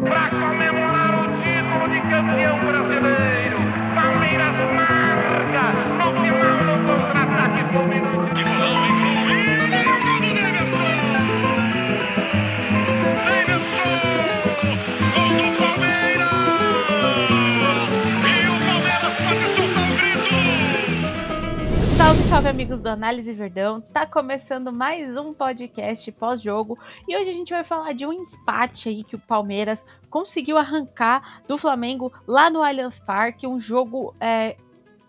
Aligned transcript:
para 0.00 0.21
amigos 22.52 22.80
do 22.80 22.88
Análise 22.88 23.32
Verdão. 23.32 23.80
Tá 23.80 24.06
começando 24.06 24.70
mais 24.70 25.16
um 25.16 25.32
podcast 25.32 26.12
pós-jogo 26.12 26.78
e 27.08 27.16
hoje 27.16 27.30
a 27.30 27.32
gente 27.32 27.48
vai 27.48 27.64
falar 27.64 27.94
de 27.94 28.04
um 28.04 28.12
empate 28.12 28.90
aí 28.90 29.02
que 29.02 29.16
o 29.16 29.18
Palmeiras 29.18 29.86
conseguiu 30.10 30.58
arrancar 30.58 31.40
do 31.48 31.56
Flamengo 31.56 32.12
lá 32.26 32.50
no 32.50 32.62
Allianz 32.62 32.98
Parque, 32.98 33.46
um 33.46 33.58
jogo 33.58 34.14
é, 34.20 34.58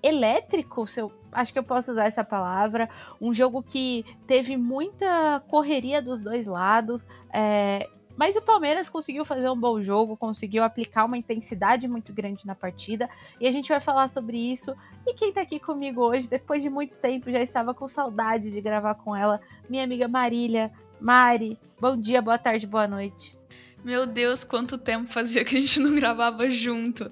elétrico, 0.02 0.88
se 0.88 1.02
eu 1.02 1.12
acho 1.34 1.52
que 1.52 1.60
eu 1.60 1.66
posso 1.66 1.92
usar 1.92 2.06
essa 2.06 2.24
palavra, 2.24 2.90
um 3.20 3.34
jogo 3.34 3.62
que 3.62 4.06
teve 4.26 4.56
muita 4.56 5.42
correria 5.50 6.02
dos 6.02 6.22
dois 6.22 6.48
lados, 6.48 7.06
é, 7.34 7.90
mas 8.16 8.36
o 8.36 8.42
Palmeiras 8.42 8.90
conseguiu 8.90 9.26
fazer 9.26 9.50
um 9.50 9.60
bom 9.60 9.82
jogo, 9.82 10.18
conseguiu 10.18 10.64
aplicar 10.64 11.06
uma 11.06 11.18
intensidade 11.18 11.88
muito 11.88 12.14
grande 12.14 12.46
na 12.46 12.56
partida, 12.56 13.10
e 13.40 13.48
a 13.48 13.52
gente 13.52 13.70
vai 13.70 13.80
falar 13.80 14.08
sobre 14.08 14.38
isso. 14.38 14.76
E 15.06 15.14
quem 15.14 15.34
tá 15.34 15.42
aqui 15.42 15.60
comigo 15.60 16.02
hoje, 16.02 16.30
depois 16.30 16.62
de 16.62 16.70
muito 16.70 16.96
tempo, 16.96 17.32
já 17.32 17.42
estava 17.42 17.74
com 17.74 17.88
saudades 17.88 18.54
de 18.54 18.62
gravar 18.62 18.96
com 18.96 19.16
ela, 19.16 19.42
minha 19.70 19.84
amiga 19.84 20.08
Marília. 20.08 20.72
Mari, 21.00 21.58
bom 21.80 21.98
dia, 21.98 22.22
boa 22.22 22.38
tarde, 22.38 22.66
boa 22.66 22.88
noite. 22.88 23.38
Meu 23.84 24.06
Deus, 24.06 24.44
quanto 24.44 24.78
tempo 24.78 25.12
fazia 25.12 25.44
que 25.44 25.58
a 25.58 25.62
gente 25.62 25.80
não 25.80 25.94
gravava 25.96 26.50
junto. 26.50 27.12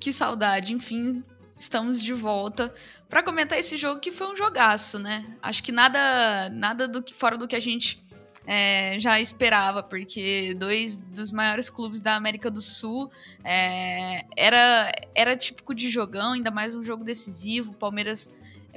Que 0.00 0.12
saudade, 0.12 0.72
enfim, 0.72 1.22
estamos 1.58 2.02
de 2.02 2.14
volta 2.14 2.72
para 3.08 3.22
comentar 3.22 3.58
esse 3.58 3.76
jogo 3.76 4.00
que 4.00 4.10
foi 4.10 4.26
um 4.32 4.36
jogaço, 4.36 4.98
né? 4.98 5.24
Acho 5.42 5.62
que 5.62 5.72
nada, 5.72 6.48
nada 6.50 6.88
do 6.88 7.02
que 7.02 7.14
fora 7.14 7.36
do 7.36 7.46
que 7.46 7.56
a 7.56 7.60
gente 7.60 8.00
é, 8.46 8.98
já 8.98 9.20
esperava, 9.20 9.82
porque 9.82 10.54
dois 10.54 11.02
dos 11.02 11.30
maiores 11.30 11.70
clubes 11.70 12.00
da 12.00 12.16
América 12.16 12.50
do 12.50 12.60
Sul 12.60 13.10
é, 13.44 14.24
era, 14.36 14.92
era 15.14 15.36
típico 15.36 15.74
de 15.74 15.88
jogão, 15.88 16.32
ainda 16.32 16.50
mais 16.50 16.74
um 16.74 16.82
jogo 16.82 17.04
decisivo. 17.04 17.72
Palmeiras 17.74 18.34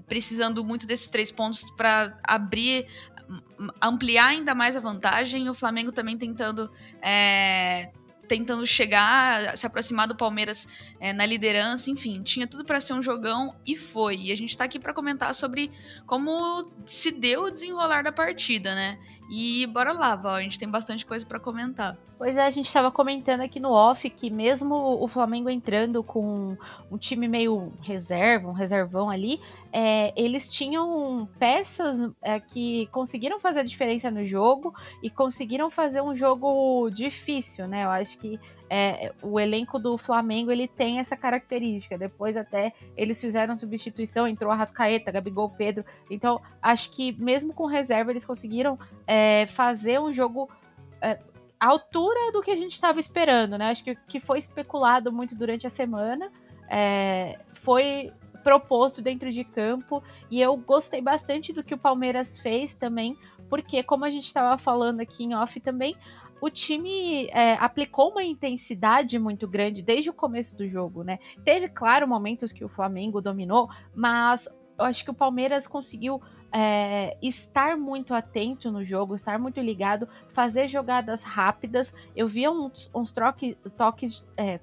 precisando 0.07 0.65
muito 0.65 0.87
desses 0.87 1.07
três 1.07 1.31
pontos 1.31 1.69
para 1.71 2.17
abrir, 2.23 2.87
ampliar 3.81 4.29
ainda 4.29 4.55
mais 4.55 4.75
a 4.75 4.79
vantagem. 4.79 5.47
O 5.47 5.53
Flamengo 5.53 5.91
também 5.91 6.17
tentando 6.17 6.69
é, 7.01 7.91
tentando 8.29 8.65
chegar, 8.65 9.57
se 9.57 9.65
aproximar 9.65 10.07
do 10.07 10.15
Palmeiras 10.15 10.93
é, 10.99 11.11
na 11.11 11.25
liderança, 11.25 11.89
enfim, 11.89 12.21
tinha 12.21 12.45
tudo 12.45 12.63
para 12.63 12.79
ser 12.79 12.93
um 12.93 13.01
jogão 13.01 13.55
e 13.65 13.75
foi. 13.75 14.15
E 14.17 14.31
a 14.31 14.37
gente 14.37 14.55
tá 14.55 14.65
aqui 14.65 14.79
para 14.79 14.93
comentar 14.93 15.33
sobre 15.33 15.71
como 16.05 16.63
se 16.85 17.11
deu 17.11 17.45
o 17.45 17.51
desenrolar 17.51 18.03
da 18.03 18.11
partida, 18.11 18.75
né? 18.75 18.99
E 19.31 19.65
bora 19.67 19.91
lá, 19.91 20.15
Val, 20.15 20.35
a 20.35 20.41
gente 20.43 20.59
tem 20.59 20.69
bastante 20.69 21.05
coisa 21.05 21.25
para 21.25 21.39
comentar. 21.39 21.97
Pois 22.19 22.35
é, 22.35 22.45
a 22.45 22.51
gente 22.51 22.65
estava 22.65 22.91
comentando 22.91 23.39
aqui 23.39 23.61
no 23.61 23.71
off 23.71 24.09
que 24.09 24.29
mesmo 24.29 24.75
o 24.75 25.07
Flamengo 25.07 25.49
entrando 25.49 26.03
com 26.03 26.57
um 26.91 26.97
time 26.97 27.29
meio 27.29 27.71
reserva, 27.81 28.49
um 28.49 28.51
reservão 28.51 29.09
ali, 29.09 29.39
é, 29.71 30.11
eles 30.21 30.49
tinham 30.49 31.29
peças 31.39 32.11
é, 32.21 32.37
que 32.37 32.87
conseguiram 32.87 33.39
fazer 33.39 33.61
a 33.61 33.63
diferença 33.63 34.11
no 34.11 34.25
jogo 34.25 34.75
e 35.01 35.09
conseguiram 35.09 35.71
fazer 35.71 36.01
um 36.01 36.13
jogo 36.13 36.89
difícil, 36.89 37.69
né? 37.69 37.85
Eu 37.85 37.89
acho 37.89 38.17
que 38.17 38.37
é, 38.69 39.13
o 39.23 39.39
elenco 39.39 39.79
do 39.79 39.97
Flamengo 39.97 40.51
ele 40.51 40.67
tem 40.67 40.99
essa 40.99 41.15
característica. 41.15 41.97
Depois 41.97 42.35
até 42.35 42.73
eles 42.97 43.21
fizeram 43.21 43.57
substituição, 43.57 44.27
entrou 44.27 44.51
a 44.51 44.55
Rascaeta, 44.55 45.09
Gabigol, 45.09 45.51
Pedro. 45.51 45.85
Então 46.11 46.41
acho 46.61 46.91
que 46.91 47.13
mesmo 47.13 47.53
com 47.53 47.65
reserva 47.65 48.11
eles 48.11 48.25
conseguiram 48.25 48.77
é, 49.07 49.47
fazer 49.47 50.01
um 50.01 50.11
jogo 50.11 50.49
é, 51.01 51.17
altura 51.59 52.31
do 52.31 52.41
que 52.41 52.51
a 52.51 52.55
gente 52.55 52.73
estava 52.73 52.99
esperando, 52.99 53.57
né? 53.57 53.69
Acho 53.69 53.83
que 53.83 53.95
que 54.07 54.19
foi 54.19 54.39
especulado 54.39 55.11
muito 55.11 55.35
durante 55.35 55.67
a 55.67 55.69
semana. 55.69 56.31
É, 56.69 57.39
foi 57.53 58.11
proposto 58.43 59.01
dentro 59.01 59.31
de 59.31 59.43
campo 59.43 60.01
e 60.31 60.39
eu 60.41 60.55
gostei 60.55 61.01
bastante 61.01 61.51
do 61.51 61.63
que 61.63 61.73
o 61.73 61.77
Palmeiras 61.77 62.37
fez 62.37 62.73
também, 62.73 63.17
porque 63.49 63.83
como 63.83 64.05
a 64.05 64.09
gente 64.09 64.25
estava 64.25 64.57
falando 64.57 65.01
aqui 65.01 65.23
em 65.23 65.35
off 65.35 65.59
também, 65.59 65.95
o 66.41 66.49
time 66.49 67.27
é, 67.27 67.53
aplicou 67.55 68.11
uma 68.11 68.23
intensidade 68.23 69.19
muito 69.19 69.47
grande 69.47 69.81
desde 69.81 70.09
o 70.09 70.13
começo 70.13 70.57
do 70.57 70.67
jogo, 70.67 71.03
né? 71.03 71.19
Teve, 71.43 71.67
claro, 71.67 72.07
momentos 72.07 72.53
que 72.53 72.63
o 72.63 72.69
Flamengo 72.69 73.21
dominou, 73.21 73.69
mas 73.93 74.47
eu 74.77 74.85
acho 74.85 75.03
que 75.03 75.11
o 75.11 75.13
Palmeiras 75.13 75.67
conseguiu 75.67 76.21
é, 76.51 77.17
estar 77.21 77.77
muito 77.77 78.13
atento 78.13 78.71
no 78.71 78.83
jogo, 78.83 79.15
estar 79.15 79.37
muito 79.39 79.59
ligado, 79.59 80.07
fazer 80.29 80.67
jogadas 80.67 81.23
rápidas. 81.23 81.93
Eu 82.15 82.27
via 82.27 82.51
uns, 82.51 82.89
uns 82.93 83.11
troque, 83.11 83.55
toques. 83.77 84.25
É, 84.35 84.59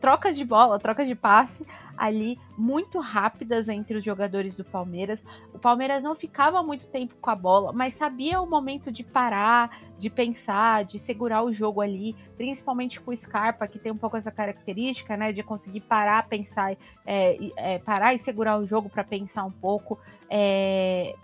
trocas 0.00 0.36
de 0.36 0.44
bola, 0.44 0.78
trocas 0.78 1.06
de 1.06 1.14
passe 1.14 1.66
ali 1.96 2.38
muito 2.56 3.00
rápidas 3.00 3.68
entre 3.68 3.96
os 3.96 4.04
jogadores 4.04 4.54
do 4.54 4.64
Palmeiras. 4.64 5.22
O 5.52 5.58
Palmeiras 5.58 6.02
não 6.02 6.14
ficava 6.14 6.62
muito 6.62 6.86
tempo 6.88 7.14
com 7.20 7.30
a 7.30 7.34
bola, 7.34 7.72
mas 7.72 7.94
sabia 7.94 8.40
o 8.40 8.48
momento 8.48 8.92
de 8.92 9.02
parar, 9.02 9.78
de 9.98 10.10
pensar, 10.10 10.84
de 10.84 10.98
segurar 10.98 11.42
o 11.42 11.52
jogo 11.52 11.80
ali, 11.80 12.14
principalmente 12.36 13.00
com 13.00 13.10
o 13.10 13.16
Scarpa, 13.16 13.66
que 13.66 13.78
tem 13.78 13.90
um 13.90 13.96
pouco 13.96 14.16
essa 14.16 14.30
característica, 14.30 15.16
né, 15.16 15.32
de 15.32 15.42
conseguir 15.42 15.80
parar, 15.80 16.28
pensar, 16.28 16.76
é, 17.06 17.38
é, 17.56 17.78
parar 17.78 18.14
e 18.14 18.18
segurar 18.18 18.58
o 18.58 18.66
jogo 18.66 18.88
para 18.88 19.04
pensar 19.04 19.44
um 19.44 19.52
pouco. 19.52 19.98
É, 20.28 21.14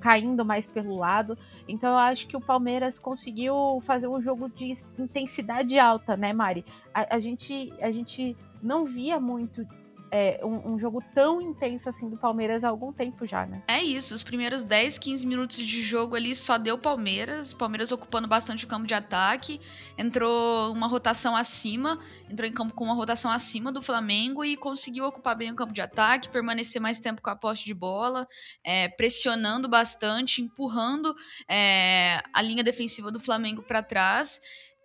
caindo 0.00 0.44
mais 0.44 0.68
pelo 0.68 0.96
lado. 0.96 1.36
Então 1.66 1.90
eu 1.90 1.98
acho 1.98 2.26
que 2.26 2.36
o 2.36 2.40
Palmeiras 2.40 2.98
conseguiu 2.98 3.80
fazer 3.82 4.06
um 4.06 4.20
jogo 4.20 4.48
de 4.48 4.76
intensidade 4.98 5.78
alta, 5.78 6.16
né, 6.16 6.32
Mari? 6.32 6.64
A, 6.92 7.16
a 7.16 7.18
gente, 7.18 7.72
a 7.80 7.90
gente 7.90 8.36
não 8.62 8.84
via 8.84 9.18
muito 9.18 9.66
é, 10.10 10.40
um, 10.44 10.74
um, 10.74 10.78
jogo 10.78 11.02
tão 11.14 11.40
intenso 11.40 11.88
assim 11.88 12.08
do 12.08 12.16
Palmeiras 12.16 12.64
há 12.64 12.68
algum 12.68 12.92
tempo 12.92 13.26
já, 13.26 13.46
né? 13.46 13.62
É 13.66 13.82
isso, 13.82 14.14
os 14.14 14.22
primeiros 14.22 14.62
10, 14.62 14.98
15 14.98 15.26
minutos 15.26 15.58
de 15.58 15.82
jogo 15.82 16.14
ali 16.14 16.34
só 16.36 16.56
deu 16.56 16.78
Palmeiras, 16.78 17.52
Palmeiras 17.52 17.90
ocupando 17.90 18.28
bastante 18.28 18.64
o 18.64 18.68
campo 18.68 18.86
de 18.86 18.94
ataque, 18.94 19.60
entrou 19.98 20.72
uma 20.72 20.86
rotação 20.86 21.36
acima, 21.36 21.98
entrou 22.30 22.48
em 22.48 22.52
campo 22.52 22.74
com 22.74 22.84
uma 22.84 22.94
rotação 22.94 23.30
acima 23.30 23.72
do 23.72 23.82
Flamengo 23.82 24.44
e 24.44 24.56
conseguiu 24.56 25.04
ocupar 25.04 25.36
bem 25.36 25.50
o 25.50 25.56
campo 25.56 25.72
de 25.72 25.80
ataque, 25.80 26.28
permanecer 26.28 26.80
mais 26.80 26.98
tempo 26.98 27.20
com 27.20 27.30
a 27.30 27.36
posse 27.36 27.64
de 27.64 27.74
bola, 27.74 28.26
é, 28.62 28.88
pressionando 28.88 29.68
bastante, 29.68 30.40
empurrando 30.42 31.14
é, 31.48 32.20
a 32.32 32.40
linha 32.42 32.62
defensiva 32.62 33.10
do 33.10 33.18
Flamengo 33.18 33.62
para 33.62 33.82
trás 33.82 34.40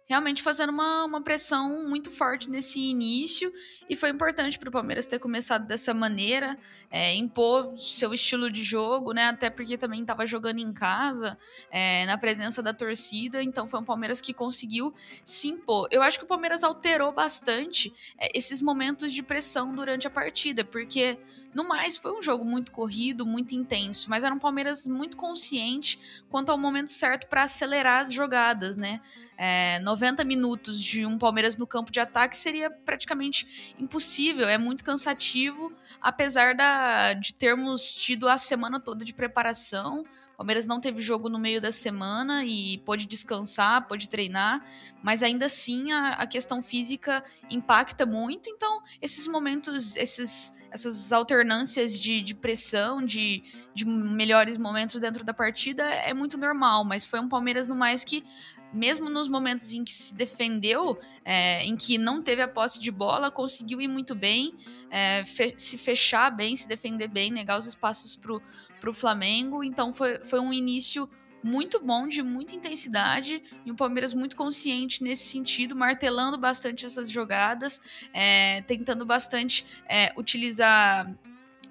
realmente 0.09 0.41
fazendo 0.41 0.71
uma, 0.71 1.05
uma 1.05 1.21
pressão 1.21 1.87
muito 1.87 2.09
forte 2.09 2.49
nesse 2.49 2.79
início 2.79 3.53
e 3.87 3.95
foi 3.95 4.09
importante 4.09 4.57
para 4.57 4.67
o 4.67 4.71
Palmeiras 4.71 5.05
ter 5.05 5.19
começado 5.19 5.67
dessa 5.67 5.93
maneira, 5.93 6.57
é, 6.89 7.13
impor 7.13 7.77
seu 7.77 8.11
estilo 8.11 8.49
de 8.49 8.63
jogo, 8.63 9.13
né? 9.13 9.25
Até 9.25 9.51
porque 9.51 9.77
também 9.77 10.01
estava 10.01 10.25
jogando 10.25 10.57
em 10.57 10.73
casa, 10.73 11.37
é, 11.69 12.07
na 12.07 12.17
presença 12.17 12.63
da 12.63 12.73
torcida, 12.73 13.43
então 13.43 13.67
foi 13.67 13.79
um 13.79 13.83
Palmeiras 13.83 14.19
que 14.19 14.33
conseguiu 14.33 14.91
se 15.23 15.47
impor. 15.47 15.87
Eu 15.91 16.01
acho 16.01 16.17
que 16.17 16.25
o 16.25 16.27
Palmeiras 16.27 16.63
alterou 16.63 17.11
bastante 17.11 17.93
é, 18.17 18.35
esses 18.35 18.63
momentos 18.63 19.13
de 19.13 19.21
pressão 19.21 19.75
durante 19.75 20.07
a 20.07 20.09
partida, 20.09 20.65
porque 20.65 21.19
no 21.53 21.67
mais 21.67 21.97
foi 21.97 22.17
um 22.17 22.21
jogo 22.21 22.43
muito 22.43 22.71
corrido, 22.71 23.27
muito 23.27 23.53
intenso, 23.53 24.09
mas 24.09 24.23
era 24.23 24.33
um 24.33 24.39
Palmeiras 24.39 24.87
muito 24.87 25.15
consciente 25.15 25.99
quanto 26.31 26.49
ao 26.51 26.57
momento 26.57 26.89
certo 26.89 27.27
para 27.27 27.43
acelerar 27.43 28.01
as 28.01 28.11
jogadas, 28.11 28.75
né? 28.75 29.01
É, 29.41 29.79
90 29.79 30.25
minutos 30.25 30.83
de 30.83 31.05
um 31.05 31.17
Palmeiras 31.17 31.55
no 31.55 31.65
campo 31.65 31.93
de 31.93 31.99
ataque 32.01 32.35
seria 32.35 32.69
praticamente 32.69 33.73
impossível, 33.79 34.49
é 34.49 34.57
muito 34.57 34.83
cansativo, 34.83 35.71
apesar 36.01 36.53
da, 36.53 37.13
de 37.13 37.33
termos 37.33 37.89
tido 37.89 38.27
a 38.27 38.37
semana 38.37 38.81
toda 38.81 39.05
de 39.05 39.13
preparação. 39.13 40.03
Palmeiras 40.39 40.65
não 40.65 40.79
teve 40.79 41.01
jogo 41.01 41.27
no 41.27 41.37
meio 41.37 41.59
da 41.59 41.69
semana 41.69 42.45
e 42.45 42.77
pôde 42.85 43.05
descansar, 43.05 43.85
pôde 43.89 44.07
treinar, 44.07 44.65
mas 45.03 45.21
ainda 45.21 45.47
assim 45.47 45.91
a, 45.91 46.13
a 46.13 46.25
questão 46.25 46.61
física 46.61 47.21
impacta 47.49 48.05
muito. 48.05 48.49
Então, 48.49 48.81
esses 49.01 49.27
momentos, 49.27 49.97
esses, 49.97 50.57
essas 50.71 51.11
alternâncias 51.11 51.99
de, 51.99 52.21
de 52.21 52.33
pressão, 52.33 53.03
de, 53.03 53.43
de 53.73 53.85
melhores 53.85 54.57
momentos 54.57 54.97
dentro 55.01 55.25
da 55.25 55.33
partida 55.33 55.83
é 55.83 56.13
muito 56.13 56.37
normal, 56.37 56.85
mas 56.85 57.03
foi 57.03 57.19
um 57.19 57.27
Palmeiras 57.27 57.67
no 57.67 57.75
mais 57.75 58.05
que 58.05 58.23
mesmo 58.71 59.09
nos 59.09 59.27
momentos 59.27 59.73
em 59.73 59.83
que 59.83 59.93
se 59.93 60.15
defendeu, 60.15 60.97
é, 61.25 61.63
em 61.63 61.75
que 61.75 61.97
não 61.97 62.21
teve 62.21 62.41
a 62.41 62.47
posse 62.47 62.79
de 62.79 62.91
bola, 62.91 63.31
conseguiu 63.31 63.81
ir 63.81 63.87
muito 63.87 64.13
bem, 64.13 64.53
é, 64.91 65.23
fe 65.25 65.53
se 65.57 65.77
fechar 65.77 66.29
bem, 66.29 66.55
se 66.55 66.67
defender 66.67 67.07
bem, 67.07 67.31
negar 67.31 67.57
os 67.57 67.65
espaços 67.65 68.15
para 68.15 68.39
o 68.87 68.93
Flamengo. 68.93 69.63
Então 69.63 69.91
foi, 69.91 70.23
foi 70.23 70.39
um 70.39 70.53
início 70.53 71.09
muito 71.43 71.79
bom, 71.79 72.07
de 72.07 72.21
muita 72.21 72.55
intensidade, 72.55 73.41
e 73.65 73.71
um 73.71 73.75
Palmeiras 73.75 74.13
muito 74.13 74.35
consciente 74.35 75.03
nesse 75.03 75.23
sentido, 75.23 75.75
martelando 75.75 76.37
bastante 76.37 76.85
essas 76.85 77.09
jogadas, 77.09 78.07
é, 78.13 78.61
tentando 78.63 79.05
bastante 79.05 79.65
é, 79.87 80.13
utilizar 80.17 81.09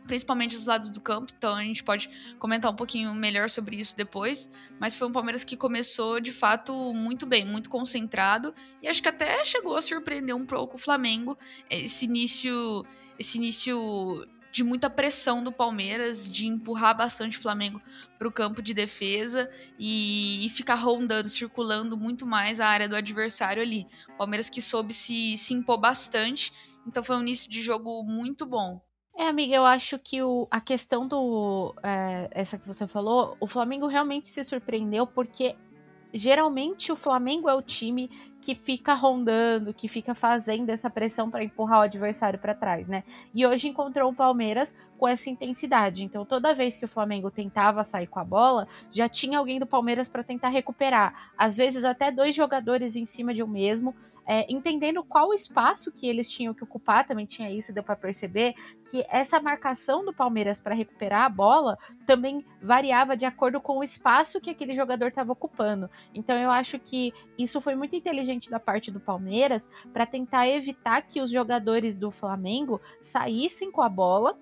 principalmente 0.06 0.56
os 0.56 0.64
lados 0.64 0.88
do 0.88 1.02
campo, 1.02 1.31
então 1.37 1.55
a 1.55 1.62
gente 1.62 1.84
pode 1.84 2.08
comentar 2.38 2.72
um 2.72 2.75
pouquinho 2.75 3.14
melhor 3.14 3.50
sobre 3.50 3.76
isso 3.76 3.94
depois, 3.94 4.50
mas 4.81 4.96
foi 4.96 5.06
um 5.06 5.12
Palmeiras 5.12 5.44
que 5.44 5.55
começou 5.55 6.19
de 6.19 6.32
fato 6.32 6.72
muito 6.94 7.26
bem, 7.26 7.44
muito 7.44 7.69
concentrado. 7.69 8.55
E 8.82 8.88
acho 8.88 9.02
que 9.02 9.08
até 9.08 9.44
chegou 9.44 9.76
a 9.76 9.82
surpreender 9.82 10.34
um 10.34 10.46
pouco 10.46 10.76
o 10.76 10.78
Flamengo 10.78 11.37
esse 11.69 12.06
início, 12.06 12.87
esse 13.19 13.37
início 13.37 14.26
de 14.50 14.64
muita 14.64 14.88
pressão 14.88 15.42
do 15.42 15.52
Palmeiras, 15.52 16.30
de 16.30 16.46
empurrar 16.46 16.96
bastante 16.96 17.38
o 17.38 17.40
Flamengo 17.40 17.80
para 18.18 18.26
o 18.26 18.32
campo 18.32 18.62
de 18.62 18.72
defesa 18.72 19.50
e, 19.78 20.44
e, 20.44 20.48
ficar 20.48 20.76
rondando, 20.76 21.28
circulando 21.28 21.96
muito 21.96 22.26
mais 22.26 22.60
a 22.60 22.66
área 22.66 22.88
do 22.88 22.96
adversário 22.96 23.62
ali. 23.62 23.86
Palmeiras 24.16 24.48
que 24.48 24.62
soube 24.62 24.92
se, 24.92 25.36
se 25.36 25.54
impor 25.54 25.78
bastante, 25.78 26.52
então 26.86 27.02
foi 27.02 27.16
um 27.16 27.20
início 27.20 27.50
de 27.50 27.60
jogo 27.62 28.02
muito 28.02 28.46
bom. 28.46 28.80
É, 29.16 29.26
amiga, 29.26 29.54
eu 29.54 29.66
acho 29.66 29.98
que 29.98 30.22
o, 30.22 30.46
a 30.48 30.60
questão 30.60 31.06
do. 31.06 31.74
É, 31.82 32.28
essa 32.30 32.56
que 32.56 32.66
você 32.66 32.86
falou, 32.86 33.36
o 33.40 33.48
Flamengo 33.48 33.88
realmente 33.88 34.28
se 34.28 34.44
surpreendeu 34.44 35.08
porque 35.08 35.56
geralmente 36.14 36.92
o 36.92 36.96
Flamengo 36.96 37.48
é 37.48 37.54
o 37.54 37.60
time 37.60 38.08
que 38.40 38.55
fica 38.55 38.94
rondando, 38.94 39.75
que 39.75 39.88
fica 39.88 40.14
fazendo 40.14 40.70
essa 40.70 40.88
pressão 40.88 41.31
para 41.31 41.43
empurrar 41.43 41.81
o 41.81 41.82
adversário 41.82 42.38
para 42.38 42.55
trás, 42.55 42.88
né? 42.88 43.02
E 43.35 43.46
hoje 43.46 43.69
encontrou 43.69 44.11
o 44.11 44.14
Palmeiras 44.14 44.75
com 44.96 45.08
essa 45.08 45.29
intensidade. 45.29 46.05
Então, 46.05 46.25
toda 46.25 46.55
vez 46.55 46.76
que 46.76 46.85
o 46.85 46.88
Flamengo 46.88 47.31
tentava 47.31 47.85
sair 47.85 48.06
com 48.06 48.19
a 48.19 48.25
bola, 48.25 48.69
já 48.90 49.08
tinha 49.08 49.38
alguém 49.38 49.58
do 49.58 49.67
Palmeiras 49.67 50.08
para 50.08 50.23
tentar 50.23 50.49
recuperar. 50.49 51.32
Às 51.37 51.56
vezes, 51.56 51.85
até 51.85 52.11
dois 52.11 52.35
jogadores 52.35 52.96
em 52.96 53.05
cima 53.05 53.35
de 53.35 53.43
um 53.43 53.49
mesmo 53.49 53.94
é, 54.30 54.44
entendendo 54.52 55.02
qual 55.02 55.30
o 55.30 55.34
espaço 55.34 55.90
que 55.90 56.06
eles 56.06 56.30
tinham 56.30 56.52
que 56.52 56.62
ocupar, 56.62 57.06
também 57.06 57.25
tinha 57.25 57.50
isso, 57.50 57.72
deu 57.72 57.82
para 57.82 57.96
perceber 57.96 58.54
que 58.90 59.02
essa 59.08 59.40
marcação 59.40 60.04
do 60.04 60.12
Palmeiras 60.12 60.60
para 60.60 60.75
recuperar 60.75 61.22
a 61.22 61.28
bola 61.30 61.78
também 62.04 62.44
variava 62.60 63.16
de 63.16 63.25
acordo 63.25 63.58
com 63.58 63.78
o 63.78 63.82
espaço 63.82 64.38
que 64.38 64.50
aquele 64.50 64.75
jogador 64.75 65.06
estava 65.06 65.32
ocupando. 65.32 65.88
Então 66.14 66.36
eu 66.36 66.50
acho 66.50 66.78
que 66.78 67.14
isso 67.38 67.58
foi 67.58 67.75
muito 67.75 67.96
inteligente 67.96 68.50
da 68.50 68.60
parte 68.60 68.90
do 68.90 69.00
Palmeiras 69.00 69.66
para 69.94 70.04
tentar 70.04 70.46
evitar 70.46 71.00
que 71.00 71.22
os 71.22 71.31
jogadores 71.31 71.96
do 71.96 72.10
Flamengo 72.10 72.82
saíssem 73.00 73.72
com 73.72 73.81
a 73.81 73.88
bola, 73.88 74.38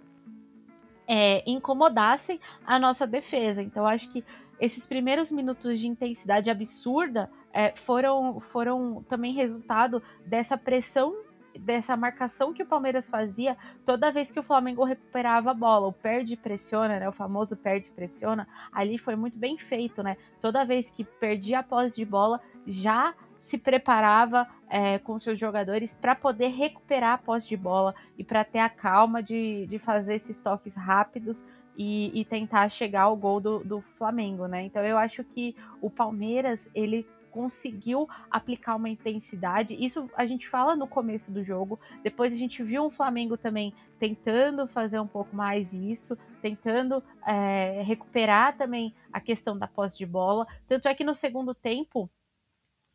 é, 1.07 1.49
incomodassem 1.49 2.41
a 2.67 2.77
nossa 2.77 3.07
defesa. 3.07 3.63
Então 3.63 3.87
acho 3.87 4.11
que 4.11 4.25
esses 4.59 4.85
primeiros 4.85 5.31
minutos 5.31 5.79
de 5.79 5.87
intensidade 5.87 6.51
absurda 6.51 7.31
é, 7.57 7.73
foram, 7.75 8.39
foram 8.39 9.03
também 9.09 9.33
resultado 9.33 10.03
dessa 10.27 10.59
pressão 10.59 11.17
dessa 11.59 11.97
marcação 11.97 12.53
que 12.53 12.63
o 12.63 12.67
Palmeiras 12.67 13.09
fazia 13.09 13.57
toda 13.87 14.13
vez 14.13 14.31
que 14.31 14.39
o 14.39 14.43
Flamengo 14.43 14.85
recuperava 14.85 15.53
a 15.53 15.55
bola. 15.55 15.87
O 15.87 15.93
perde 15.93 16.37
pressiona, 16.37 17.01
né? 17.01 17.09
O 17.09 17.13
famoso 17.13 17.57
perde 17.57 17.91
pressiona. 17.91 18.47
Ali 18.71 18.99
foi 18.99 19.17
muito 19.17 19.39
bem 19.39 19.57
feito, 19.57 20.03
né? 20.03 20.19
Toda 20.39 20.67
vez 20.67 20.91
que 20.91 21.03
perdia 21.03 21.61
a 21.61 21.63
posse 21.63 21.97
de 21.97 22.05
bola, 22.05 22.43
já 22.67 23.15
se 23.39 23.57
preparava 23.57 24.47
é, 24.69 24.99
com 24.99 25.19
seus 25.19 25.39
jogadores 25.39 25.95
para 25.95 26.15
poder 26.15 26.49
recuperar 26.49 27.15
a 27.15 27.19
posse 27.19 27.49
de 27.49 27.57
bola 27.57 27.95
e 28.19 28.23
para 28.23 28.45
ter 28.45 28.59
a 28.59 28.69
calma 28.69 29.23
de, 29.23 29.65
de 29.67 29.79
fazer 29.79 30.17
esses 30.17 30.39
toques 30.39 30.77
rápidos 30.77 31.43
e, 31.77 32.11
e 32.19 32.25
tentar 32.25 32.69
chegar 32.69 33.03
ao 33.03 33.17
gol 33.17 33.41
do, 33.41 33.59
do 33.61 33.81
Flamengo, 33.97 34.47
né? 34.47 34.63
Então 34.63 34.83
eu 34.83 34.99
acho 34.99 35.23
que 35.25 35.55
o 35.81 35.91
Palmeiras 35.91 36.71
ele 36.75 37.07
conseguiu 37.37 38.09
aplicar 38.31 38.77
uma 38.77 38.89
intensidade. 38.89 39.77
Isso 39.79 40.09
a 40.17 40.25
gente 40.25 40.49
fala 40.49 40.75
no 40.75 40.89
começo 40.89 41.31
do 41.31 41.45
jogo. 41.45 41.79
Depois 42.03 42.33
a 42.33 42.39
gente 42.39 42.63
viu 42.63 42.83
um 42.83 42.89
Flamengo 42.89 43.37
também 43.37 43.75
tentando 43.99 44.67
fazer 44.67 44.99
um 44.99 45.07
pouco 45.07 45.37
mais 45.37 45.75
isso, 45.75 46.17
tentando 46.41 47.05
é, 47.27 47.83
recuperar 47.83 48.57
também 48.57 48.95
a 49.13 49.21
questão 49.21 49.59
da 49.59 49.69
posse 49.69 49.99
de 49.99 50.07
bola. 50.07 50.47
Tanto 50.67 50.89
é 50.89 50.95
que 50.95 51.05
no 51.05 51.15
segundo 51.15 51.55
tempo 51.55 52.09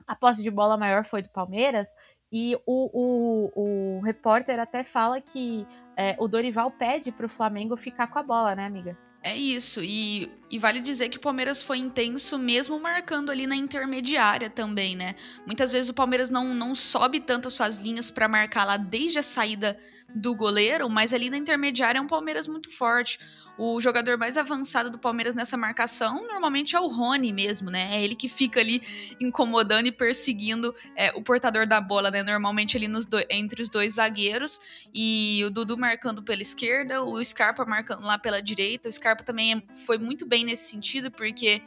a 0.07 0.15
posse 0.15 0.41
de 0.41 0.49
bola 0.49 0.75
maior 0.75 1.05
foi 1.05 1.21
do 1.21 1.29
Palmeiras. 1.29 1.95
E 2.31 2.55
o, 2.65 2.89
o, 3.55 3.97
o 3.99 4.01
repórter 4.01 4.59
até 4.59 4.83
fala 4.83 5.21
que 5.21 5.67
é, 5.95 6.15
o 6.17 6.27
Dorival 6.27 6.71
pede 6.71 7.11
para 7.11 7.27
o 7.27 7.29
Flamengo 7.29 7.77
ficar 7.77 8.07
com 8.07 8.17
a 8.17 8.23
bola, 8.23 8.55
né, 8.55 8.65
amiga? 8.65 8.97
É 9.23 9.38
isso, 9.38 9.83
e, 9.83 10.31
e, 10.50 10.57
vale 10.57 10.81
dizer 10.81 11.07
que 11.09 11.18
o 11.18 11.21
Palmeiras 11.21 11.62
foi 11.62 11.77
intenso 11.77 12.39
mesmo 12.39 12.79
marcando 12.79 13.29
ali 13.29 13.45
na 13.45 13.56
intermediária 13.56 14.50
também, 14.50 14.95
né? 14.95 15.15
Muitas 15.45 15.71
vezes 15.71 15.91
o 15.91 15.94
Palmeiras 15.94 16.31
não, 16.31 16.56
não 16.56 16.73
sobe 16.73 17.19
tanto 17.19 17.47
as 17.47 17.53
suas 17.53 17.77
linhas 17.77 18.09
para 18.09 18.27
marcar 18.27 18.65
lá 18.65 18.77
desde 18.77 19.19
a 19.19 19.23
saída 19.23 19.77
do 20.09 20.33
goleiro, 20.33 20.89
mas 20.89 21.13
ali 21.13 21.29
na 21.29 21.38
intermediária 21.38 22.00
é 22.00 22.01
um 22.01 22.07
Palmeiras 22.07 22.47
muito 22.47 22.75
forte. 22.75 23.19
O 23.63 23.79
jogador 23.79 24.17
mais 24.17 24.37
avançado 24.37 24.89
do 24.89 24.97
Palmeiras 24.97 25.35
nessa 25.35 25.55
marcação 25.55 26.27
normalmente 26.27 26.75
é 26.75 26.79
o 26.79 26.87
Rony 26.87 27.31
mesmo, 27.31 27.69
né? 27.69 27.95
É 27.95 28.03
ele 28.03 28.15
que 28.15 28.27
fica 28.27 28.59
ali 28.59 28.81
incomodando 29.21 29.85
e 29.85 29.91
perseguindo 29.91 30.73
é, 30.95 31.11
o 31.11 31.21
portador 31.21 31.67
da 31.67 31.79
bola, 31.79 32.09
né? 32.09 32.23
Normalmente 32.23 32.75
ali 32.75 32.87
nos 32.87 33.05
entre 33.29 33.61
os 33.61 33.69
dois 33.69 33.93
zagueiros. 33.93 34.59
E 34.91 35.43
o 35.45 35.51
Dudu 35.51 35.77
marcando 35.77 36.23
pela 36.23 36.41
esquerda, 36.41 37.03
o 37.03 37.23
Scarpa 37.23 37.63
marcando 37.63 38.01
lá 38.01 38.17
pela 38.17 38.41
direita. 38.41 38.89
O 38.89 38.91
Scarpa 38.91 39.23
também 39.23 39.53
é, 39.53 39.75
foi 39.85 39.99
muito 39.99 40.25
bem 40.25 40.43
nesse 40.43 40.71
sentido, 40.71 41.11
porque 41.11 41.61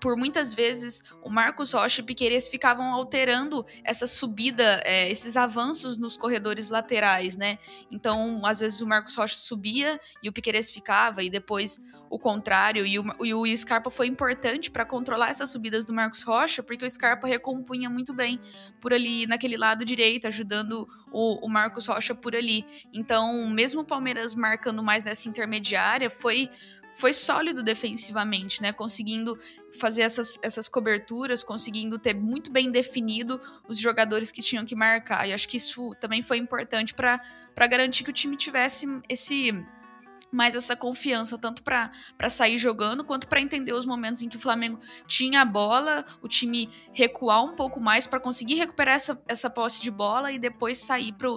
por 0.00 0.16
muitas 0.16 0.54
vezes 0.54 1.04
o 1.22 1.30
Marcos 1.30 1.72
Rocha 1.72 2.00
e 2.00 2.04
Piqueires 2.04 2.48
ficavam 2.48 2.92
alterando 2.92 3.64
essa 3.84 4.06
subida, 4.06 4.82
é, 4.84 5.10
esses 5.10 5.36
avanços 5.36 5.98
nos 5.98 6.16
corredores 6.16 6.68
laterais, 6.68 7.36
né? 7.36 7.58
Então, 7.90 8.44
às 8.44 8.60
vezes 8.60 8.80
o 8.80 8.86
Marcos 8.86 9.14
Rocha 9.14 9.36
subia 9.36 10.00
e 10.22 10.28
o 10.28 10.32
Piqueires 10.32 10.70
ficava, 10.70 11.22
e 11.22 11.30
depois 11.30 11.80
o 12.10 12.18
contrário. 12.18 12.86
E 12.86 12.98
o, 12.98 13.04
e 13.24 13.34
o 13.34 13.56
Scarpa 13.56 13.90
foi 13.90 14.06
importante 14.06 14.70
para 14.70 14.84
controlar 14.84 15.30
essas 15.30 15.50
subidas 15.50 15.84
do 15.84 15.92
Marcos 15.92 16.22
Rocha, 16.22 16.62
porque 16.62 16.84
o 16.84 16.90
Scarpa 16.90 17.26
recompunha 17.26 17.88
muito 17.90 18.12
bem 18.12 18.40
por 18.80 18.92
ali, 18.92 19.26
naquele 19.26 19.56
lado 19.56 19.84
direito, 19.84 20.26
ajudando 20.26 20.88
o, 21.12 21.46
o 21.46 21.48
Marcos 21.48 21.86
Rocha 21.86 22.14
por 22.14 22.34
ali. 22.34 22.64
Então, 22.92 23.48
mesmo 23.50 23.82
o 23.82 23.84
Palmeiras 23.84 24.34
marcando 24.34 24.82
mais 24.82 25.04
nessa 25.04 25.28
intermediária, 25.28 26.10
foi 26.10 26.50
foi 26.96 27.12
sólido 27.12 27.62
defensivamente, 27.62 28.62
né? 28.62 28.72
Conseguindo 28.72 29.38
fazer 29.78 30.00
essas, 30.02 30.38
essas 30.42 30.66
coberturas, 30.66 31.44
conseguindo 31.44 31.98
ter 31.98 32.14
muito 32.14 32.50
bem 32.50 32.70
definido 32.70 33.38
os 33.68 33.78
jogadores 33.78 34.32
que 34.32 34.40
tinham 34.40 34.64
que 34.64 34.74
marcar. 34.74 35.28
E 35.28 35.34
acho 35.34 35.46
que 35.46 35.58
isso 35.58 35.94
também 36.00 36.22
foi 36.22 36.38
importante 36.38 36.94
para 36.94 37.20
garantir 37.68 38.02
que 38.02 38.10
o 38.10 38.14
time 38.14 38.34
tivesse 38.34 38.86
esse 39.10 39.52
mais 40.36 40.54
essa 40.54 40.76
confiança, 40.76 41.38
tanto 41.38 41.62
para 41.62 41.90
sair 42.28 42.58
jogando, 42.58 43.04
quanto 43.04 43.26
para 43.26 43.40
entender 43.40 43.72
os 43.72 43.86
momentos 43.86 44.22
em 44.22 44.28
que 44.28 44.36
o 44.36 44.40
Flamengo 44.40 44.78
tinha 45.06 45.40
a 45.40 45.44
bola, 45.44 46.04
o 46.22 46.28
time 46.28 46.68
recuar 46.92 47.42
um 47.42 47.52
pouco 47.52 47.80
mais 47.80 48.06
para 48.06 48.20
conseguir 48.20 48.54
recuperar 48.54 48.94
essa, 48.94 49.20
essa 49.26 49.48
posse 49.48 49.82
de 49.82 49.90
bola 49.90 50.30
e 50.30 50.38
depois 50.38 50.78
sair 50.78 51.14
para 51.14 51.30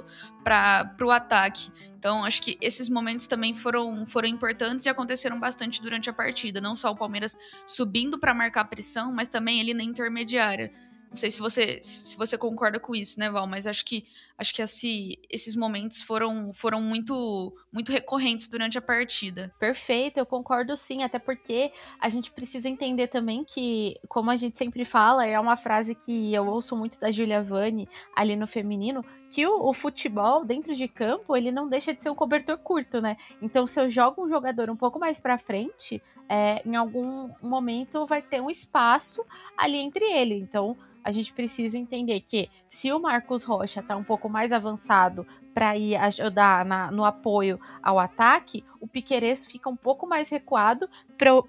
o 1.02 1.12
ataque. 1.12 1.72
Então, 1.98 2.24
acho 2.24 2.42
que 2.42 2.58
esses 2.62 2.90
momentos 2.90 3.28
também 3.28 3.54
foram, 3.54 4.06
foram 4.06 4.28
importantes 4.28 4.86
e 4.86 4.90
aconteceram 4.90 5.40
bastante 5.40 5.82
durante 5.82 6.10
a 6.10 6.14
partida. 6.14 6.60
Não 6.62 6.76
só 6.76 6.92
o 6.92 6.96
Palmeiras 6.96 7.38
subindo 7.66 8.20
para 8.20 8.34
marcar 8.34 8.66
pressão, 8.66 9.14
mas 9.14 9.28
também 9.28 9.62
ali 9.62 9.74
na 9.74 9.84
intermediária. 9.84 10.72
Não 11.10 11.16
sei 11.16 11.32
se 11.32 11.40
você, 11.40 11.80
se 11.82 12.16
você 12.16 12.38
concorda 12.38 12.80
com 12.80 12.96
isso, 12.96 13.20
né, 13.20 13.32
Val? 13.32 13.48
Mas 13.48 13.66
acho 13.66 13.84
que 13.84 14.06
acho 14.38 14.54
que 14.54 14.62
esse, 14.62 15.20
esses 15.30 15.56
momentos 15.56 16.04
foram, 16.04 16.54
foram 16.54 16.82
muito, 16.82 17.52
muito 17.74 17.92
recorrentes 17.92 18.48
durante 18.48 18.78
a 18.78 18.82
partida. 18.82 19.54
Perfeito, 19.60 20.18
eu 20.18 20.26
concordo 20.26 20.78
sim, 20.78 21.04
até 21.04 21.18
porque 21.18 21.72
a 22.00 22.08
gente 22.10 22.32
precisa 22.32 22.70
entender 22.70 23.08
também 23.08 23.44
que, 23.44 23.96
como 24.08 24.30
a 24.30 24.38
gente 24.38 24.58
sempre 24.58 24.86
fala, 24.86 25.26
é 25.26 25.38
uma 25.40 25.58
frase 25.58 25.96
que 25.96 26.34
eu 26.34 26.46
ouço 26.46 26.76
muito 26.78 27.00
da 27.00 27.12
Julia 27.12 27.44
Vani 27.44 27.90
ali 28.16 28.36
no 28.36 28.48
feminino, 28.48 29.04
que 29.30 29.46
o, 29.46 29.70
o, 29.70 29.74
futebol 29.74 30.44
dentro 30.44 30.76
de 30.76 30.88
campo 30.88 31.36
ele 31.36 31.52
não 31.52 31.70
deixa 31.70 31.94
de 31.94 32.02
ser 32.02 32.10
um 32.10 32.16
cobertor 32.16 32.58
curto, 32.58 33.00
né? 33.00 33.16
Então, 33.42 33.68
se 33.68 33.80
eu 33.80 33.90
jogo 33.90 34.24
um 34.24 34.28
jogador 34.28 34.70
um 34.70 34.76
pouco 34.76 34.98
mais 35.00 35.20
para 35.20 35.38
frente, 35.38 36.02
é, 36.28 36.62
em 36.66 36.76
algum 36.76 37.30
momento 37.42 38.06
vai 38.06 38.22
ter 38.22 38.42
um 38.42 38.50
espaço 38.50 39.24
ali 39.58 39.78
entre 39.78 40.04
ele. 40.04 40.36
Então, 40.36 40.76
a 41.04 41.12
gente 41.12 41.34
precisa 41.34 41.78
entender 41.78 42.22
que 42.22 42.50
se 42.68 42.92
o 42.92 43.00
Marcos 43.00 43.44
Rocha 43.44 43.80
está 43.80 43.96
um 43.96 44.04
pouco 44.04 44.28
mais 44.28 44.52
avançado 44.52 45.26
para 45.54 45.78
ir 45.78 45.96
ajudar 45.96 46.64
na, 46.66 46.92
no 46.92 47.04
apoio 47.04 47.60
ao 47.82 48.00
ataque, 48.00 48.64
o 48.80 48.88
Piqueires 48.88 49.46
fica 49.46 49.70
um 49.70 49.76
pouco 49.76 50.08
mais 50.08 50.30
recuado 50.30 50.90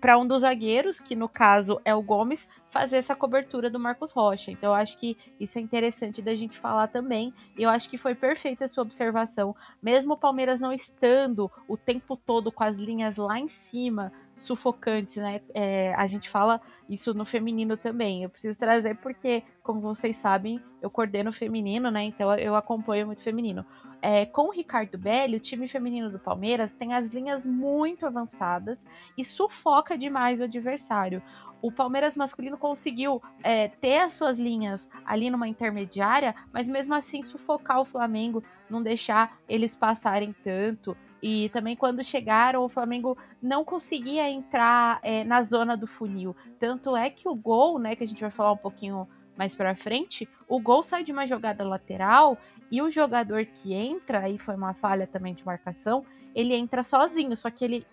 para 0.00 0.19
um 0.19 0.26
dos 0.26 0.40
zagueiros, 0.40 0.99
que 0.99 1.14
no 1.14 1.28
caso 1.28 1.80
é 1.85 1.95
o 1.95 2.02
Gomes, 2.02 2.49
fazer 2.69 2.97
essa 2.97 3.14
cobertura 3.14 3.71
do 3.71 3.78
Marcos 3.78 4.12
Rocha. 4.12 4.50
Então 4.50 4.71
eu 4.71 4.75
acho 4.75 4.97
que 4.99 5.16
isso 5.38 5.59
é 5.59 5.62
interessante 5.62 6.23
da 6.23 6.35
gente 6.35 6.59
falar 6.59 6.88
também. 6.88 7.33
Eu 7.57 7.69
acho 7.71 7.88
que 7.88 7.99
foi 7.99 8.14
perfeita 8.14 8.64
a 8.64 8.69
sua 8.69 8.83
observação. 8.83 9.54
Mesmo 9.83 10.14
o 10.14 10.19
Palmeiras 10.19 10.61
não 10.61 10.73
estando 10.73 11.50
o 11.69 11.76
tempo 11.76 12.16
todo 12.16 12.50
com 12.50 12.64
as 12.64 12.76
linhas 12.76 13.16
lá 13.16 13.38
em 13.38 13.49
cima, 13.49 14.12
sufocantes, 14.40 15.16
né? 15.16 15.40
É, 15.54 15.94
a 15.94 16.06
gente 16.06 16.28
fala 16.28 16.61
isso 16.88 17.14
no 17.14 17.25
feminino 17.25 17.76
também. 17.76 18.23
Eu 18.23 18.30
preciso 18.30 18.59
trazer 18.59 18.97
porque, 18.97 19.42
como 19.62 19.80
vocês 19.80 20.16
sabem, 20.16 20.61
eu 20.80 20.90
coordeno 20.90 21.32
feminino, 21.32 21.90
né? 21.90 22.04
Então 22.04 22.35
eu 22.35 22.54
acompanho 22.54 23.06
muito 23.06 23.23
feminino. 23.23 23.64
É, 24.02 24.25
com 24.25 24.49
o 24.49 24.50
Ricardo 24.50 24.97
Belli, 24.97 25.37
o 25.37 25.40
time 25.40 25.68
feminino 25.68 26.11
do 26.11 26.18
Palmeiras 26.18 26.73
tem 26.73 26.94
as 26.94 27.11
linhas 27.11 27.44
muito 27.44 28.06
avançadas 28.06 28.87
e 29.16 29.25
sufoca 29.25 29.97
demais 29.97 30.40
o 30.40 30.44
adversário. 30.44 31.23
O 31.62 31.70
Palmeiras 31.70 32.16
masculino 32.16 32.56
conseguiu 32.56 33.23
é, 33.42 33.68
ter 33.68 33.99
as 33.99 34.14
suas 34.14 34.38
linhas 34.38 34.88
ali 35.04 35.28
numa 35.28 35.47
intermediária, 35.47 36.35
mas 36.52 36.68
mesmo 36.68 36.94
assim 36.94 37.23
sufocar 37.23 37.80
o 37.80 37.85
Flamengo, 37.85 38.42
não 38.70 38.82
deixar 38.82 39.38
eles 39.47 39.75
passarem 39.75 40.35
tanto. 40.42 40.97
E 41.22 41.48
também 41.50 41.76
quando 41.76 42.02
chegaram, 42.02 42.64
o 42.64 42.68
Flamengo 42.68 43.16
não 43.42 43.64
conseguia 43.64 44.28
entrar 44.28 44.98
é, 45.02 45.22
na 45.24 45.42
zona 45.42 45.76
do 45.76 45.86
funil. 45.86 46.34
Tanto 46.58 46.96
é 46.96 47.10
que 47.10 47.28
o 47.28 47.34
gol, 47.34 47.78
né, 47.78 47.94
que 47.94 48.04
a 48.04 48.06
gente 48.06 48.20
vai 48.20 48.30
falar 48.30 48.52
um 48.52 48.56
pouquinho 48.56 49.06
mais 49.36 49.54
para 49.54 49.74
frente, 49.74 50.28
o 50.48 50.60
gol 50.60 50.82
sai 50.82 51.04
de 51.04 51.12
uma 51.12 51.26
jogada 51.26 51.64
lateral 51.64 52.38
e 52.70 52.80
o 52.82 52.90
jogador 52.90 53.44
que 53.46 53.72
entra, 53.74 54.20
aí 54.20 54.38
foi 54.38 54.54
uma 54.54 54.74
falha 54.74 55.06
também 55.06 55.34
de 55.34 55.44
marcação, 55.44 56.04
ele 56.34 56.54
entra 56.54 56.84
sozinho, 56.84 57.34
só 57.36 57.50
que 57.50 57.64
ele 57.64 57.86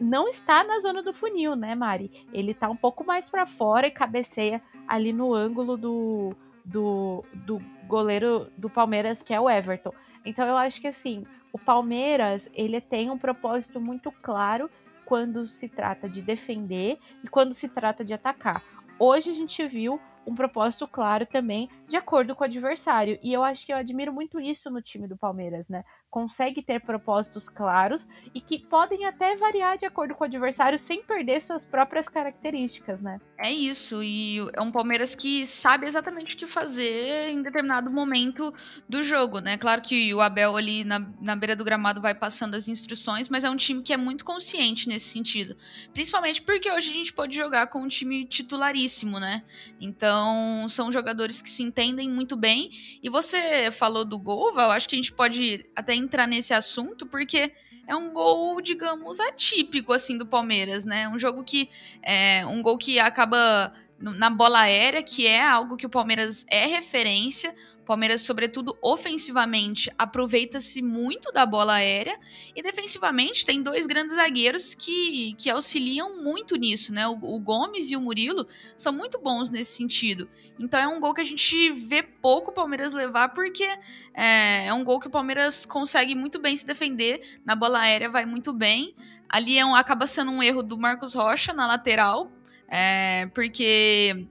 não 0.00 0.28
está 0.28 0.64
na 0.64 0.80
zona 0.80 1.02
do 1.02 1.12
funil, 1.12 1.54
né, 1.54 1.74
Mari? 1.74 2.10
Ele 2.32 2.54
tá 2.54 2.68
um 2.68 2.76
pouco 2.76 3.04
mais 3.04 3.30
para 3.30 3.46
fora 3.46 3.86
e 3.86 3.90
cabeceia 3.90 4.60
ali 4.88 5.12
no 5.12 5.32
ângulo 5.32 5.76
do, 5.76 6.34
do, 6.64 7.24
do 7.32 7.60
goleiro 7.86 8.50
do 8.56 8.68
Palmeiras, 8.68 9.22
que 9.22 9.32
é 9.32 9.40
o 9.40 9.48
Everton. 9.48 9.92
Então 10.24 10.46
eu 10.46 10.56
acho 10.56 10.80
que 10.80 10.88
assim, 10.88 11.24
o 11.56 11.58
Palmeiras, 11.58 12.50
ele 12.52 12.82
tem 12.82 13.10
um 13.10 13.16
propósito 13.16 13.80
muito 13.80 14.12
claro 14.12 14.70
quando 15.06 15.46
se 15.46 15.70
trata 15.70 16.06
de 16.06 16.20
defender 16.20 16.98
e 17.24 17.28
quando 17.28 17.54
se 17.54 17.66
trata 17.66 18.04
de 18.04 18.12
atacar. 18.12 18.62
Hoje 18.98 19.30
a 19.30 19.32
gente 19.32 19.66
viu 19.66 19.98
um 20.26 20.34
propósito 20.34 20.86
claro 20.86 21.24
também, 21.24 21.70
de 21.86 21.96
acordo 21.96 22.34
com 22.34 22.42
o 22.42 22.46
adversário. 22.46 23.18
E 23.22 23.32
eu 23.32 23.42
acho 23.42 23.64
que 23.64 23.72
eu 23.72 23.76
admiro 23.78 24.12
muito 24.12 24.38
isso 24.38 24.68
no 24.70 24.82
time 24.82 25.08
do 25.08 25.16
Palmeiras, 25.16 25.68
né? 25.68 25.82
Consegue 26.16 26.62
ter 26.62 26.80
propósitos 26.80 27.46
claros 27.46 28.08
e 28.34 28.40
que 28.40 28.58
podem 28.58 29.04
até 29.04 29.36
variar 29.36 29.76
de 29.76 29.84
acordo 29.84 30.14
com 30.14 30.24
o 30.24 30.26
adversário 30.26 30.78
sem 30.78 31.02
perder 31.02 31.42
suas 31.42 31.62
próprias 31.62 32.08
características, 32.08 33.02
né? 33.02 33.20
É 33.36 33.52
isso, 33.52 34.02
e 34.02 34.38
é 34.54 34.62
um 34.62 34.70
Palmeiras 34.70 35.14
que 35.14 35.46
sabe 35.46 35.86
exatamente 35.86 36.34
o 36.34 36.38
que 36.38 36.46
fazer 36.46 37.28
em 37.28 37.42
determinado 37.42 37.90
momento 37.90 38.50
do 38.88 39.02
jogo, 39.02 39.40
né? 39.40 39.58
Claro 39.58 39.82
que 39.82 40.14
o 40.14 40.22
Abel 40.22 40.56
ali 40.56 40.84
na, 40.84 41.06
na 41.20 41.36
beira 41.36 41.54
do 41.54 41.62
gramado 41.62 42.00
vai 42.00 42.14
passando 42.14 42.54
as 42.54 42.66
instruções, 42.66 43.28
mas 43.28 43.44
é 43.44 43.50
um 43.50 43.56
time 43.56 43.82
que 43.82 43.92
é 43.92 43.98
muito 43.98 44.24
consciente 44.24 44.88
nesse 44.88 45.10
sentido. 45.10 45.54
Principalmente 45.92 46.40
porque 46.40 46.72
hoje 46.72 46.92
a 46.92 46.94
gente 46.94 47.12
pode 47.12 47.36
jogar 47.36 47.66
com 47.66 47.82
um 47.82 47.88
time 47.88 48.24
titularíssimo, 48.24 49.20
né? 49.20 49.42
Então 49.78 50.66
são 50.70 50.90
jogadores 50.90 51.42
que 51.42 51.50
se 51.50 51.62
entendem 51.62 52.08
muito 52.08 52.36
bem. 52.36 52.70
E 53.02 53.10
você 53.10 53.70
falou 53.70 54.02
do 54.02 54.18
gol, 54.18 54.54
Val, 54.54 54.70
acho 54.70 54.88
que 54.88 54.94
a 54.94 54.98
gente 54.98 55.12
pode 55.12 55.68
até 55.76 55.94
entrar 56.06 56.26
nesse 56.26 56.54
assunto, 56.54 57.04
porque 57.06 57.52
é 57.86 57.94
um 57.94 58.12
gol, 58.12 58.60
digamos, 58.60 59.20
atípico, 59.20 59.92
assim, 59.92 60.18
do 60.18 60.26
Palmeiras, 60.26 60.84
né? 60.84 61.08
Um 61.08 61.18
jogo 61.18 61.44
que. 61.44 61.68
É 62.02 62.44
um 62.46 62.62
gol 62.62 62.78
que 62.78 62.98
acaba 62.98 63.72
na 63.98 64.28
bola 64.28 64.60
aérea, 64.60 65.02
que 65.02 65.26
é 65.26 65.46
algo 65.46 65.76
que 65.76 65.86
o 65.86 65.90
Palmeiras 65.90 66.44
é 66.50 66.66
referência. 66.66 67.54
Palmeiras, 67.86 68.22
sobretudo 68.22 68.76
ofensivamente, 68.82 69.90
aproveita-se 69.96 70.82
muito 70.82 71.30
da 71.32 71.46
bola 71.46 71.74
aérea 71.74 72.18
e 72.54 72.62
defensivamente 72.62 73.46
tem 73.46 73.62
dois 73.62 73.86
grandes 73.86 74.16
zagueiros 74.16 74.74
que, 74.74 75.34
que 75.34 75.48
auxiliam 75.48 76.22
muito 76.22 76.56
nisso, 76.56 76.92
né? 76.92 77.06
O, 77.06 77.12
o, 77.12 77.38
Gomes 77.38 77.90
e 77.90 77.96
o 77.96 78.00
Murilo 78.00 78.46
são 78.76 78.92
muito 78.92 79.20
bons 79.20 79.48
nesse 79.48 79.76
sentido. 79.76 80.28
Então 80.58 80.80
é 80.80 80.88
um 80.88 81.00
gol 81.00 81.14
que 81.14 81.20
a 81.20 81.24
gente 81.24 81.70
vê 81.70 82.02
pouco 82.02 82.50
o 82.50 82.54
Palmeiras 82.54 82.92
levar 82.92 83.28
porque 83.28 83.64
é, 84.12 84.66
é 84.66 84.74
um 84.74 84.82
gol 84.82 84.98
que 84.98 85.06
o 85.06 85.10
Palmeiras 85.10 85.64
consegue 85.64 86.14
muito 86.14 86.40
bem 86.40 86.56
se 86.56 86.66
defender 86.66 87.20
na 87.44 87.54
bola 87.54 87.78
aérea, 87.78 88.10
vai 88.10 88.26
muito 88.26 88.52
bem. 88.52 88.94
Ali 89.28 89.58
é 89.58 89.64
um, 89.64 89.74
acaba 89.76 90.06
sendo 90.06 90.32
um 90.32 90.42
erro 90.42 90.62
do 90.62 90.76
Marcos 90.76 91.14
Rocha 91.14 91.52
na 91.52 91.66
lateral, 91.66 92.30
é, 92.68 93.26
porque 93.32 94.26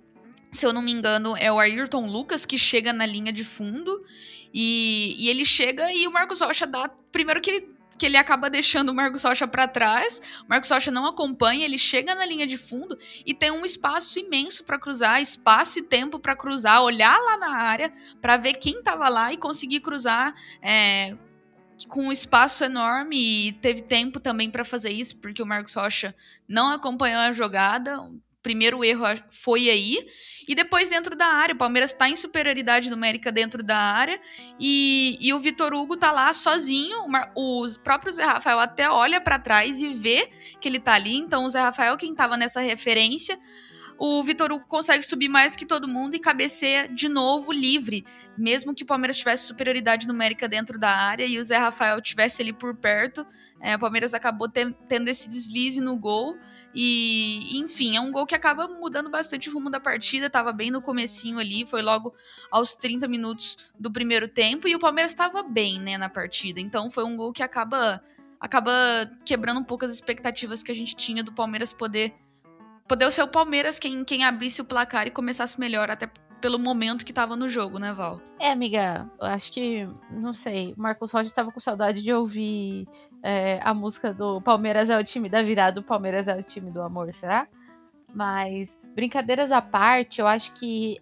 se 0.56 0.66
eu 0.66 0.74
não 0.74 0.82
me 0.82 0.92
engano, 0.92 1.36
é 1.38 1.52
o 1.52 1.60
Ayrton 1.60 2.06
Lucas 2.06 2.46
que 2.46 2.58
chega 2.58 2.92
na 2.92 3.06
linha 3.06 3.32
de 3.32 3.44
fundo. 3.44 4.04
E, 4.54 5.16
e 5.20 5.30
ele 5.30 5.44
chega 5.44 5.92
e 5.92 6.08
o 6.08 6.12
Marcos 6.12 6.42
Rocha 6.42 6.66
dá. 6.66 6.90
Primeiro 7.12 7.42
que 7.42 7.52
ele 7.52 7.76
que 7.98 8.06
ele 8.06 8.18
acaba 8.18 8.50
deixando 8.50 8.90
o 8.90 8.94
Marcos 8.94 9.24
Rocha 9.24 9.48
para 9.48 9.68
trás. 9.68 10.42
O 10.46 10.50
Marcos 10.50 10.70
Rocha 10.70 10.92
não 10.92 11.06
acompanha, 11.06 11.66
ele 11.66 11.78
chega 11.78 12.14
na 12.14 12.26
linha 12.26 12.46
de 12.46 12.58
fundo 12.58 12.98
e 13.26 13.34
tem 13.34 13.52
um 13.52 13.64
espaço 13.64 14.20
imenso 14.20 14.64
para 14.66 14.80
cruzar, 14.80 15.22
espaço 15.22 15.80
e 15.80 15.84
tempo 15.84 16.20
para 16.20 16.36
cruzar, 16.36 16.82
olhar 16.82 17.18
lá 17.18 17.38
na 17.38 17.56
área 17.56 17.92
para 18.22 18.38
ver 18.38 18.54
quem 18.56 18.80
estava 18.80 19.08
lá 19.08 19.32
e 19.32 19.38
conseguir 19.38 19.80
cruzar 19.80 20.36
é, 20.62 21.18
com 21.88 22.08
um 22.08 22.12
espaço 22.12 22.64
enorme 22.64 23.48
e 23.48 23.52
teve 23.54 23.82
tempo 23.82 24.20
também 24.20 24.50
para 24.50 24.66
fazer 24.66 24.92
isso, 24.92 25.18
porque 25.22 25.42
o 25.42 25.46
Marcos 25.46 25.74
Rocha 25.74 26.14
não 26.48 26.72
acompanhou 26.72 27.22
a 27.22 27.32
jogada 27.32 27.98
primeiro 28.46 28.84
erro 28.84 29.06
foi 29.32 29.72
aí. 29.72 30.06
E 30.48 30.54
depois 30.54 30.90
dentro 30.90 31.16
da 31.16 31.26
área, 31.26 31.56
o 31.56 31.58
Palmeiras 31.58 31.92
está 31.92 32.08
em 32.08 32.16
superioridade 32.16 32.90
numérica 32.90 33.32
dentro 33.32 33.64
da 33.64 33.78
área 33.78 34.20
e, 34.60 35.18
e 35.20 35.34
o 35.34 35.40
Vitor 35.40 35.74
Hugo 35.74 35.98
tá 35.98 36.12
lá 36.12 36.32
sozinho. 36.34 37.06
O 37.36 37.66
próprio 37.84 38.12
Zé 38.12 38.24
Rafael 38.24 38.60
até 38.60 38.90
olha 38.90 39.20
para 39.20 39.40
trás 39.40 39.80
e 39.80 39.90
vê 39.90 40.30
que 40.60 40.68
ele 40.68 40.80
tá 40.80 40.94
ali. 40.94 41.16
Então 41.16 41.46
o 41.46 41.50
Zé 41.50 41.62
Rafael, 41.62 41.98
quem 41.98 42.14
tava 42.14 42.38
nessa 42.38 42.62
referência, 42.62 43.40
o 43.98 44.24
Vitor 44.24 44.52
Hugo 44.52 44.66
consegue 44.68 45.04
subir 45.04 45.30
mais 45.30 45.56
que 45.56 45.66
todo 45.66 45.88
mundo 45.88 46.16
e 46.16 46.20
cabeceia 46.20 46.88
de 46.88 47.08
novo 47.08 47.52
livre, 47.52 48.06
mesmo 48.38 48.74
que 48.74 48.84
o 48.84 48.86
Palmeiras 48.86 49.18
tivesse 49.18 49.46
superioridade 49.46 50.08
numérica 50.08 50.48
dentro 50.48 50.78
da 50.78 50.90
área 50.90 51.26
e 51.26 51.40
o 51.40 51.44
Zé 51.44 51.58
Rafael 51.58 52.02
tivesse 52.02 52.42
ali 52.42 52.52
por 52.52 52.76
perto, 52.76 53.26
é, 53.62 53.76
o 53.76 53.80
Palmeiras 53.80 54.14
acabou 54.14 54.50
tendo 54.50 55.08
esse 55.08 55.30
deslize 55.30 55.80
no 55.80 55.98
gol 55.98 56.38
e, 56.74 57.58
enfim, 57.58 57.96
é 57.96 58.02
um 58.02 58.12
gol 58.12 58.26
que 58.26 58.36
acaba 58.36 58.68
mudando 58.68 59.10
bastante 59.10 59.50
o 59.50 59.54
rumo 59.54 59.70
da 59.70 59.80
partida, 59.80 60.30
tava 60.30 60.52
bem 60.52 60.70
no 60.70 60.82
comecinho 60.82 61.40
ali, 61.40 61.66
foi 61.66 61.82
logo 61.82 62.14
aos 62.52 62.74
30 62.74 63.08
minutos 63.08 63.58
do 63.80 63.92
primeiro 63.92 64.28
tempo 64.28 64.68
e 64.68 64.76
o 64.76 64.80
Palmeiras 64.80 65.12
estava 65.12 65.42
bem, 65.42 65.80
né, 65.80 65.98
na 65.98 66.10
partida, 66.10 66.60
então 66.60 66.92
foi 66.92 67.06
um 67.06 67.16
gol 67.16 67.32
que 67.32 67.44
acaba 67.44 68.02
acaba 68.38 68.72
quebrando 69.26 69.60
um 69.60 69.64
pouco 69.64 69.86
as 69.86 69.92
expectativas 69.92 70.62
que 70.62 70.72
a 70.72 70.76
gente 70.76 70.96
tinha 70.96 71.24
do 71.24 71.32
Palmeiras 71.32 71.74
poder 71.74 72.14
poder 72.88 73.12
ser 73.12 73.24
o 73.24 73.28
Palmeiras 73.28 73.80
quem, 73.80 74.04
quem 74.04 74.24
abrisse 74.24 74.62
o 74.62 74.66
placar 74.66 75.08
e 75.08 75.12
começasse 75.12 75.60
melhor, 75.60 75.90
até 75.90 76.10
pelo 76.42 76.60
momento 76.60 77.06
que 77.06 77.14
tava 77.14 77.36
no 77.36 77.50
jogo, 77.50 77.80
né, 77.80 77.92
Val? 77.92 78.22
É, 78.40 78.52
amiga, 78.52 79.10
acho 79.20 79.52
que, 79.52 79.88
não 80.12 80.34
sei, 80.34 80.74
Marcos 80.78 81.12
Rocha 81.12 81.32
tava 81.34 81.52
com 81.52 81.60
saudade 81.60 82.02
de 82.02 82.14
ouvir 82.14 82.88
é, 83.24 83.60
a 83.64 83.74
música 83.74 84.14
do 84.14 84.40
Palmeiras 84.42 84.90
é 84.90 85.00
o 85.00 85.04
time 85.04 85.28
da 85.28 85.42
virada, 85.42 85.80
o 85.80 85.84
Palmeiras 85.84 86.28
é 86.28 86.36
o 86.36 86.44
time 86.44 86.70
do 86.70 86.82
amor, 86.82 87.12
será? 87.12 87.48
Mas, 88.14 88.78
brincadeiras 88.94 89.52
à 89.52 89.62
parte, 89.62 90.22
eu 90.22 90.28
acho 90.28 90.54
que 90.54 91.02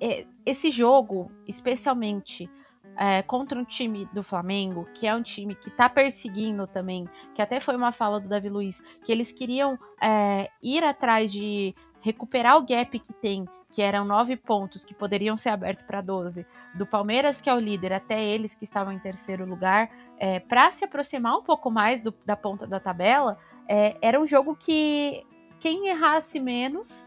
é, 0.00 0.24
esse 0.44 0.70
jogo, 0.70 1.30
especialmente 1.46 2.48
é, 2.96 3.22
contra 3.22 3.58
um 3.58 3.64
time 3.64 4.06
do 4.12 4.22
Flamengo, 4.22 4.88
que 4.94 5.06
é 5.06 5.14
um 5.14 5.22
time 5.22 5.54
que 5.54 5.70
tá 5.70 5.88
perseguindo 5.88 6.66
também, 6.66 7.08
que 7.34 7.42
até 7.42 7.60
foi 7.60 7.76
uma 7.76 7.92
fala 7.92 8.18
do 8.20 8.28
Davi 8.28 8.48
Luiz, 8.48 8.80
que 9.04 9.12
eles 9.12 9.32
queriam 9.32 9.78
é, 10.02 10.50
ir 10.62 10.82
atrás 10.82 11.30
de 11.32 11.74
recuperar 12.00 12.56
o 12.56 12.66
gap 12.66 12.98
que 12.98 13.12
tem, 13.12 13.46
que 13.70 13.82
eram 13.82 14.04
nove 14.04 14.36
pontos 14.36 14.84
que 14.84 14.94
poderiam 14.94 15.36
ser 15.36 15.50
abertos 15.50 15.84
para 15.84 16.00
12, 16.00 16.46
do 16.74 16.86
Palmeiras, 16.86 17.40
que 17.40 17.50
é 17.50 17.54
o 17.54 17.58
líder, 17.58 17.92
até 17.92 18.22
eles 18.24 18.54
que 18.54 18.64
estavam 18.64 18.92
em 18.92 18.98
terceiro 18.98 19.44
lugar, 19.44 19.90
é, 20.18 20.40
para 20.40 20.70
se 20.70 20.84
aproximar 20.84 21.36
um 21.36 21.42
pouco 21.42 21.70
mais 21.70 22.00
do, 22.00 22.14
da 22.24 22.36
ponta 22.36 22.66
da 22.66 22.80
tabela, 22.80 23.38
é, 23.68 23.96
era 24.00 24.20
um 24.20 24.26
jogo 24.26 24.56
que 24.56 25.24
quem 25.58 25.88
errasse 25.88 26.38
menos 26.38 27.06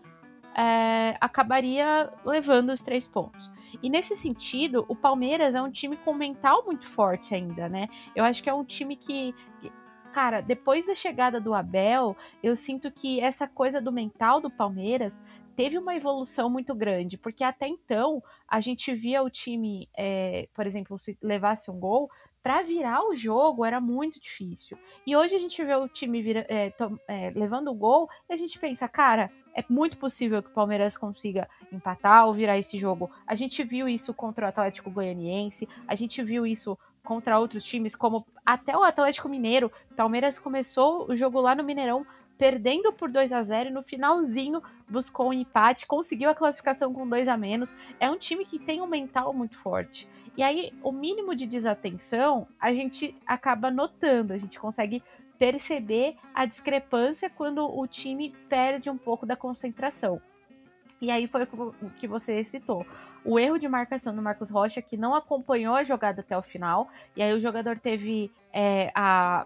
é, 0.55 1.15
acabaria 1.22 2.12
levando 2.25 2.69
os 2.69 2.81
três 2.81 3.08
pontos. 3.08 3.51
E 3.81 3.89
nesse 3.89 4.15
sentido, 4.15 4.85
o 4.88 4.95
Palmeiras 4.95 5.55
é 5.55 5.61
um 5.61 5.71
time 5.71 5.97
com 5.97 6.13
mental 6.13 6.65
muito 6.65 6.85
forte 6.85 7.33
ainda, 7.33 7.69
né? 7.69 7.88
Eu 8.15 8.23
acho 8.23 8.41
que 8.43 8.49
é 8.49 8.53
um 8.53 8.63
time 8.63 8.95
que, 8.95 9.33
cara, 10.13 10.41
depois 10.41 10.88
da 10.88 10.95
chegada 10.95 11.39
do 11.39 11.53
Abel, 11.53 12.15
eu 12.41 12.55
sinto 12.55 12.91
que 12.91 13.19
essa 13.19 13.47
coisa 13.47 13.81
do 13.81 13.91
mental 13.91 14.41
do 14.41 14.49
Palmeiras 14.49 15.21
teve 15.55 15.77
uma 15.77 15.93
evolução 15.95 16.49
muito 16.49 16.73
grande, 16.73 17.17
porque 17.17 17.43
até 17.43 17.67
então 17.67 18.23
a 18.47 18.61
gente 18.61 18.93
via 18.93 19.21
o 19.21 19.29
time, 19.29 19.89
é, 19.97 20.47
por 20.53 20.65
exemplo, 20.65 20.97
se 20.97 21.17
levasse 21.21 21.69
um 21.69 21.77
gol, 21.77 22.09
para 22.41 22.61
virar 22.61 23.03
o 23.03 23.13
jogo 23.13 23.65
era 23.65 23.81
muito 23.81 24.19
difícil. 24.19 24.77
E 25.05 25.15
hoje 25.15 25.35
a 25.35 25.39
gente 25.39 25.63
vê 25.63 25.75
o 25.75 25.88
time 25.88 26.21
vira, 26.21 26.45
é, 26.47 26.73
é, 27.07 27.29
levando 27.31 27.69
o 27.69 27.75
gol 27.75 28.07
e 28.29 28.33
a 28.33 28.38
gente 28.38 28.57
pensa, 28.57 28.88
cara, 28.88 29.29
é 29.55 29.63
muito 29.69 29.97
possível 29.97 30.41
que 30.41 30.49
o 30.49 30.53
Palmeiras 30.53 30.97
consiga 30.97 31.47
empatar 31.71 32.25
ou 32.25 32.33
virar 32.33 32.57
esse 32.57 32.77
jogo. 32.77 33.09
A 33.25 33.35
gente 33.35 33.63
viu 33.63 33.87
isso 33.87 34.13
contra 34.13 34.45
o 34.45 34.49
Atlético 34.49 34.89
Goianiense, 34.89 35.67
a 35.87 35.95
gente 35.95 36.21
viu 36.23 36.45
isso 36.45 36.77
contra 37.03 37.39
outros 37.39 37.63
times, 37.63 37.95
como 37.95 38.25
até 38.45 38.77
o 38.77 38.83
Atlético 38.83 39.29
Mineiro. 39.29 39.71
O 39.91 39.95
Palmeiras 39.95 40.37
começou 40.37 41.09
o 41.09 41.15
jogo 41.15 41.39
lá 41.41 41.55
no 41.55 41.63
Mineirão 41.63 42.05
perdendo 42.39 42.93
por 42.93 43.11
2 43.11 43.33
a 43.33 43.43
0 43.43 43.69
e 43.69 43.73
no 43.73 43.83
finalzinho 43.83 44.63
buscou 44.87 45.27
um 45.27 45.33
empate, 45.33 45.85
conseguiu 45.85 46.29
a 46.29 46.33
classificação 46.33 46.93
com 46.93 47.05
dois 47.05 47.27
a 47.27 47.35
menos. 47.35 47.75
É 47.99 48.09
um 48.09 48.17
time 48.17 48.45
que 48.45 48.57
tem 48.57 48.81
um 48.81 48.87
mental 48.87 49.33
muito 49.33 49.57
forte. 49.57 50.07
E 50.37 50.41
aí, 50.41 50.73
o 50.81 50.89
mínimo 50.89 51.35
de 51.35 51.45
desatenção, 51.45 52.47
a 52.57 52.73
gente 52.73 53.13
acaba 53.27 53.69
notando, 53.69 54.31
a 54.31 54.37
gente 54.37 54.57
consegue 54.57 55.03
perceber 55.39 56.17
a 56.36 56.46
discrepância 56.46 57.29
quando 57.29 57.65
o 57.65 57.88
time 57.88 58.36
perde 58.50 58.89
um 58.89 58.98
pouco 58.98 59.25
da 59.25 59.38
concentração. 59.38 60.22
E 61.01 61.10
aí 61.10 61.27
foi 61.27 61.43
o 61.43 61.89
que 61.98 62.08
você 62.08 62.43
citou. 62.43 62.86
O 63.24 63.39
erro 63.39 63.58
de 63.58 63.69
marcação 63.69 64.13
do 64.13 64.22
Marcos 64.22 64.50
Rocha, 64.50 64.81
que 64.81 64.98
não 64.98 65.15
acompanhou 65.15 65.74
a 65.75 65.84
jogada 65.84 66.19
até 66.19 66.38
o 66.38 66.41
final. 66.41 66.89
E 67.15 67.22
aí 67.22 67.34
o 67.34 67.39
jogador 67.39 67.79
teve 67.79 68.29
é, 68.51 68.91
a, 68.93 69.46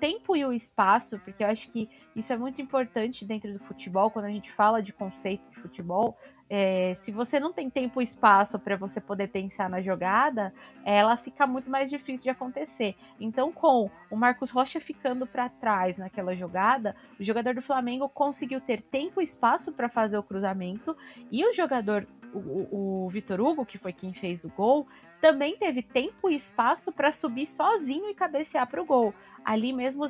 tempo 0.00 0.36
e 0.36 0.44
o 0.44 0.52
espaço, 0.52 1.18
porque 1.20 1.42
eu 1.42 1.48
acho 1.48 1.70
que 1.70 1.88
isso 2.14 2.32
é 2.32 2.36
muito 2.36 2.62
importante 2.62 3.24
dentro 3.24 3.52
do 3.52 3.58
futebol, 3.58 4.10
quando 4.10 4.26
a 4.26 4.30
gente 4.30 4.50
fala 4.50 4.82
de 4.82 4.92
conceito 4.92 5.48
de 5.50 5.60
futebol. 5.60 6.16
É, 6.48 6.94
se 7.02 7.10
você 7.10 7.40
não 7.40 7.52
tem 7.52 7.68
tempo 7.68 8.00
e 8.00 8.04
espaço 8.04 8.58
para 8.58 8.76
você 8.76 9.00
poder 9.00 9.28
pensar 9.28 9.68
na 9.68 9.80
jogada, 9.80 10.54
ela 10.84 11.16
fica 11.16 11.46
muito 11.46 11.68
mais 11.68 11.90
difícil 11.90 12.24
de 12.24 12.30
acontecer. 12.30 12.94
Então, 13.18 13.50
com 13.50 13.90
o 14.10 14.16
Marcos 14.16 14.50
Rocha 14.50 14.80
ficando 14.80 15.26
para 15.26 15.48
trás 15.48 15.98
naquela 15.98 16.36
jogada, 16.36 16.94
o 17.18 17.24
jogador 17.24 17.54
do 17.54 17.62
Flamengo 17.62 18.08
conseguiu 18.08 18.60
ter 18.60 18.80
tempo 18.80 19.20
e 19.20 19.24
espaço 19.24 19.72
para 19.72 19.88
fazer 19.88 20.16
o 20.16 20.22
cruzamento 20.22 20.96
e 21.32 21.44
o 21.44 21.52
jogador, 21.52 22.06
o, 22.34 23.04
o 23.04 23.08
Vitor 23.08 23.40
Hugo, 23.40 23.66
que 23.66 23.78
foi 23.78 23.92
quem 23.92 24.12
fez 24.12 24.44
o 24.44 24.48
gol, 24.48 24.86
também 25.20 25.56
teve 25.56 25.82
tempo 25.82 26.30
e 26.30 26.34
espaço 26.34 26.92
para 26.92 27.12
subir 27.12 27.46
sozinho 27.46 28.08
e 28.10 28.14
cabecear 28.14 28.66
para 28.66 28.80
o 28.80 28.84
gol. 28.84 29.14
Ali 29.44 29.72
mesmo, 29.72 30.04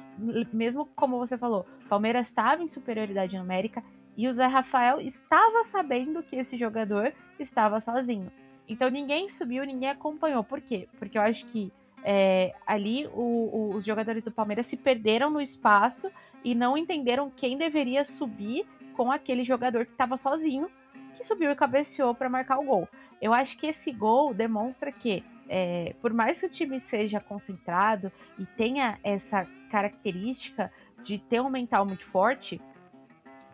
mesmo 0.52 0.86
como 0.96 1.18
você 1.18 1.36
falou, 1.38 1.66
Palmeiras 1.88 2.28
estava 2.28 2.62
em 2.62 2.68
superioridade 2.68 3.38
numérica 3.38 3.82
e 4.16 4.28
o 4.28 4.34
Zé 4.34 4.46
Rafael 4.46 5.00
estava 5.00 5.62
sabendo 5.64 6.22
que 6.22 6.36
esse 6.36 6.56
jogador 6.56 7.12
estava 7.38 7.80
sozinho. 7.80 8.32
Então 8.68 8.90
ninguém 8.90 9.28
subiu, 9.28 9.64
ninguém 9.64 9.90
acompanhou. 9.90 10.42
Por 10.42 10.60
quê? 10.60 10.88
Porque 10.98 11.18
eu 11.18 11.22
acho 11.22 11.46
que 11.46 11.72
é, 12.02 12.54
ali 12.66 13.06
o, 13.08 13.20
o, 13.20 13.74
os 13.74 13.84
jogadores 13.84 14.22
do 14.22 14.30
Palmeiras 14.30 14.66
se 14.66 14.76
perderam 14.76 15.30
no 15.30 15.40
espaço 15.40 16.10
e 16.44 16.54
não 16.54 16.76
entenderam 16.76 17.30
quem 17.30 17.58
deveria 17.58 18.04
subir 18.04 18.66
com 18.96 19.12
aquele 19.12 19.44
jogador 19.44 19.84
que 19.84 19.92
estava 19.92 20.16
sozinho, 20.16 20.70
que 21.16 21.24
subiu 21.24 21.50
e 21.50 21.56
cabeceou 21.56 22.14
para 22.14 22.28
marcar 22.28 22.58
o 22.58 22.64
gol. 22.64 22.88
Eu 23.20 23.32
acho 23.32 23.58
que 23.58 23.66
esse 23.66 23.90
gol 23.90 24.34
demonstra 24.34 24.92
que, 24.92 25.24
é, 25.48 25.94
por 26.00 26.12
mais 26.12 26.40
que 26.40 26.46
o 26.46 26.50
time 26.50 26.78
seja 26.78 27.18
concentrado 27.18 28.12
e 28.38 28.44
tenha 28.44 28.98
essa 29.02 29.46
característica 29.70 30.70
de 31.02 31.18
ter 31.18 31.40
um 31.40 31.50
mental 31.50 31.86
muito 31.86 32.04
forte, 32.06 32.60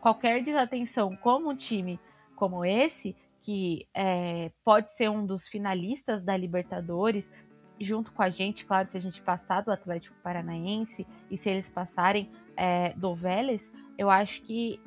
qualquer 0.00 0.42
desatenção 0.42 1.16
como 1.16 1.50
um 1.50 1.56
time 1.56 1.98
como 2.34 2.64
esse, 2.64 3.14
que 3.40 3.86
é, 3.94 4.50
pode 4.64 4.90
ser 4.90 5.08
um 5.08 5.24
dos 5.24 5.46
finalistas 5.46 6.22
da 6.22 6.36
Libertadores, 6.36 7.30
junto 7.80 8.12
com 8.12 8.22
a 8.22 8.28
gente, 8.28 8.64
claro, 8.64 8.88
se 8.88 8.96
a 8.96 9.00
gente 9.00 9.22
passar 9.22 9.62
do 9.62 9.70
Atlético 9.70 10.16
Paranaense 10.22 11.06
e 11.30 11.36
se 11.36 11.50
eles 11.50 11.70
passarem 11.70 12.30
é, 12.56 12.92
do 12.94 13.14
Vélez, 13.14 13.72
eu 13.98 14.10
acho 14.10 14.42
que 14.42 14.80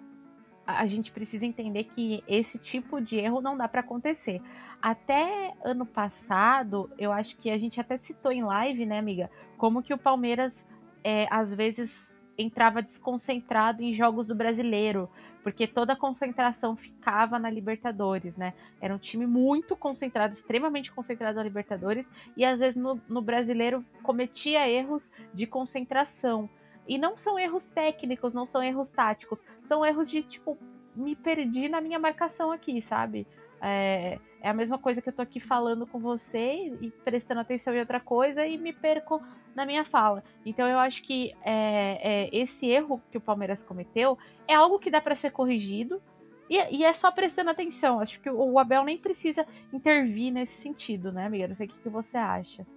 a 0.65 0.85
gente 0.85 1.11
precisa 1.11 1.45
entender 1.45 1.85
que 1.85 2.23
esse 2.27 2.57
tipo 2.57 2.99
de 2.99 3.17
erro 3.17 3.41
não 3.41 3.55
dá 3.55 3.67
para 3.67 3.81
acontecer. 3.81 4.41
Até 4.81 5.53
ano 5.63 5.85
passado, 5.85 6.89
eu 6.97 7.11
acho 7.11 7.37
que 7.37 7.49
a 7.49 7.57
gente 7.57 7.79
até 7.79 7.97
citou 7.97 8.31
em 8.31 8.43
live, 8.43 8.85
né, 8.85 8.97
amiga, 8.97 9.29
como 9.57 9.83
que 9.83 9.93
o 9.93 9.97
Palmeiras 9.97 10.65
é, 11.03 11.27
às 11.29 11.53
vezes 11.53 12.15
entrava 12.37 12.81
desconcentrado 12.81 13.81
em 13.83 13.93
jogos 13.93 14.27
do 14.27 14.35
brasileiro, 14.35 15.09
porque 15.43 15.67
toda 15.67 15.93
a 15.93 15.95
concentração 15.95 16.75
ficava 16.75 17.37
na 17.37 17.49
Libertadores, 17.49 18.35
né? 18.35 18.53
Era 18.81 18.93
um 18.93 18.97
time 18.97 19.25
muito 19.25 19.75
concentrado, 19.75 20.33
extremamente 20.33 20.91
concentrado 20.91 21.37
na 21.37 21.43
Libertadores, 21.43 22.09
e 22.35 22.43
às 22.43 22.59
vezes 22.59 22.75
no, 22.75 22.99
no 23.07 23.21
brasileiro 23.21 23.85
cometia 24.01 24.67
erros 24.67 25.11
de 25.33 25.45
concentração. 25.45 26.49
E 26.87 26.97
não 26.97 27.17
são 27.17 27.37
erros 27.39 27.65
técnicos, 27.65 28.33
não 28.33 28.45
são 28.45 28.61
erros 28.61 28.89
táticos, 28.89 29.43
são 29.63 29.85
erros 29.85 30.09
de 30.09 30.23
tipo, 30.23 30.57
me 30.95 31.15
perdi 31.15 31.67
na 31.67 31.81
minha 31.81 31.99
marcação 31.99 32.51
aqui, 32.51 32.81
sabe? 32.81 33.27
É, 33.61 34.19
é 34.41 34.49
a 34.49 34.53
mesma 34.53 34.77
coisa 34.77 35.01
que 35.01 35.09
eu 35.09 35.13
tô 35.13 35.21
aqui 35.21 35.39
falando 35.39 35.87
com 35.87 35.99
você 35.99 36.77
e 36.79 36.91
prestando 37.03 37.41
atenção 37.41 37.73
em 37.75 37.79
outra 37.79 37.99
coisa 37.99 38.45
e 38.45 38.57
me 38.57 38.71
perco 38.71 39.21
na 39.55 39.65
minha 39.65 39.83
fala. 39.83 40.23
Então 40.45 40.67
eu 40.67 40.77
acho 40.77 41.01
que 41.01 41.33
é, 41.43 41.99
é, 42.01 42.29
esse 42.31 42.67
erro 42.67 43.01
que 43.11 43.17
o 43.17 43.21
Palmeiras 43.21 43.63
cometeu 43.63 44.17
é 44.47 44.53
algo 44.53 44.77
que 44.77 44.91
dá 44.91 45.01
para 45.01 45.15
ser 45.15 45.31
corrigido 45.31 46.01
e, 46.49 46.57
e, 46.77 46.83
é 46.83 46.93
só 46.93 47.11
prestando 47.11 47.49
atenção. 47.49 47.99
Acho 47.99 48.19
que 48.19 48.29
o 48.29 48.59
Abel 48.59 48.83
nem 48.83 48.97
precisa 48.97 49.47
intervir 49.73 50.31
nesse 50.31 50.61
sentido, 50.61 51.11
né, 51.11 51.25
amiga? 51.25 51.47
Não 51.47 51.55
sei 51.55 51.65
o 51.65 51.69
que, 51.69 51.79
que 51.79 51.89
você 51.89 52.17
acha. 52.17 52.67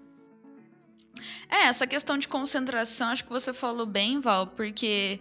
É, 1.49 1.67
essa 1.67 1.87
questão 1.87 2.19
de 2.19 2.29
concentração, 2.29 3.11
acho 3.11 3.25
que 3.25 3.31
você 3.31 3.53
falou 3.53 3.87
bem, 3.87 4.21
Val, 4.21 4.49
porque 4.49 5.21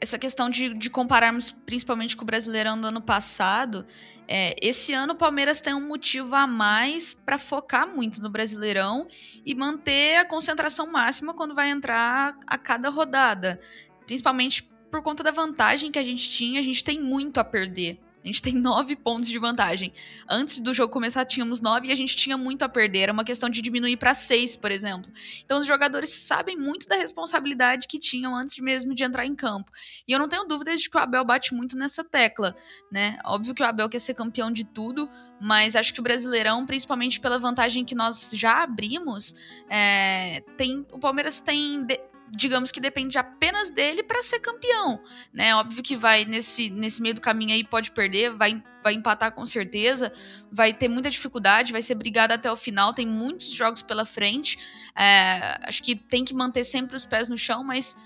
essa 0.00 0.18
questão 0.18 0.48
de, 0.48 0.72
de, 0.74 0.88
compararmos 0.88 1.50
principalmente 1.50 2.16
com 2.16 2.22
o 2.22 2.26
Brasileirão 2.26 2.80
do 2.80 2.86
ano 2.86 3.02
passado, 3.02 3.86
é, 4.26 4.56
esse 4.60 4.94
ano 4.94 5.12
o 5.12 5.16
Palmeiras 5.16 5.60
tem 5.60 5.74
um 5.74 5.86
motivo 5.86 6.34
a 6.34 6.46
mais 6.46 7.12
para 7.12 7.38
focar 7.38 7.86
muito 7.86 8.22
no 8.22 8.30
Brasileirão 8.30 9.06
e 9.44 9.54
manter 9.54 10.16
a 10.16 10.24
concentração 10.24 10.90
máxima 10.90 11.34
quando 11.34 11.54
vai 11.54 11.68
entrar 11.68 12.34
a 12.46 12.56
cada 12.56 12.88
rodada. 12.88 13.60
Principalmente 14.06 14.62
por 14.90 15.02
conta 15.02 15.22
da 15.22 15.30
vantagem 15.30 15.90
que 15.90 15.98
a 15.98 16.02
gente 16.02 16.30
tinha, 16.30 16.58
a 16.58 16.62
gente 16.62 16.82
tem 16.82 16.98
muito 16.98 17.38
a 17.38 17.44
perder. 17.44 18.00
A 18.22 18.26
gente 18.26 18.42
tem 18.42 18.54
nove 18.60 18.96
pontos 18.96 19.28
de 19.28 19.38
vantagem. 19.38 19.92
Antes 20.28 20.60
do 20.60 20.74
jogo 20.74 20.92
começar, 20.92 21.24
tínhamos 21.24 21.60
nove 21.60 21.88
e 21.88 21.92
a 21.92 21.94
gente 21.94 22.16
tinha 22.16 22.36
muito 22.36 22.62
a 22.62 22.68
perder. 22.68 23.00
Era 23.00 23.12
uma 23.12 23.24
questão 23.24 23.48
de 23.48 23.62
diminuir 23.62 23.96
para 23.96 24.14
seis, 24.14 24.56
por 24.56 24.70
exemplo. 24.70 25.10
Então, 25.44 25.58
os 25.58 25.66
jogadores 25.66 26.10
sabem 26.10 26.56
muito 26.56 26.86
da 26.86 26.96
responsabilidade 26.96 27.86
que 27.88 27.98
tinham 27.98 28.34
antes 28.36 28.58
mesmo 28.58 28.94
de 28.94 29.04
entrar 29.04 29.24
em 29.24 29.34
campo. 29.34 29.70
E 30.06 30.12
eu 30.12 30.18
não 30.18 30.28
tenho 30.28 30.44
dúvidas 30.44 30.80
de 30.80 30.90
que 30.90 30.96
o 30.96 31.00
Abel 31.00 31.24
bate 31.24 31.54
muito 31.54 31.76
nessa 31.76 32.04
tecla, 32.04 32.54
né? 32.90 33.18
Óbvio 33.24 33.54
que 33.54 33.62
o 33.62 33.66
Abel 33.66 33.88
quer 33.88 33.98
ser 33.98 34.14
campeão 34.14 34.50
de 34.50 34.64
tudo, 34.64 35.08
mas 35.40 35.74
acho 35.76 35.94
que 35.94 36.00
o 36.00 36.02
Brasileirão, 36.02 36.66
principalmente 36.66 37.20
pela 37.20 37.38
vantagem 37.38 37.84
que 37.84 37.94
nós 37.94 38.30
já 38.34 38.62
abrimos, 38.62 39.34
é, 39.68 40.42
tem, 40.56 40.86
o 40.92 40.98
Palmeiras 40.98 41.40
tem. 41.40 41.84
De, 41.84 42.09
digamos 42.36 42.70
que 42.70 42.80
depende 42.80 43.18
apenas 43.18 43.70
dele 43.70 44.02
para 44.02 44.22
ser 44.22 44.40
campeão, 44.40 45.02
né? 45.32 45.54
Óbvio 45.56 45.82
que 45.82 45.96
vai 45.96 46.24
nesse, 46.24 46.70
nesse 46.70 47.02
meio 47.02 47.14
do 47.14 47.20
caminho 47.20 47.52
aí 47.52 47.64
pode 47.64 47.90
perder, 47.90 48.30
vai, 48.30 48.62
vai 48.82 48.94
empatar 48.94 49.32
com 49.32 49.44
certeza, 49.44 50.12
vai 50.50 50.72
ter 50.72 50.88
muita 50.88 51.10
dificuldade, 51.10 51.72
vai 51.72 51.82
ser 51.82 51.94
brigado 51.94 52.32
até 52.32 52.50
o 52.50 52.56
final, 52.56 52.94
tem 52.94 53.06
muitos 53.06 53.50
jogos 53.50 53.82
pela 53.82 54.06
frente. 54.06 54.58
É, 54.96 55.58
acho 55.68 55.82
que 55.82 55.94
tem 55.94 56.24
que 56.24 56.34
manter 56.34 56.64
sempre 56.64 56.96
os 56.96 57.04
pés 57.04 57.28
no 57.28 57.36
chão, 57.36 57.64
mas 57.64 57.96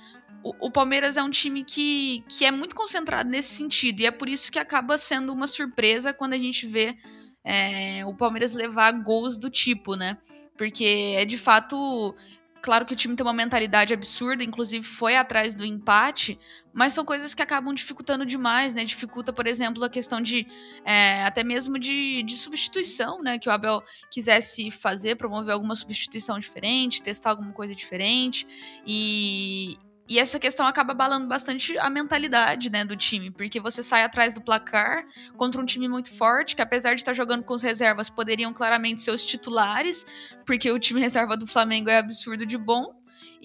o, 0.43 0.67
o, 0.67 0.71
Palmeiras 0.71 1.17
é 1.17 1.23
um 1.23 1.31
time 1.31 1.63
que, 1.63 2.25
que 2.29 2.45
é 2.45 2.51
muito 2.51 2.75
concentrado 2.75 3.29
nesse 3.29 3.55
sentido, 3.55 4.01
e 4.01 4.07
é 4.07 4.11
por 4.11 4.29
isso 4.29 4.51
que 4.51 4.59
acaba 4.59 4.97
sendo 4.99 5.33
uma 5.33 5.47
surpresa 5.47 6.13
quando 6.13 6.35
a 6.35 6.39
gente 6.39 6.67
vê 6.67 6.97
é, 7.45 8.05
o 8.07 8.15
Palmeiras 8.15 8.53
levar 8.53 8.93
gols 8.93 9.39
do 9.39 9.51
tipo, 9.51 9.97
né? 9.97 10.17
Porque 10.57 11.15
é 11.17 11.25
de 11.25 11.37
fato 11.37 12.15
Claro 12.65 12.87
que 12.87 12.95
o 12.95 12.97
time 12.97 13.15
tem 13.15 13.27
uma 13.27 13.35
mentalidade 13.35 13.93
absurda, 13.93 14.43
inclusive 14.43 14.83
foi 14.83 15.17
atrás 15.17 15.55
do 15.55 15.67
empate, 15.67 16.41
mas 16.73 16.95
são 16.95 17.05
coisas 17.05 17.35
que 17.35 17.43
acabam 17.43 17.75
dificultando 17.75 18.25
demais, 18.25 18.73
né? 18.73 18.87
Dificulta, 18.87 19.35
por 19.35 19.47
exemplo, 19.47 19.85
a 19.85 19.91
questão 19.91 20.19
de 20.19 20.47
é, 20.83 21.27
até 21.27 21.45
mesmo 21.45 21.79
de, 21.79 22.23
de 22.23 22.35
substituição, 22.35 23.23
né? 23.23 23.39
Que 23.39 23.51
o 23.51 23.53
Abel 23.53 23.83
quisesse 24.11 24.71
fazer, 24.71 25.17
promover 25.17 25.53
alguma 25.53 25.77
substituição 25.77 26.39
diferente, 26.39 27.03
testar 27.03 27.29
alguma 27.33 27.53
coisa 27.53 27.75
diferente. 27.75 28.47
E, 28.87 29.77
e 30.09 30.19
essa 30.19 30.39
questão 30.39 30.67
acaba 30.67 30.93
abalando 30.93 31.27
bastante 31.27 31.79
a 31.79 31.89
mentalidade 31.89 32.71
né, 32.71 32.85
do 32.85 32.95
time, 32.95 33.31
porque 33.31 33.59
você 33.59 33.83
sai 33.83 34.05
atrás 34.05 34.35
do 34.35 34.43
placar 34.43 35.07
contra 35.37 35.61
um 35.61 35.65
time 35.65 35.89
muito 35.89 36.13
forte, 36.13 36.55
que 36.55 36.61
apesar 36.61 36.95
de 36.95 37.01
estar 37.01 37.15
jogando 37.15 37.43
com 37.43 37.55
os 37.55 37.63
reservas, 37.63 38.11
poderiam 38.11 38.53
claramente 38.53 39.03
ser 39.03 39.13
os 39.13 39.25
titulares, 39.25 40.07
porque 40.45 40.71
o 40.71 40.79
time 40.79 41.01
reserva 41.01 41.37
do 41.37 41.47
Flamengo 41.47 41.89
é 41.89 41.99
absurdo 41.99 42.45
de 42.45 42.59
bom. 42.59 42.95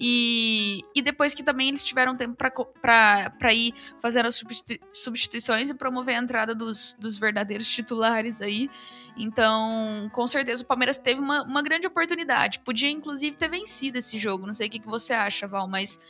E, 0.02 0.80
e 0.94 1.02
depois 1.02 1.34
que 1.34 1.42
também 1.42 1.68
eles 1.68 1.84
tiveram 1.84 2.16
tempo 2.16 2.34
para 2.34 3.52
ir 3.52 3.74
fazendo 4.00 4.26
as 4.26 4.42
substituições 4.94 5.68
e 5.68 5.74
promover 5.74 6.16
a 6.16 6.18
entrada 6.18 6.54
dos, 6.54 6.96
dos 6.98 7.18
verdadeiros 7.18 7.68
titulares 7.68 8.40
aí. 8.40 8.70
Então, 9.16 10.08
com 10.12 10.26
certeza, 10.26 10.62
o 10.62 10.66
Palmeiras 10.66 10.96
teve 10.96 11.20
uma, 11.20 11.42
uma 11.42 11.62
grande 11.62 11.86
oportunidade. 11.86 12.60
Podia, 12.60 12.90
inclusive, 12.90 13.36
ter 13.36 13.50
vencido 13.50 13.98
esse 13.98 14.16
jogo. 14.16 14.46
Não 14.46 14.54
sei 14.54 14.68
o 14.68 14.70
que, 14.70 14.78
que 14.78 14.88
você 14.88 15.12
acha, 15.12 15.46
Val, 15.46 15.68
mas 15.68 16.00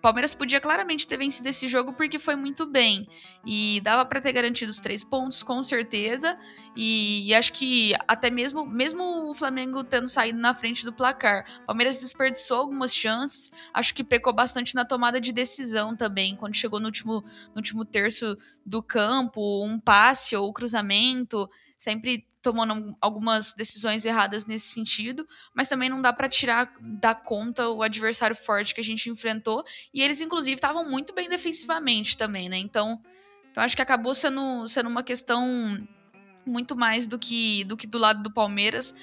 Palmeiras 0.00 0.34
podia 0.34 0.60
claramente 0.60 1.06
ter 1.06 1.16
vencido 1.16 1.48
esse 1.48 1.66
jogo 1.66 1.92
porque 1.92 2.18
foi 2.18 2.36
muito 2.36 2.66
bem. 2.66 3.06
E 3.44 3.80
dava 3.82 4.04
para 4.04 4.20
ter 4.20 4.32
garantido 4.32 4.70
os 4.70 4.80
três 4.80 5.02
pontos, 5.02 5.42
com 5.42 5.62
certeza. 5.62 6.38
E, 6.76 7.28
e, 7.28 7.34
acho 7.34 7.52
que 7.52 7.92
até 8.06 8.30
mesmo, 8.30 8.66
mesmo 8.66 9.30
o 9.30 9.34
Flamengo 9.34 9.82
tendo 9.82 10.08
saído 10.08 10.38
na 10.38 10.54
frente 10.54 10.84
do 10.84 10.92
placar, 10.92 11.44
Palmeiras 11.66 12.00
desperdiçou 12.00 12.58
algumas 12.58 12.94
chances. 12.94 13.52
Acho 13.74 13.94
que 13.94 14.04
pecou 14.04 14.32
bastante 14.32 14.74
na 14.74 14.84
tomada 14.84 15.20
de 15.20 15.32
decisão 15.32 15.96
também. 15.96 16.36
Quando 16.36 16.54
chegou 16.54 16.78
no 16.78 16.86
último, 16.86 17.24
no 17.48 17.56
último 17.56 17.84
terço 17.84 18.36
do 18.64 18.82
campo, 18.82 19.64
um 19.64 19.78
passe 19.80 20.36
ou 20.36 20.52
cruzamento 20.52 21.48
sempre 21.78 22.26
tomando 22.42 22.96
algumas 23.00 23.52
decisões 23.52 24.04
erradas 24.04 24.46
nesse 24.46 24.68
sentido, 24.68 25.26
mas 25.54 25.68
também 25.68 25.88
não 25.88 26.00
dá 26.00 26.12
para 26.12 26.28
tirar 26.28 26.72
da 26.80 27.14
conta 27.14 27.68
o 27.68 27.82
adversário 27.82 28.36
forte 28.36 28.74
que 28.74 28.80
a 28.80 28.84
gente 28.84 29.10
enfrentou, 29.10 29.64
e 29.92 30.02
eles 30.02 30.20
inclusive 30.20 30.54
estavam 30.54 30.88
muito 30.88 31.12
bem 31.14 31.28
defensivamente 31.28 32.16
também, 32.16 32.48
né? 32.48 32.56
Então, 32.58 33.00
então 33.50 33.62
acho 33.62 33.76
que 33.76 33.82
acabou 33.82 34.14
sendo, 34.14 34.66
sendo 34.68 34.88
uma 34.88 35.02
questão 35.02 35.78
muito 36.46 36.76
mais 36.76 37.06
do 37.06 37.18
que 37.18 37.64
do 37.64 37.76
que 37.76 37.86
do 37.86 37.98
lado 37.98 38.22
do 38.22 38.32
Palmeiras. 38.32 38.94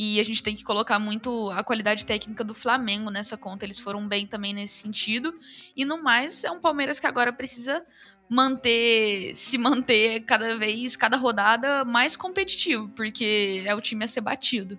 E 0.00 0.20
a 0.20 0.24
gente 0.24 0.44
tem 0.44 0.54
que 0.54 0.62
colocar 0.62 1.00
muito 1.00 1.50
a 1.50 1.64
qualidade 1.64 2.06
técnica 2.06 2.44
do 2.44 2.54
Flamengo 2.54 3.10
nessa 3.10 3.36
conta. 3.36 3.64
Eles 3.64 3.80
foram 3.80 4.06
bem 4.06 4.28
também 4.28 4.52
nesse 4.54 4.74
sentido. 4.74 5.34
E 5.74 5.84
no 5.84 6.00
mais, 6.00 6.44
é 6.44 6.50
um 6.52 6.60
Palmeiras 6.60 7.00
que 7.00 7.06
agora 7.08 7.32
precisa 7.32 7.84
manter, 8.28 9.34
se 9.34 9.56
manter 9.56 10.20
cada 10.20 10.58
vez, 10.58 10.96
cada 10.96 11.16
rodada 11.16 11.84
mais 11.84 12.16
competitivo, 12.16 12.88
porque 12.94 13.62
é 13.64 13.74
o 13.74 13.80
time 13.80 14.04
a 14.04 14.08
ser 14.08 14.20
batido. 14.20 14.78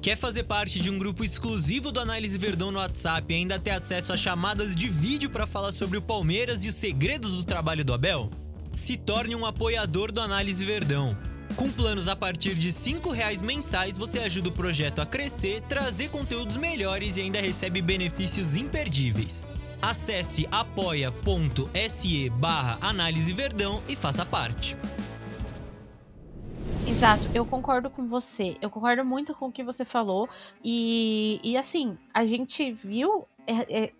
Quer 0.00 0.16
fazer 0.16 0.44
parte 0.44 0.78
de 0.78 0.88
um 0.88 0.96
grupo 0.96 1.24
exclusivo 1.24 1.90
do 1.90 1.98
Análise 1.98 2.38
Verdão 2.38 2.70
no 2.70 2.78
WhatsApp 2.78 3.32
e 3.32 3.38
ainda 3.38 3.58
ter 3.58 3.72
acesso 3.72 4.12
a 4.12 4.16
chamadas 4.16 4.76
de 4.76 4.88
vídeo 4.88 5.28
para 5.28 5.48
falar 5.48 5.72
sobre 5.72 5.98
o 5.98 6.02
Palmeiras 6.02 6.62
e 6.62 6.68
os 6.68 6.76
segredos 6.76 7.36
do 7.36 7.42
trabalho 7.42 7.84
do 7.84 7.92
Abel? 7.92 8.30
Se 8.72 8.96
torne 8.96 9.34
um 9.34 9.44
apoiador 9.44 10.12
do 10.12 10.20
Análise 10.20 10.64
Verdão. 10.64 11.18
Com 11.56 11.72
planos 11.72 12.06
a 12.06 12.14
partir 12.14 12.54
de 12.54 12.68
R$ 12.68 13.00
reais 13.12 13.42
mensais, 13.42 13.98
você 13.98 14.20
ajuda 14.20 14.48
o 14.48 14.52
projeto 14.52 15.00
a 15.00 15.06
crescer, 15.06 15.62
trazer 15.62 16.08
conteúdos 16.10 16.56
melhores 16.56 17.16
e 17.16 17.22
ainda 17.22 17.40
recebe 17.40 17.82
benefícios 17.82 18.54
imperdíveis. 18.54 19.44
Acesse 19.88 20.48
apoia.se 20.50 22.28
barra 22.30 22.76
Análise 22.80 23.32
Verdão 23.32 23.80
e 23.88 23.94
faça 23.94 24.26
parte. 24.26 24.76
Exato, 26.88 27.22
eu 27.32 27.46
concordo 27.46 27.88
com 27.88 28.08
você. 28.08 28.56
Eu 28.60 28.68
concordo 28.68 29.04
muito 29.04 29.32
com 29.32 29.46
o 29.46 29.52
que 29.52 29.62
você 29.62 29.84
falou. 29.84 30.28
E, 30.64 31.38
e 31.40 31.56
assim, 31.56 31.96
a 32.12 32.24
gente 32.24 32.72
viu 32.72 33.28
é, 33.46 33.84
é, 33.84 33.92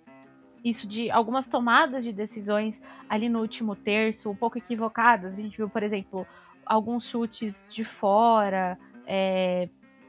isso 0.65 0.89
de 0.89 1.09
algumas 1.09 1.47
tomadas 1.47 2.03
de 2.03 2.13
decisões 2.13 2.83
ali 3.09 3.29
no 3.29 3.39
último 3.39 3.77
terço, 3.77 4.29
um 4.29 4.35
pouco 4.35 4.59
equivocadas. 4.59 5.39
A 5.39 5.43
gente 5.43 5.57
viu, 5.57 5.71
por 5.71 5.85
exemplo, 5.85 6.27
alguns 6.67 7.09
chutes 7.09 7.65
de 7.69 7.85
fora, 7.85 8.77
é, 9.07 9.69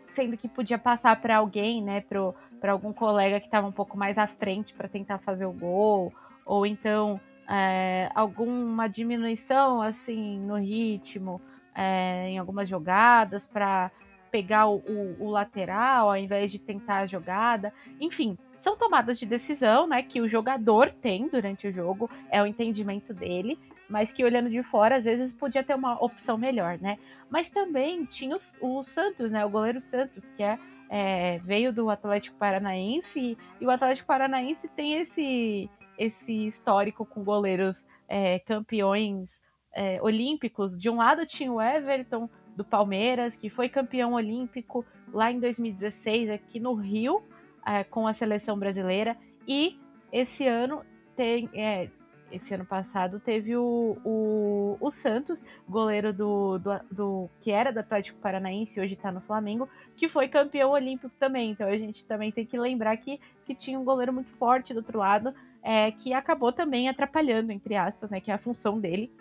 sendo 0.10 0.36
que 0.36 0.48
podia 0.48 0.80
passar 0.80 1.22
para 1.22 1.38
alguém, 1.38 1.84
né, 1.84 2.02
pro, 2.02 2.34
para 2.60 2.72
algum 2.72 2.94
colega 2.94 3.40
que 3.40 3.48
estava 3.48 3.68
um 3.68 3.72
pouco 3.72 3.98
mais 3.98 4.18
à 4.18 4.28
frente 4.28 4.74
para 4.74 4.88
tentar 4.88 5.20
fazer 5.20 5.46
o 5.46 5.52
gol, 5.52 6.14
ou 6.46 6.66
então 6.66 7.20
é, 7.48 8.10
alguma 8.14 8.88
diminuição 8.88 9.82
assim 9.82 10.40
no 10.40 10.56
ritmo 10.56 11.42
é, 11.74 12.30
em 12.30 12.38
algumas 12.38 12.68
jogadas 12.68 13.46
para 13.46 13.92
pegar 14.32 14.68
o, 14.68 14.78
o, 14.78 15.26
o, 15.26 15.30
lateral 15.30 16.10
ao 16.10 16.18
invés 16.18 16.52
de 16.52 16.60
tentar 16.60 17.00
a 17.00 17.06
jogada. 17.06 17.72
Enfim, 18.00 18.38
são 18.58 18.76
tomadas 18.76 19.18
de 19.18 19.26
decisão 19.26 19.88
né, 19.88 20.02
que 20.04 20.20
o 20.20 20.28
jogador 20.28 20.92
tem 20.92 21.30
durante 21.30 21.68
o 21.68 21.72
jogo, 21.72 22.10
é 22.30 22.42
o 22.42 22.46
entendimento 22.46 23.14
dele, 23.14 23.58
mas 23.90 24.12
que 24.12 24.24
olhando 24.24 24.50
de 24.50 24.62
fora, 24.62 24.98
às 24.98 25.06
vezes 25.06 25.32
podia 25.32 25.64
ter 25.64 25.76
uma 25.76 26.04
opção 26.04 26.38
melhor, 26.38 26.78
né? 26.80 26.98
Mas 27.30 27.50
também 27.50 28.04
tinha 28.06 28.36
o, 28.62 28.80
o 28.80 28.84
Santos, 28.84 29.32
né? 29.32 29.46
O 29.46 29.50
goleiro 29.50 29.80
Santos, 29.80 30.30
que 30.30 30.44
é 30.44 30.60
é, 30.90 31.40
veio 31.40 31.74
do 31.74 31.90
Atlético 31.90 32.38
Paranaense 32.38 33.38
e 33.60 33.66
o 33.66 33.70
Atlético 33.70 34.08
Paranaense 34.08 34.68
tem 34.70 34.96
esse, 34.96 35.70
esse 35.98 36.46
histórico 36.46 37.06
com 37.06 37.24
goleiros 37.24 37.86
é, 38.08 38.40
campeões 38.40 39.44
é, 39.74 40.02
olímpicos. 40.02 40.80
De 40.80 40.90
um 40.90 40.98
lado 40.98 41.26
tinha 41.26 41.52
o 41.52 41.62
Everton 41.62 42.30
do 42.56 42.64
Palmeiras, 42.64 43.36
que 43.36 43.50
foi 43.50 43.70
campeão 43.70 44.14
olímpico 44.14 44.86
lá 45.14 45.32
em 45.32 45.40
2016 45.40 46.30
aqui 46.30 46.60
no 46.60 46.74
Rio 46.74 47.24
é, 47.66 47.84
com 47.84 48.08
a 48.08 48.14
seleção 48.14 48.58
brasileira 48.58 49.16
e 49.48 49.80
esse 50.12 50.48
ano 50.48 50.84
tem, 51.16 51.50
é, 51.54 51.90
esse 52.32 52.54
ano 52.54 52.66
passado 52.66 53.20
teve 53.20 53.56
o, 53.56 53.98
o, 54.04 54.78
o 54.80 54.92
Santos, 54.92 55.44
goleiro 55.68 56.12
do, 56.12 56.58
do, 56.58 56.80
do, 56.92 57.30
que 57.40 57.52
era 57.52 57.72
do 57.72 57.80
Atlético 57.80 58.20
Paranaense, 58.20 58.80
hoje 58.80 58.94
está 58.94 59.12
no 59.12 59.22
Flamengo, 59.22 59.68
que 59.96 60.10
foi 60.10 60.28
campeão 60.28 60.72
olímpico 60.72 61.14
também. 61.20 61.52
Então 61.52 61.68
a 61.68 61.78
gente 61.78 62.06
também 62.06 62.32
tem 62.32 62.46
que 62.46 62.58
lembrar 62.58 62.98
que, 62.98 63.20
que 63.46 63.56
tinha 63.56 63.80
um 63.80 63.84
goleiro 63.84 64.14
muito 64.14 64.30
forte 64.32 64.74
do 64.74 64.78
outro 64.78 65.00
lado, 65.00 65.34
é, 65.64 65.92
que 65.92 66.14
acabou 66.14 66.52
também 66.52 66.90
atrapalhando, 66.90 67.52
entre 67.52 67.76
aspas, 67.76 68.10
né, 68.10 68.20
que 68.20 68.32
é 68.32 68.34
a 68.34 68.38
função 68.38 68.80
dele. 68.80 69.12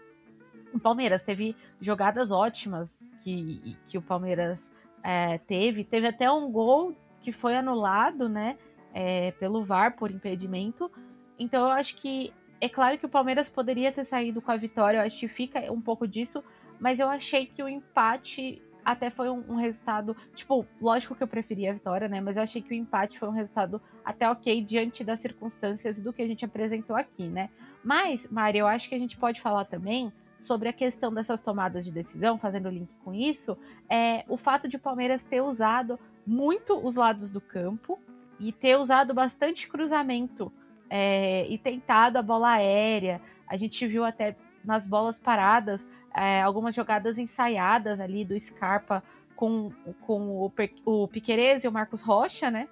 O 0.73 0.79
Palmeiras 0.79 1.23
teve 1.23 1.57
jogadas 1.81 2.31
ótimas 2.31 3.09
que, 3.23 3.77
que 3.87 3.97
o 3.97 4.03
Palmeiras 4.03 4.71
é, 5.03 5.39
teve. 5.39 5.85
Teve 5.85 6.09
até 6.09 6.31
um 6.31 6.51
gol 6.51 6.95
que 7.21 7.33
foi 7.33 7.57
anulado, 7.57 8.29
né, 8.29 8.57
é, 8.93 9.33
pelo 9.33 9.63
VAR 9.63 9.97
por 9.97 10.11
impedimento. 10.11 10.91
Então 11.39 11.67
eu 11.67 11.73
acho 11.73 11.97
que 11.97 12.33
é 12.61 12.69
claro 12.69 12.99
que 12.99 13.07
o 13.07 13.09
Palmeiras 13.09 13.49
poderia 13.49 13.93
ter 13.93 14.05
saído 14.05 14.41
com 14.41 14.51
a 14.51 14.57
vitória, 14.57 14.99
eu 14.99 15.03
acho 15.03 15.19
que 15.19 15.29
fica 15.29 15.61
um 15.73 15.81
pouco 15.81 16.07
disso, 16.07 16.43
mas 16.81 17.01
eu 17.01 17.09
achei 17.09 17.47
que 17.47 17.63
o 17.63 17.69
empate 17.69 18.63
até 18.85 19.11
foi 19.11 19.29
um, 19.29 19.43
um, 19.49 19.57
resultado. 19.57 20.17
Tipo, 20.33 20.65
lógico 20.81 21.15
que 21.17 21.23
eu 21.23 21.27
preferia 21.27 21.71
a 21.71 21.75
vitória, 21.75 22.09
né? 22.09 22.21
Mas 22.21 22.37
eu 22.37 22.43
achei 22.45 22.63
que 22.63 22.71
o 22.71 22.75
empate 22.75 23.19
foi 23.19 23.29
um 23.29 23.33
resultado 23.33 23.83
até 24.05 24.31
ok 24.31 24.63
diante 24.63 25.03
das 25.03 25.19
circunstâncias 25.19 25.99
do 26.01 26.13
que 26.13 26.23
a 26.23 26.27
gente 26.27 26.45
apresentou 26.45 26.95
aqui, 26.95 27.25
né? 27.25 27.51
Mas, 27.83 28.31
Mari, 28.31 28.59
eu 28.59 28.67
acho 28.67 28.89
que 28.89 28.95
a 28.95 28.99
gente 28.99 29.17
pode 29.17 29.41
falar 29.41 29.65
também 29.65 30.13
sobre 30.41 30.69
a 30.69 30.73
questão 30.73 31.13
dessas 31.13 31.43
tomadas 31.43 31.85
de 31.85 31.91
decisão, 31.91 32.39
fazendo 32.39 32.71
link 32.71 32.89
com 33.05 33.13
isso, 33.13 33.59
é 33.91 34.25
o 34.29 34.37
fato 34.37 34.69
de 34.69 34.77
o 34.77 34.81
Palmeiras 34.81 35.25
ter 35.25 35.41
usado 35.41 35.99
muito 36.25 36.79
os 36.79 36.95
lados 36.95 37.29
do 37.29 37.41
campo 37.41 37.99
e 38.39 38.53
ter 38.53 38.79
usado 38.79 39.13
bastante 39.13 39.67
cruzamento 39.67 40.53
é, 40.91 41.47
e 41.49 41.59
tentado 41.59 42.19
a 42.19 42.23
bola 42.23 42.53
aérea. 42.53 43.21
A 43.47 43.57
gente 43.57 43.87
viu 43.87 44.05
até 44.05 44.37
nas 44.65 44.87
bolas 44.87 45.19
paradas 45.19 45.89
é, 46.15 46.43
algumas 46.43 46.75
jogadas 46.75 47.19
ensaiadas 47.19 48.01
ali 48.01 48.25
do 48.25 48.39
Scarpa 48.39 49.03
com, 49.37 49.71
com 50.01 50.29
o, 50.29 50.53
o 50.85 51.09
Piquerez 51.09 51.65
e 51.65 51.69
o 51.69 51.73
Marcos 51.73 52.01
Rocha, 52.01 52.51
né? 52.51 52.69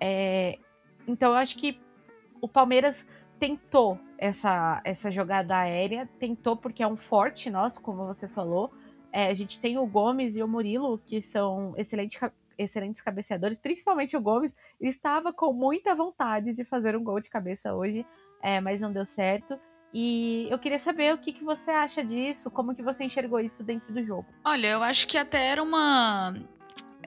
É, 0.00 0.58
então 1.06 1.32
eu 1.32 1.36
acho 1.36 1.58
que 1.58 1.78
o 2.40 2.48
Palmeiras 2.48 3.06
tentou 3.38 3.98
essa, 4.16 4.80
essa 4.84 5.10
jogada 5.10 5.56
aérea, 5.56 6.08
tentou 6.18 6.56
porque 6.56 6.82
é 6.82 6.86
um 6.86 6.96
forte 6.96 7.50
nosso, 7.50 7.80
como 7.82 8.06
você 8.06 8.28
falou. 8.28 8.72
É, 9.12 9.26
a 9.26 9.34
gente 9.34 9.60
tem 9.60 9.76
o 9.76 9.86
Gomes 9.86 10.36
e 10.36 10.42
o 10.42 10.48
Murilo, 10.48 10.98
que 11.04 11.20
são 11.20 11.74
excelentes 11.76 12.20
excelentes 12.58 13.00
cabeceadores, 13.00 13.58
principalmente 13.58 14.16
o 14.16 14.20
Gomes, 14.20 14.54
estava 14.80 15.32
com 15.32 15.52
muita 15.52 15.94
vontade 15.94 16.54
de 16.54 16.64
fazer 16.64 16.96
um 16.96 17.02
gol 17.02 17.20
de 17.20 17.28
cabeça 17.28 17.74
hoje, 17.74 18.06
é, 18.42 18.60
mas 18.60 18.80
não 18.80 18.92
deu 18.92 19.06
certo. 19.06 19.58
E 19.94 20.48
eu 20.50 20.58
queria 20.58 20.78
saber 20.78 21.12
o 21.12 21.18
que, 21.18 21.32
que 21.32 21.44
você 21.44 21.70
acha 21.70 22.02
disso, 22.02 22.50
como 22.50 22.74
que 22.74 22.82
você 22.82 23.04
enxergou 23.04 23.38
isso 23.38 23.62
dentro 23.62 23.92
do 23.92 24.02
jogo. 24.02 24.26
Olha, 24.44 24.68
eu 24.68 24.82
acho 24.82 25.06
que 25.06 25.18
até 25.18 25.48
era 25.48 25.62
uma 25.62 26.34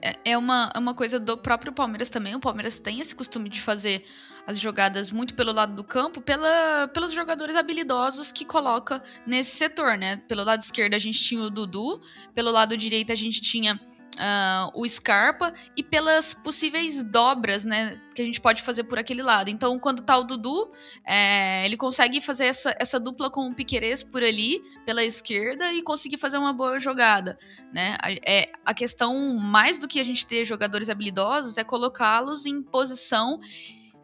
é, 0.02 0.32
é 0.32 0.38
uma, 0.38 0.70
é 0.74 0.78
uma 0.78 0.94
coisa 0.94 1.18
do 1.18 1.36
próprio 1.36 1.72
Palmeiras 1.72 2.08
também. 2.08 2.34
O 2.34 2.40
Palmeiras 2.40 2.78
tem 2.78 3.00
esse 3.00 3.14
costume 3.14 3.48
de 3.48 3.60
fazer 3.60 4.04
as 4.46 4.60
jogadas 4.60 5.10
muito 5.10 5.34
pelo 5.34 5.52
lado 5.52 5.74
do 5.74 5.82
campo, 5.82 6.20
pela, 6.20 6.88
pelos 6.94 7.12
jogadores 7.12 7.56
habilidosos 7.56 8.30
que 8.30 8.44
coloca 8.44 9.02
nesse 9.26 9.56
setor, 9.56 9.98
né? 9.98 10.18
Pelo 10.28 10.44
lado 10.44 10.60
esquerdo 10.60 10.94
a 10.94 10.98
gente 10.98 11.20
tinha 11.20 11.42
o 11.42 11.50
Dudu, 11.50 12.00
pelo 12.34 12.52
lado 12.52 12.76
direito 12.76 13.10
a 13.10 13.16
gente 13.16 13.40
tinha 13.40 13.80
uh, 14.16 14.70
o 14.74 14.88
Scarpa 14.88 15.52
e 15.76 15.82
pelas 15.82 16.34
possíveis 16.34 17.02
dobras, 17.02 17.64
né, 17.64 18.00
que 18.14 18.22
a 18.22 18.24
gente 18.24 18.40
pode 18.40 18.62
fazer 18.62 18.84
por 18.84 18.98
aquele 18.98 19.22
lado. 19.22 19.50
Então, 19.50 19.78
quando 19.78 20.02
tá 20.02 20.16
o 20.16 20.24
Dudu, 20.24 20.70
é, 21.04 21.64
ele 21.64 21.76
consegue 21.76 22.20
fazer 22.20 22.46
essa, 22.46 22.74
essa 22.78 22.98
dupla 22.98 23.30
com 23.30 23.48
o 23.48 23.54
Piquerez 23.54 24.02
por 24.02 24.22
ali, 24.22 24.62
pela 24.84 25.04
esquerda, 25.04 25.72
e 25.72 25.82
conseguir 25.82 26.18
fazer 26.18 26.38
uma 26.38 26.52
boa 26.52 26.80
jogada, 26.80 27.38
né? 27.72 27.96
É, 28.26 28.50
a 28.64 28.72
questão, 28.72 29.34
mais 29.36 29.78
do 29.78 29.86
que 29.86 30.00
a 30.00 30.04
gente 30.04 30.26
ter 30.26 30.44
jogadores 30.44 30.88
habilidosos, 30.88 31.58
é 31.58 31.64
colocá-los 31.64 32.46
em 32.46 32.62
posição 32.62 33.38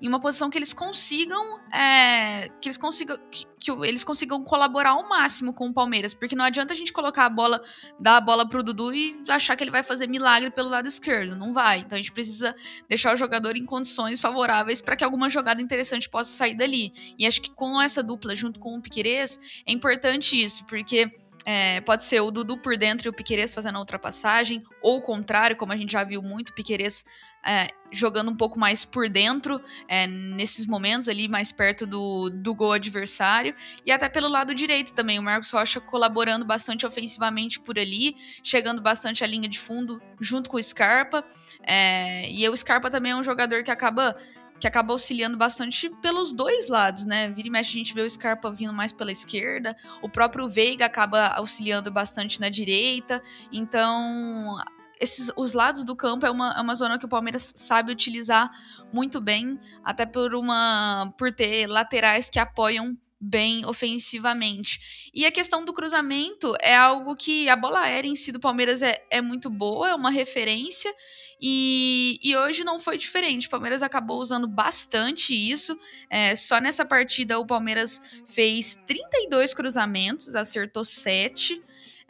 em 0.02 0.08
uma 0.08 0.18
posição 0.18 0.50
que 0.50 0.58
eles 0.58 0.72
consigam 0.72 1.60
é, 1.72 2.48
que 2.60 2.68
eles 2.68 2.76
consigam 2.76 3.16
que, 3.30 3.46
que, 3.58 3.70
eles 3.70 4.02
consigam 4.02 4.42
colaborar 4.42 4.90
ao 4.90 5.08
máximo 5.08 5.54
com 5.54 5.68
o 5.68 5.72
Palmeiras, 5.72 6.12
porque 6.12 6.34
não 6.34 6.44
adianta 6.44 6.74
a 6.74 6.76
gente 6.76 6.92
colocar 6.92 7.24
a 7.24 7.28
bola, 7.28 7.62
dar 8.00 8.16
a 8.16 8.20
bola 8.20 8.46
pro 8.46 8.64
Dudu 8.64 8.92
e 8.92 9.22
achar 9.28 9.54
que 9.54 9.62
ele 9.62 9.70
vai 9.70 9.84
fazer 9.84 10.08
milagre 10.08 10.50
pelo 10.50 10.68
lado 10.68 10.88
esquerdo, 10.88 11.36
não 11.36 11.52
vai. 11.52 11.78
Então 11.78 11.96
a 11.96 12.02
gente 12.02 12.10
precisa 12.10 12.54
deixar 12.88 13.14
o 13.14 13.16
jogador 13.16 13.56
em 13.56 13.64
condições 13.64 14.20
favoráveis 14.20 14.80
para 14.80 14.96
que 14.96 15.04
alguma 15.04 15.30
jogada 15.30 15.62
interessante 15.62 16.10
possa 16.10 16.32
sair 16.32 16.56
dali. 16.56 16.92
E 17.16 17.24
acho 17.24 17.40
que 17.40 17.50
com 17.50 17.80
essa 17.80 18.02
dupla 18.02 18.34
junto 18.34 18.58
com 18.58 18.76
o 18.76 18.82
Piquerez 18.82 19.62
é 19.64 19.72
importante 19.72 20.40
isso, 20.42 20.64
porque 20.64 21.08
é, 21.44 21.80
pode 21.80 22.04
ser 22.04 22.20
o 22.20 22.30
Dudu 22.30 22.56
por 22.58 22.76
dentro 22.76 23.08
e 23.08 23.10
o 23.10 23.12
Piquerez 23.12 23.52
fazendo 23.54 23.76
a 23.76 23.80
ultrapassagem, 23.80 24.62
ou 24.82 24.98
o 24.98 25.02
contrário, 25.02 25.56
como 25.56 25.72
a 25.72 25.76
gente 25.76 25.92
já 25.92 26.04
viu 26.04 26.22
muito, 26.22 26.50
o 26.50 26.54
Piquerez 26.54 27.04
é, 27.44 27.68
jogando 27.90 28.30
um 28.30 28.36
pouco 28.36 28.58
mais 28.58 28.84
por 28.84 29.08
dentro, 29.08 29.60
é, 29.86 30.06
nesses 30.06 30.66
momentos 30.66 31.08
ali, 31.08 31.28
mais 31.28 31.52
perto 31.52 31.86
do, 31.86 32.30
do 32.30 32.54
gol 32.54 32.72
adversário, 32.72 33.54
e 33.84 33.92
até 33.92 34.08
pelo 34.08 34.28
lado 34.28 34.54
direito 34.54 34.94
também, 34.94 35.18
o 35.18 35.22
Marcos 35.22 35.50
Rocha 35.50 35.80
colaborando 35.80 36.44
bastante 36.44 36.86
ofensivamente 36.86 37.60
por 37.60 37.78
ali, 37.78 38.16
chegando 38.42 38.80
bastante 38.80 39.22
à 39.22 39.26
linha 39.26 39.48
de 39.48 39.58
fundo 39.58 40.00
junto 40.20 40.48
com 40.48 40.56
o 40.56 40.62
Scarpa, 40.62 41.24
é, 41.62 42.30
e 42.30 42.48
o 42.48 42.56
Scarpa 42.56 42.90
também 42.90 43.12
é 43.12 43.16
um 43.16 43.24
jogador 43.24 43.62
que 43.62 43.70
acaba 43.70 44.16
que 44.60 44.68
acaba 44.68 44.92
auxiliando 44.92 45.36
bastante 45.36 45.90
pelos 46.00 46.32
dois 46.32 46.68
lados, 46.68 47.04
né? 47.04 47.28
Vira 47.30 47.48
e 47.48 47.50
mexe 47.50 47.70
a 47.70 47.78
gente 47.78 47.92
vê 47.92 48.00
o 48.00 48.08
Scarpa 48.08 48.48
vindo 48.48 48.72
mais 48.72 48.92
pela 48.92 49.10
esquerda, 49.10 49.74
o 50.00 50.08
próprio 50.08 50.48
Veiga 50.48 50.86
acaba 50.86 51.26
auxiliando 51.30 51.90
bastante 51.90 52.40
na 52.40 52.48
direita, 52.48 53.20
então 53.50 54.56
esses, 55.02 55.32
os 55.36 55.52
lados 55.52 55.82
do 55.84 55.96
campo 55.96 56.24
é 56.24 56.30
uma, 56.30 56.54
é 56.56 56.60
uma 56.60 56.74
zona 56.74 56.98
que 56.98 57.04
o 57.04 57.08
Palmeiras 57.08 57.52
sabe 57.56 57.90
utilizar 57.90 58.50
muito 58.92 59.20
bem, 59.20 59.58
até 59.84 60.06
por 60.06 60.34
uma 60.34 61.12
por 61.18 61.32
ter 61.32 61.66
laterais 61.66 62.30
que 62.30 62.38
apoiam 62.38 62.96
bem 63.20 63.64
ofensivamente. 63.66 65.10
E 65.14 65.26
a 65.26 65.30
questão 65.30 65.64
do 65.64 65.72
cruzamento 65.72 66.54
é 66.60 66.74
algo 66.74 67.14
que 67.14 67.48
a 67.48 67.54
bola 67.54 67.80
aérea 67.80 68.08
em 68.08 68.16
si 68.16 68.32
do 68.32 68.40
Palmeiras 68.40 68.82
é, 68.82 69.04
é 69.10 69.20
muito 69.20 69.48
boa, 69.48 69.90
é 69.90 69.94
uma 69.94 70.10
referência, 70.10 70.92
e, 71.40 72.20
e 72.22 72.36
hoje 72.36 72.62
não 72.62 72.78
foi 72.78 72.96
diferente. 72.96 73.48
O 73.48 73.50
Palmeiras 73.50 73.82
acabou 73.82 74.20
usando 74.20 74.46
bastante 74.46 75.34
isso. 75.34 75.76
É, 76.08 76.36
só 76.36 76.60
nessa 76.60 76.84
partida 76.84 77.38
o 77.38 77.46
Palmeiras 77.46 78.00
fez 78.26 78.76
32 78.86 79.52
cruzamentos, 79.52 80.36
acertou 80.36 80.84
7. 80.84 81.60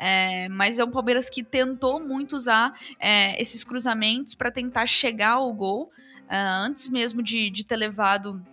É, 0.04 0.48
mas 0.48 0.80
é 0.80 0.84
um 0.84 0.90
Palmeiras 0.90 1.30
que 1.30 1.44
tentou 1.44 2.00
muito 2.00 2.34
usar 2.34 2.72
é, 2.98 3.40
esses 3.40 3.62
cruzamentos 3.62 4.34
para 4.34 4.50
tentar 4.50 4.84
chegar 4.84 5.34
ao 5.34 5.54
gol. 5.54 5.92
É, 6.28 6.36
antes 6.36 6.88
mesmo 6.88 7.22
de, 7.22 7.48
de 7.50 7.64
ter 7.64 7.76
levado 7.76 8.44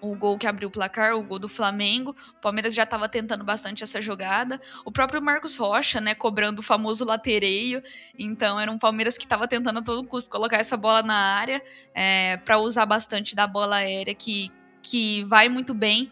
o 0.00 0.16
gol 0.16 0.38
que 0.38 0.46
abriu 0.46 0.68
o 0.68 0.72
placar, 0.72 1.14
o 1.14 1.22
gol 1.22 1.38
do 1.38 1.50
Flamengo. 1.50 2.16
O 2.38 2.40
Palmeiras 2.40 2.72
já 2.72 2.84
estava 2.84 3.10
tentando 3.10 3.44
bastante 3.44 3.84
essa 3.84 4.00
jogada. 4.00 4.58
O 4.82 4.90
próprio 4.90 5.20
Marcos 5.20 5.54
Rocha, 5.54 6.00
né, 6.00 6.14
cobrando 6.14 6.60
o 6.60 6.62
famoso 6.62 7.04
latereio. 7.04 7.82
Então 8.18 8.58
era 8.58 8.72
um 8.72 8.78
Palmeiras 8.78 9.18
que 9.18 9.24
estava 9.24 9.46
tentando 9.46 9.80
a 9.80 9.82
todo 9.82 10.02
custo 10.06 10.30
colocar 10.30 10.56
essa 10.56 10.78
bola 10.78 11.02
na 11.02 11.36
área 11.36 11.62
é, 11.94 12.38
para 12.38 12.56
usar 12.58 12.86
bastante 12.86 13.36
da 13.36 13.46
bola 13.46 13.76
aérea 13.76 14.14
que, 14.14 14.50
que 14.82 15.24
vai 15.24 15.50
muito 15.50 15.74
bem. 15.74 16.10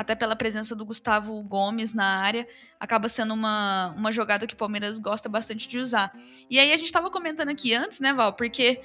Até 0.00 0.14
pela 0.14 0.34
presença 0.34 0.74
do 0.74 0.86
Gustavo 0.86 1.42
Gomes 1.42 1.92
na 1.92 2.06
área, 2.06 2.48
acaba 2.80 3.06
sendo 3.06 3.34
uma, 3.34 3.92
uma 3.94 4.10
jogada 4.10 4.46
que 4.46 4.54
o 4.54 4.56
Palmeiras 4.56 4.98
gosta 4.98 5.28
bastante 5.28 5.68
de 5.68 5.78
usar. 5.78 6.10
E 6.48 6.58
aí 6.58 6.72
a 6.72 6.76
gente 6.78 6.86
estava 6.86 7.10
comentando 7.10 7.50
aqui 7.50 7.74
antes, 7.74 8.00
né, 8.00 8.14
Val? 8.14 8.32
Porque 8.32 8.80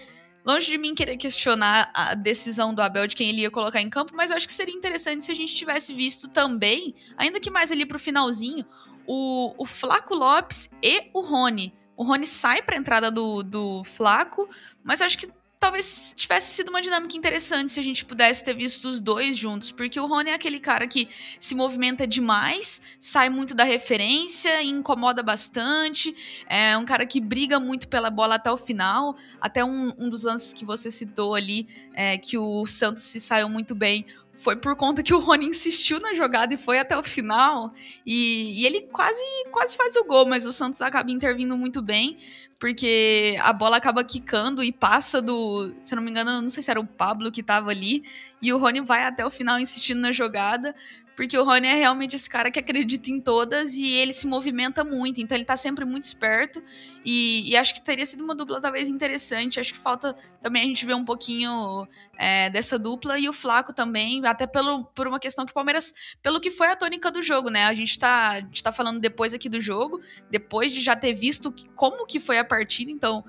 Longe 0.45 0.69
de 0.69 0.77
mim 0.77 0.93
querer 0.93 1.15
questionar 1.15 1.89
a 1.93 2.13
decisão 2.15 2.73
do 2.73 2.81
Abel 2.81 3.07
de 3.07 3.15
quem 3.15 3.29
ele 3.29 3.41
ia 3.41 3.49
colocar 3.49 3.81
em 3.81 3.89
campo, 3.89 4.13
mas 4.13 4.29
eu 4.29 4.35
acho 4.35 4.45
que 4.45 4.53
seria 4.53 4.75
interessante 4.75 5.23
se 5.23 5.31
a 5.31 5.35
gente 5.35 5.55
tivesse 5.55 5.93
visto 5.93 6.27
também, 6.27 6.93
ainda 7.17 7.39
que 7.39 7.49
mais 7.49 7.71
ali 7.71 7.85
pro 7.85 7.97
finalzinho, 7.97 8.65
o, 9.07 9.55
o 9.57 9.65
Flaco 9.65 10.13
Lopes 10.13 10.69
e 10.83 11.09
o 11.13 11.21
Rony. 11.21 11.73
O 11.95 12.03
Rony 12.03 12.27
sai 12.27 12.61
pra 12.61 12.75
entrada 12.75 13.09
do, 13.09 13.41
do 13.41 13.83
Flaco, 13.85 14.47
mas 14.83 14.99
eu 14.99 15.05
acho 15.05 15.17
que 15.17 15.27
talvez 15.65 16.13
tivesse 16.15 16.53
sido 16.53 16.69
uma 16.69 16.79
dinâmica 16.79 17.17
interessante 17.17 17.71
se 17.71 17.79
a 17.79 17.83
gente 17.83 18.05
pudesse 18.05 18.43
ter 18.43 18.53
visto 18.53 18.85
os 18.85 19.01
dois 19.01 19.35
juntos, 19.35 19.71
porque 19.71 19.99
o 19.99 20.05
Rony 20.05 20.29
é 20.29 20.35
aquele 20.35 20.59
cara 20.59 20.87
que 20.87 21.09
se 21.39 21.55
movimenta 21.55 22.05
demais, 22.05 22.95
sai 22.99 23.31
muito 23.31 23.55
da 23.55 23.63
referência, 23.63 24.61
incomoda 24.61 25.23
bastante, 25.23 26.15
é 26.47 26.77
um 26.77 26.85
cara 26.85 27.03
que 27.03 27.19
briga 27.19 27.59
muito 27.59 27.87
pela 27.87 28.11
bola 28.11 28.35
até 28.35 28.51
o 28.51 28.57
final, 28.57 29.15
até 29.41 29.65
um, 29.65 29.91
um 29.97 30.07
dos 30.07 30.21
lances 30.21 30.53
que 30.53 30.63
você 30.63 30.91
citou 30.91 31.33
ali, 31.33 31.67
é, 31.95 32.15
que 32.19 32.37
o 32.37 32.63
Santos 32.67 33.01
se 33.01 33.19
saiu 33.19 33.49
muito 33.49 33.73
bem, 33.73 34.05
foi 34.35 34.57
por 34.57 34.75
conta 34.75 35.01
que 35.01 35.13
o 35.13 35.19
Rony 35.19 35.47
insistiu 35.47 35.99
na 35.99 36.13
jogada 36.13 36.53
e 36.53 36.57
foi 36.57 36.77
até 36.77 36.97
o 36.97 37.01
final. 37.01 37.73
E, 38.05 38.61
e, 38.61 38.65
ele 38.65 38.81
quase, 38.81 39.23
quase 39.51 39.77
faz 39.77 39.95
o 39.95 40.03
gol, 40.03 40.25
mas 40.25 40.45
o 40.45 40.51
Santos 40.51 40.81
acaba 40.81 41.09
intervindo 41.09 41.57
muito 41.57 41.81
bem, 41.81 42.17
porque 42.59 43.37
a 43.41 43.53
bola 43.53 43.77
acaba 43.77 44.03
quicando 44.03 44.61
e 44.61 44.71
passa 44.71 45.21
do. 45.21 45.73
Se 45.81 45.93
eu 45.93 45.95
não 45.95 46.03
me 46.03 46.11
engano, 46.11 46.41
não 46.41 46.49
sei 46.49 46.61
se 46.61 46.69
era 46.69 46.79
o 46.79 46.85
Pablo 46.85 47.31
que 47.31 47.41
tava 47.41 47.71
ali. 47.71 48.03
E 48.41 48.51
o 48.51 48.57
Rony 48.57 48.81
vai 48.81 49.05
até 49.05 49.25
o 49.25 49.31
final 49.31 49.59
insistindo 49.59 50.01
na 50.01 50.11
jogada. 50.11 50.75
Porque 51.15 51.37
o 51.37 51.43
Rony 51.43 51.67
é 51.67 51.75
realmente 51.75 52.15
esse 52.15 52.29
cara 52.29 52.51
que 52.51 52.59
acredita 52.59 53.09
em 53.09 53.19
todas 53.19 53.75
e 53.75 53.89
ele 53.89 54.11
se 54.11 54.27
movimenta 54.27 54.83
muito, 54.83 55.21
então 55.21 55.37
ele 55.37 55.45
tá 55.45 55.55
sempre 55.55 55.85
muito 55.85 56.03
esperto. 56.03 56.61
E, 57.05 57.49
e 57.49 57.55
acho 57.55 57.73
que 57.73 57.81
teria 57.81 58.05
sido 58.05 58.23
uma 58.23 58.35
dupla 58.35 58.59
talvez 58.59 58.89
interessante. 58.89 59.59
Acho 59.59 59.73
que 59.73 59.79
falta 59.79 60.13
também 60.41 60.63
a 60.63 60.65
gente 60.65 60.85
ver 60.85 60.93
um 60.93 61.05
pouquinho 61.05 61.87
é, 62.17 62.49
dessa 62.49 62.77
dupla 62.77 63.17
e 63.17 63.29
o 63.29 63.33
Flaco 63.33 63.73
também, 63.73 64.25
até 64.25 64.45
pelo, 64.45 64.83
por 64.85 65.07
uma 65.07 65.19
questão 65.19 65.45
que 65.45 65.51
o 65.51 65.55
Palmeiras, 65.55 65.93
pelo 66.21 66.39
que 66.39 66.51
foi 66.51 66.67
a 66.67 66.75
tônica 66.75 67.09
do 67.09 67.21
jogo, 67.21 67.49
né? 67.49 67.65
A 67.65 67.73
gente 67.73 67.97
tá, 67.97 68.31
a 68.31 68.39
gente 68.41 68.61
tá 68.61 68.71
falando 68.71 68.99
depois 68.99 69.33
aqui 69.33 69.47
do 69.47 69.61
jogo, 69.61 70.01
depois 70.29 70.73
de 70.73 70.81
já 70.81 70.95
ter 70.95 71.13
visto 71.13 71.51
que, 71.51 71.69
como 71.69 72.05
que 72.05 72.19
foi 72.19 72.39
a 72.39 72.43
partida, 72.43 72.91
então 72.91 73.23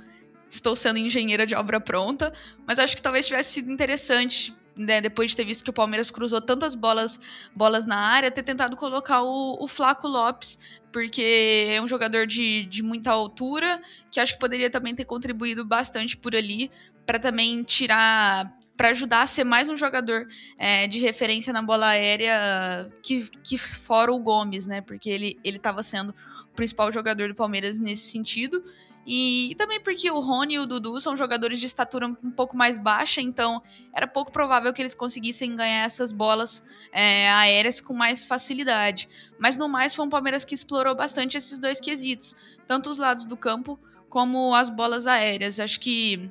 estou 0.48 0.74
sendo 0.74 0.98
engenheira 0.98 1.46
de 1.46 1.54
obra 1.54 1.80
pronta, 1.80 2.32
mas 2.66 2.78
acho 2.78 2.96
que 2.96 3.02
talvez 3.02 3.26
tivesse 3.26 3.54
sido 3.54 3.70
interessante 3.70 4.56
né, 4.78 5.00
depois 5.00 5.30
de 5.30 5.36
ter 5.36 5.44
visto 5.44 5.64
que 5.64 5.70
o 5.70 5.72
Palmeiras 5.72 6.10
cruzou 6.10 6.40
tantas 6.40 6.74
bolas, 6.74 7.20
bolas 7.54 7.86
na 7.86 7.96
área, 7.96 8.30
ter 8.30 8.42
tentado 8.42 8.76
colocar 8.76 9.22
o, 9.22 9.56
o 9.62 9.66
Flaco 9.66 10.06
Lopes, 10.06 10.80
porque 10.92 11.68
é 11.70 11.80
um 11.80 11.88
jogador 11.88 12.26
de, 12.26 12.66
de 12.66 12.82
muita 12.82 13.10
altura, 13.10 13.80
que 14.10 14.20
acho 14.20 14.34
que 14.34 14.40
poderia 14.40 14.70
também 14.70 14.94
ter 14.94 15.04
contribuído 15.04 15.64
bastante 15.64 16.16
por 16.16 16.36
ali, 16.36 16.70
para 17.04 17.18
também 17.18 17.62
tirar 17.62 18.52
para 18.76 18.90
ajudar 18.90 19.22
a 19.22 19.26
ser 19.26 19.42
mais 19.42 19.70
um 19.70 19.76
jogador 19.76 20.28
é, 20.58 20.86
de 20.86 20.98
referência 20.98 21.50
na 21.50 21.62
bola 21.62 21.86
aérea 21.86 22.90
que, 23.02 23.26
que 23.42 23.56
fora 23.56 24.12
o 24.12 24.18
Gomes, 24.18 24.66
né? 24.66 24.82
Porque 24.82 25.08
ele 25.08 25.38
estava 25.42 25.82
sendo 25.82 26.14
o 26.44 26.54
principal 26.54 26.92
jogador 26.92 27.28
do 27.28 27.34
Palmeiras 27.34 27.78
nesse 27.78 28.10
sentido. 28.10 28.62
E, 29.06 29.54
também 29.56 29.80
porque 29.80 30.10
o 30.10 30.18
Rony 30.18 30.54
e 30.54 30.58
o 30.58 30.66
Dudu 30.66 31.00
são 31.00 31.16
jogadores 31.16 31.60
de 31.60 31.66
estatura 31.66 32.08
um 32.08 32.30
pouco 32.32 32.56
mais 32.56 32.76
baixa, 32.76 33.20
então 33.20 33.62
era 33.94 34.06
pouco 34.06 34.32
provável 34.32 34.72
que 34.72 34.82
eles 34.82 34.94
conseguissem 34.94 35.54
ganhar 35.54 35.84
essas 35.84 36.10
bolas 36.10 36.66
é, 36.90 37.30
aéreas 37.30 37.80
com 37.80 37.94
mais 37.94 38.26
facilidade. 38.26 39.08
Mas 39.38 39.56
no 39.56 39.68
mais, 39.68 39.94
foi 39.94 40.04
um 40.04 40.08
Palmeiras 40.08 40.44
que 40.44 40.54
explorou 40.54 40.94
bastante 40.94 41.36
esses 41.36 41.60
dois 41.60 41.80
quesitos, 41.80 42.34
tanto 42.66 42.90
os 42.90 42.98
lados 42.98 43.26
do 43.26 43.36
campo 43.36 43.78
como 44.08 44.52
as 44.54 44.68
bolas 44.68 45.06
aéreas. 45.06 45.60
Acho 45.60 45.78
que 45.78 46.28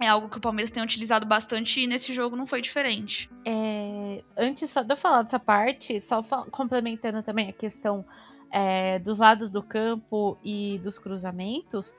é 0.00 0.06
algo 0.06 0.30
que 0.30 0.38
o 0.38 0.40
Palmeiras 0.40 0.70
tem 0.70 0.82
utilizado 0.82 1.26
bastante 1.26 1.82
e 1.82 1.86
nesse 1.86 2.14
jogo 2.14 2.36
não 2.36 2.46
foi 2.46 2.62
diferente. 2.62 3.28
É, 3.44 4.22
antes 4.36 4.70
só 4.70 4.82
de 4.82 4.92
eu 4.92 4.96
falar 4.96 5.22
dessa 5.22 5.38
parte, 5.38 6.00
só 6.00 6.22
complementando 6.50 7.22
também 7.22 7.50
a 7.50 7.52
questão 7.52 8.04
é, 8.50 8.98
dos 8.98 9.18
lados 9.18 9.50
do 9.50 9.62
campo 9.62 10.38
e 10.42 10.78
dos 10.82 10.98
cruzamentos, 10.98 11.94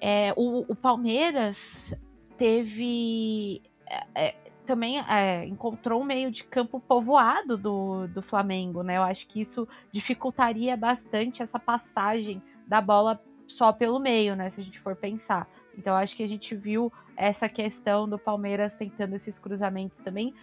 é, 0.00 0.32
o, 0.36 0.64
o, 0.68 0.74
Palmeiras 0.74 1.94
teve. 2.36 3.62
É, 3.86 4.28
é, 4.28 4.34
também 4.66 4.98
é, 4.98 5.46
encontrou 5.46 6.02
um 6.02 6.04
meio 6.04 6.30
de 6.30 6.42
campo 6.42 6.80
povoado 6.80 7.56
do, 7.56 8.08
do 8.08 8.20
Flamengo, 8.20 8.82
né? 8.82 8.96
Eu 8.96 9.02
acho 9.02 9.28
que 9.28 9.40
isso 9.40 9.66
dificultaria 9.92 10.76
bastante 10.76 11.40
essa 11.40 11.58
passagem 11.58 12.42
da 12.66 12.80
bola 12.80 13.22
só 13.46 13.72
pelo 13.72 14.00
meio, 14.00 14.34
né? 14.34 14.50
Se 14.50 14.60
a 14.60 14.64
gente 14.64 14.80
for 14.80 14.96
pensar. 14.96 15.48
Então, 15.78 15.94
acho 15.94 16.16
que 16.16 16.22
a 16.22 16.28
gente 16.28 16.54
viu 16.54 16.92
essa 17.16 17.48
questão 17.48 18.08
do 18.08 18.18
Palmeiras 18.18 18.74
tentando 18.74 19.14
esses 19.14 19.38
cruzamentos 19.38 20.00
também, 20.00 20.34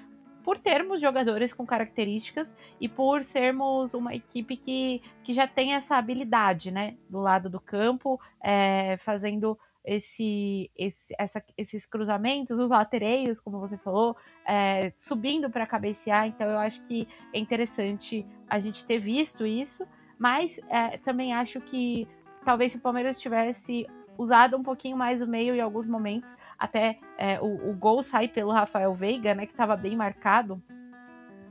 por 0.44 0.60
termos 0.60 1.00
jogadores 1.00 1.54
com 1.54 1.66
características 1.66 2.56
e 2.80 2.90
por 2.90 3.24
sermos 3.24 3.94
uma 3.94 4.14
equipe 4.14 4.58
que, 4.58 5.02
que 5.24 5.34
já 5.34 5.48
tem 5.48 5.74
essa 5.74 5.96
habilidade, 5.96 6.72
né, 6.72 6.96
do 7.10 7.20
lado 7.20 7.50
do 7.50 7.60
campo, 7.60 8.20
é, 8.42 8.98
fazendo 8.98 9.58
esse, 9.86 10.72
esse, 10.78 11.14
essa, 11.18 11.44
esses 11.58 11.86
cruzamentos, 11.86 12.60
os 12.60 12.70
latereios, 12.70 13.40
como 13.40 13.60
você 13.60 13.78
falou, 13.78 14.16
é, 14.46 14.94
subindo 14.96 15.50
para 15.50 15.68
cabecear. 15.68 16.28
Então, 16.28 16.48
eu 16.48 16.58
acho 16.58 16.82
que 16.84 17.08
é 17.34 17.40
interessante 17.40 18.26
a 18.48 18.60
gente 18.60 18.86
ter 18.86 19.00
visto 19.00 19.46
isso, 19.46 19.86
mas 20.18 20.60
é, 20.70 20.98
também 20.98 21.34
acho 21.34 21.60
que 21.62 22.08
talvez 22.46 22.72
se 22.72 22.78
o 22.78 22.82
Palmeiras 22.82 23.20
tivesse 23.20 23.86
usado 24.18 24.58
um 24.58 24.64
pouquinho 24.64 24.98
mais 24.98 25.22
o 25.22 25.28
meio 25.28 25.56
em 25.56 25.62
alguns 25.62 25.88
momentos. 25.88 26.38
Até 26.58 27.00
é, 27.18 27.40
o, 27.40 27.70
o, 27.70 27.74
gol 27.74 28.04
sai 28.04 28.28
pelo 28.28 28.52
Rafael 28.52 28.94
Veiga, 28.94 29.34
né? 29.34 29.46
Que 29.46 29.54
estava 29.54 29.76
bem 29.76 29.96
marcado. 29.96 30.62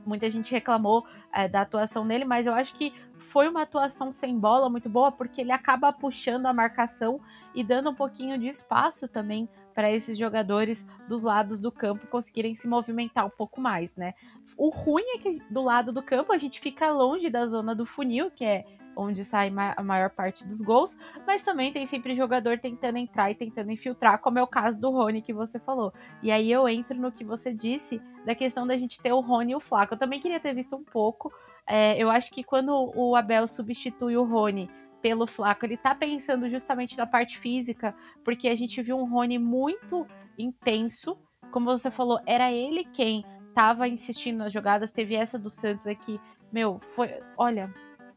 Muita 0.05 0.29
gente 0.29 0.51
reclamou 0.51 1.05
é, 1.31 1.47
da 1.47 1.61
atuação 1.61 2.05
dele, 2.05 2.25
mas 2.25 2.45
eu 2.45 2.53
acho 2.53 2.75
que 2.75 2.93
foi 3.17 3.47
uma 3.47 3.61
atuação 3.61 4.11
sem 4.11 4.37
bola 4.37 4.69
muito 4.69 4.89
boa, 4.89 5.11
porque 5.11 5.41
ele 5.41 5.51
acaba 5.51 5.93
puxando 5.93 6.45
a 6.45 6.53
marcação 6.53 7.21
e 7.55 7.63
dando 7.63 7.89
um 7.89 7.95
pouquinho 7.95 8.37
de 8.37 8.47
espaço 8.47 9.07
também 9.07 9.47
para 9.73 9.91
esses 9.91 10.17
jogadores 10.17 10.85
dos 11.07 11.23
lados 11.23 11.59
do 11.59 11.71
campo 11.71 12.05
conseguirem 12.07 12.55
se 12.55 12.67
movimentar 12.67 13.25
um 13.25 13.29
pouco 13.29 13.59
mais, 13.59 13.95
né? 13.95 14.13
O 14.57 14.69
ruim 14.69 15.03
é 15.15 15.17
que 15.17 15.41
do 15.49 15.63
lado 15.63 15.91
do 15.91 16.03
campo 16.03 16.31
a 16.31 16.37
gente 16.37 16.59
fica 16.59 16.91
longe 16.91 17.29
da 17.29 17.45
zona 17.45 17.73
do 17.73 17.85
funil, 17.85 18.29
que 18.29 18.45
é 18.45 18.65
onde 18.95 19.23
sai 19.23 19.51
a 19.75 19.83
maior 19.83 20.09
parte 20.09 20.45
dos 20.47 20.61
gols, 20.61 20.97
mas 21.25 21.43
também 21.43 21.71
tem 21.71 21.85
sempre 21.85 22.13
jogador 22.13 22.59
tentando 22.59 22.97
entrar 22.97 23.31
e 23.31 23.35
tentando 23.35 23.71
infiltrar, 23.71 24.19
como 24.19 24.39
é 24.39 24.43
o 24.43 24.47
caso 24.47 24.79
do 24.79 24.89
Rony 24.89 25.21
que 25.21 25.33
você 25.33 25.59
falou. 25.59 25.93
E 26.21 26.31
aí 26.31 26.51
eu 26.51 26.67
entro 26.67 26.99
no 26.99 27.11
que 27.11 27.23
você 27.23 27.53
disse 27.53 28.01
da 28.25 28.35
questão 28.35 28.65
da 28.65 28.77
gente 28.77 29.01
ter 29.01 29.11
o 29.11 29.19
Rony 29.19 29.53
e 29.53 29.55
o 29.55 29.59
Flaco. 29.59 29.93
Eu 29.93 29.99
também 29.99 30.19
queria 30.19 30.39
ter 30.39 30.53
visto 30.53 30.75
um 30.75 30.83
pouco. 30.83 31.31
É, 31.65 32.01
eu 32.01 32.09
acho 32.09 32.31
que 32.31 32.43
quando 32.43 32.91
o 32.95 33.15
Abel 33.15 33.47
substitui 33.47 34.17
o 34.17 34.23
Rony 34.23 34.69
pelo 35.01 35.27
Flaco, 35.27 35.65
ele 35.65 35.77
tá 35.77 35.93
pensando 35.93 36.49
justamente 36.49 36.97
na 36.97 37.05
parte 37.05 37.37
física, 37.37 37.95
porque 38.23 38.47
a 38.47 38.55
gente 38.55 38.81
viu 38.81 38.97
um 38.97 39.09
Rony 39.09 39.37
muito 39.37 40.07
intenso. 40.37 41.17
Como 41.51 41.65
você 41.65 41.91
falou, 41.91 42.19
era 42.25 42.51
ele 42.51 42.85
quem 42.85 43.25
tava 43.53 43.87
insistindo 43.87 44.37
nas 44.37 44.51
jogadas. 44.51 44.91
Teve 44.91 45.15
essa 45.15 45.37
do 45.37 45.49
Santos 45.49 45.87
aqui. 45.87 46.19
Meu, 46.51 46.79
foi. 46.79 47.09
Olha, 47.37 47.73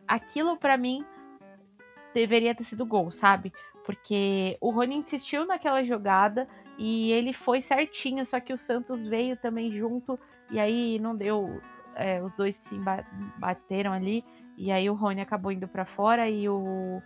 aquilo 0.07 0.57
para 0.57 0.77
mim 0.77 1.05
deveria 2.15 2.55
ter 2.55 2.65
sido 2.65 2.87
gol, 2.87 3.11
sabe? 3.11 3.53
Porque 3.85 4.57
o 4.61 4.71
Rony 4.71 4.97
insistiu 4.97 5.47
naquela 5.47 5.85
jogada 5.85 6.49
e 6.79 7.13
ele 7.13 7.33
foi 7.33 7.61
certinho, 7.61 8.25
só 8.25 8.41
que 8.41 8.53
o 8.53 8.59
Santos 8.59 9.07
veio 9.07 9.37
também 9.37 9.71
junto 9.71 10.19
e 10.51 10.59
aí 10.59 10.99
não 10.99 11.15
deu. 11.15 11.61
É, 11.95 12.23
os 12.23 12.35
dois 12.35 12.57
se 12.57 12.79
bateram 13.39 13.91
ali 13.91 14.23
e 14.57 14.71
aí 14.71 14.89
o 14.91 14.95
Rony 14.95 15.23
acabou 15.23 15.51
indo 15.51 15.67
para 15.67 15.87
fora 15.87 16.29
e 16.29 16.47
o, 16.47 17.01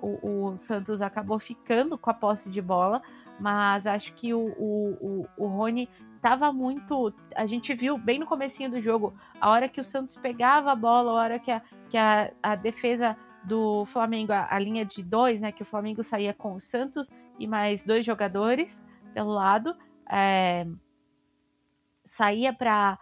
o, 0.00 0.50
o, 0.50 0.56
Santos 0.56 1.02
acabou 1.02 1.40
ficando 1.40 1.98
com 1.98 2.08
a 2.08 2.14
posse 2.14 2.48
de 2.48 2.62
bola, 2.62 3.02
mas 3.40 3.84
acho 3.86 4.12
que 4.14 4.32
o, 4.32 4.54
o, 4.56 4.96
o, 5.00 5.28
o 5.36 5.46
Rony 5.48 5.88
tava 6.20 6.52
muito. 6.52 7.12
A 7.34 7.46
gente 7.46 7.74
viu 7.74 7.96
bem 7.96 8.18
no 8.18 8.26
comecinho 8.26 8.70
do 8.70 8.80
jogo, 8.80 9.14
a 9.40 9.50
hora 9.50 9.68
que 9.68 9.80
o 9.80 9.84
Santos 9.84 10.16
pegava 10.16 10.72
a 10.72 10.76
bola, 10.76 11.10
a 11.10 11.14
hora 11.14 11.38
que 11.38 11.50
a, 11.50 11.62
que 11.88 11.96
a, 11.96 12.30
a 12.42 12.54
defesa 12.54 13.16
do 13.44 13.84
Flamengo, 13.86 14.32
a, 14.32 14.48
a, 14.50 14.58
linha 14.58 14.84
de 14.84 15.02
dois, 15.02 15.40
né? 15.40 15.52
Que 15.52 15.62
o 15.62 15.66
Flamengo 15.66 16.02
saía 16.02 16.34
com 16.34 16.54
o 16.54 16.60
Santos 16.60 17.10
e 17.38 17.46
mais 17.46 17.82
dois 17.82 18.04
jogadores 18.04 18.84
pelo 19.14 19.30
lado. 19.30 19.74
É, 20.10 20.66
saía 22.04 22.52
para 22.52 22.98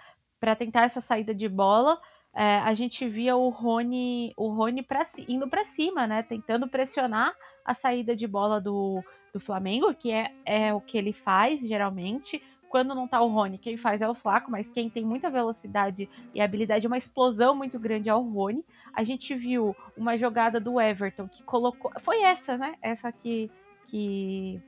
tentar 0.56 0.82
essa 0.82 1.00
saída 1.00 1.34
de 1.34 1.48
bola 1.48 1.98
é, 2.38 2.58
a 2.58 2.74
gente 2.74 3.08
via 3.08 3.34
o 3.34 3.48
Rony, 3.48 4.34
o 4.36 4.48
Rony 4.48 4.82
pra, 4.82 5.06
indo 5.26 5.48
para 5.48 5.64
cima, 5.64 6.06
né? 6.06 6.22
Tentando 6.22 6.68
pressionar 6.68 7.34
a 7.64 7.72
saída 7.72 8.14
de 8.14 8.26
bola 8.28 8.60
do, 8.60 9.02
do 9.32 9.40
Flamengo, 9.40 9.94
que 9.94 10.12
é, 10.12 10.30
é 10.44 10.74
o 10.74 10.78
que 10.78 10.98
ele 10.98 11.14
faz 11.14 11.66
geralmente. 11.66 12.42
Quando 12.76 12.94
não 12.94 13.08
tá 13.08 13.22
o 13.22 13.28
Rony, 13.28 13.56
quem 13.56 13.78
faz 13.78 14.02
é 14.02 14.08
o 14.08 14.12
Flaco, 14.12 14.50
mas 14.50 14.70
quem 14.70 14.90
tem 14.90 15.02
muita 15.02 15.30
velocidade 15.30 16.10
e 16.34 16.42
habilidade, 16.42 16.86
uma 16.86 16.98
explosão 16.98 17.56
muito 17.56 17.78
grande 17.78 18.10
é 18.10 18.14
o 18.14 18.20
Rony. 18.20 18.62
A 18.92 19.02
gente 19.02 19.34
viu 19.34 19.74
uma 19.96 20.14
jogada 20.18 20.60
do 20.60 20.78
Everton 20.78 21.26
que 21.26 21.42
colocou. 21.42 21.90
Foi 22.00 22.20
essa, 22.20 22.58
né? 22.58 22.74
Essa 22.82 23.10
que, 23.10 23.50
que, 23.86 24.60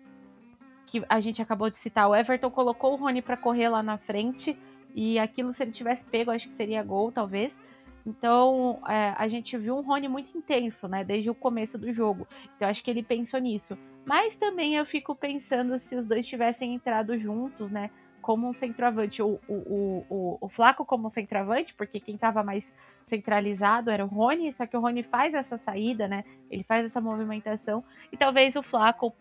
que 0.86 1.04
a 1.06 1.20
gente 1.20 1.42
acabou 1.42 1.68
de 1.68 1.76
citar. 1.76 2.08
O 2.08 2.16
Everton 2.16 2.50
colocou 2.50 2.94
o 2.94 2.96
Rony 2.96 3.20
para 3.20 3.36
correr 3.36 3.68
lá 3.68 3.82
na 3.82 3.98
frente 3.98 4.58
e 4.94 5.18
aquilo, 5.18 5.52
se 5.52 5.62
ele 5.62 5.72
tivesse 5.72 6.08
pego, 6.08 6.30
acho 6.30 6.48
que 6.48 6.54
seria 6.54 6.82
gol, 6.82 7.12
talvez. 7.12 7.62
Então, 8.06 8.80
é, 8.88 9.12
a 9.18 9.28
gente 9.28 9.54
viu 9.58 9.76
um 9.76 9.82
Rony 9.82 10.08
muito 10.08 10.34
intenso, 10.34 10.88
né? 10.88 11.04
Desde 11.04 11.28
o 11.28 11.34
começo 11.34 11.76
do 11.76 11.92
jogo. 11.92 12.26
Então, 12.56 12.70
acho 12.70 12.82
que 12.82 12.90
ele 12.90 13.02
pensou 13.02 13.38
nisso. 13.38 13.76
Mas 14.08 14.34
também 14.36 14.74
eu 14.74 14.86
fico 14.86 15.14
pensando 15.14 15.78
se 15.78 15.94
os 15.94 16.06
dois 16.06 16.26
tivessem 16.26 16.72
entrado 16.72 17.18
juntos, 17.18 17.70
né? 17.70 17.90
Como 18.22 18.48
um 18.48 18.54
centroavante. 18.54 19.22
O, 19.22 19.38
o, 19.46 20.06
o, 20.08 20.38
o 20.40 20.48
Flaco 20.48 20.82
como 20.82 21.08
um 21.08 21.10
centroavante, 21.10 21.74
porque 21.74 22.00
quem 22.00 22.14
estava 22.14 22.42
mais 22.42 22.74
centralizado 23.04 23.90
era 23.90 24.02
o 24.02 24.08
Rony, 24.08 24.50
só 24.50 24.66
que 24.66 24.74
o 24.74 24.80
Rony 24.80 25.02
faz 25.02 25.34
essa 25.34 25.58
saída, 25.58 26.08
né? 26.08 26.24
Ele 26.50 26.62
faz 26.62 26.86
essa 26.86 27.02
movimentação. 27.02 27.84
E 28.10 28.16
talvez 28.16 28.56
o 28.56 28.62
Flaco, 28.62 29.14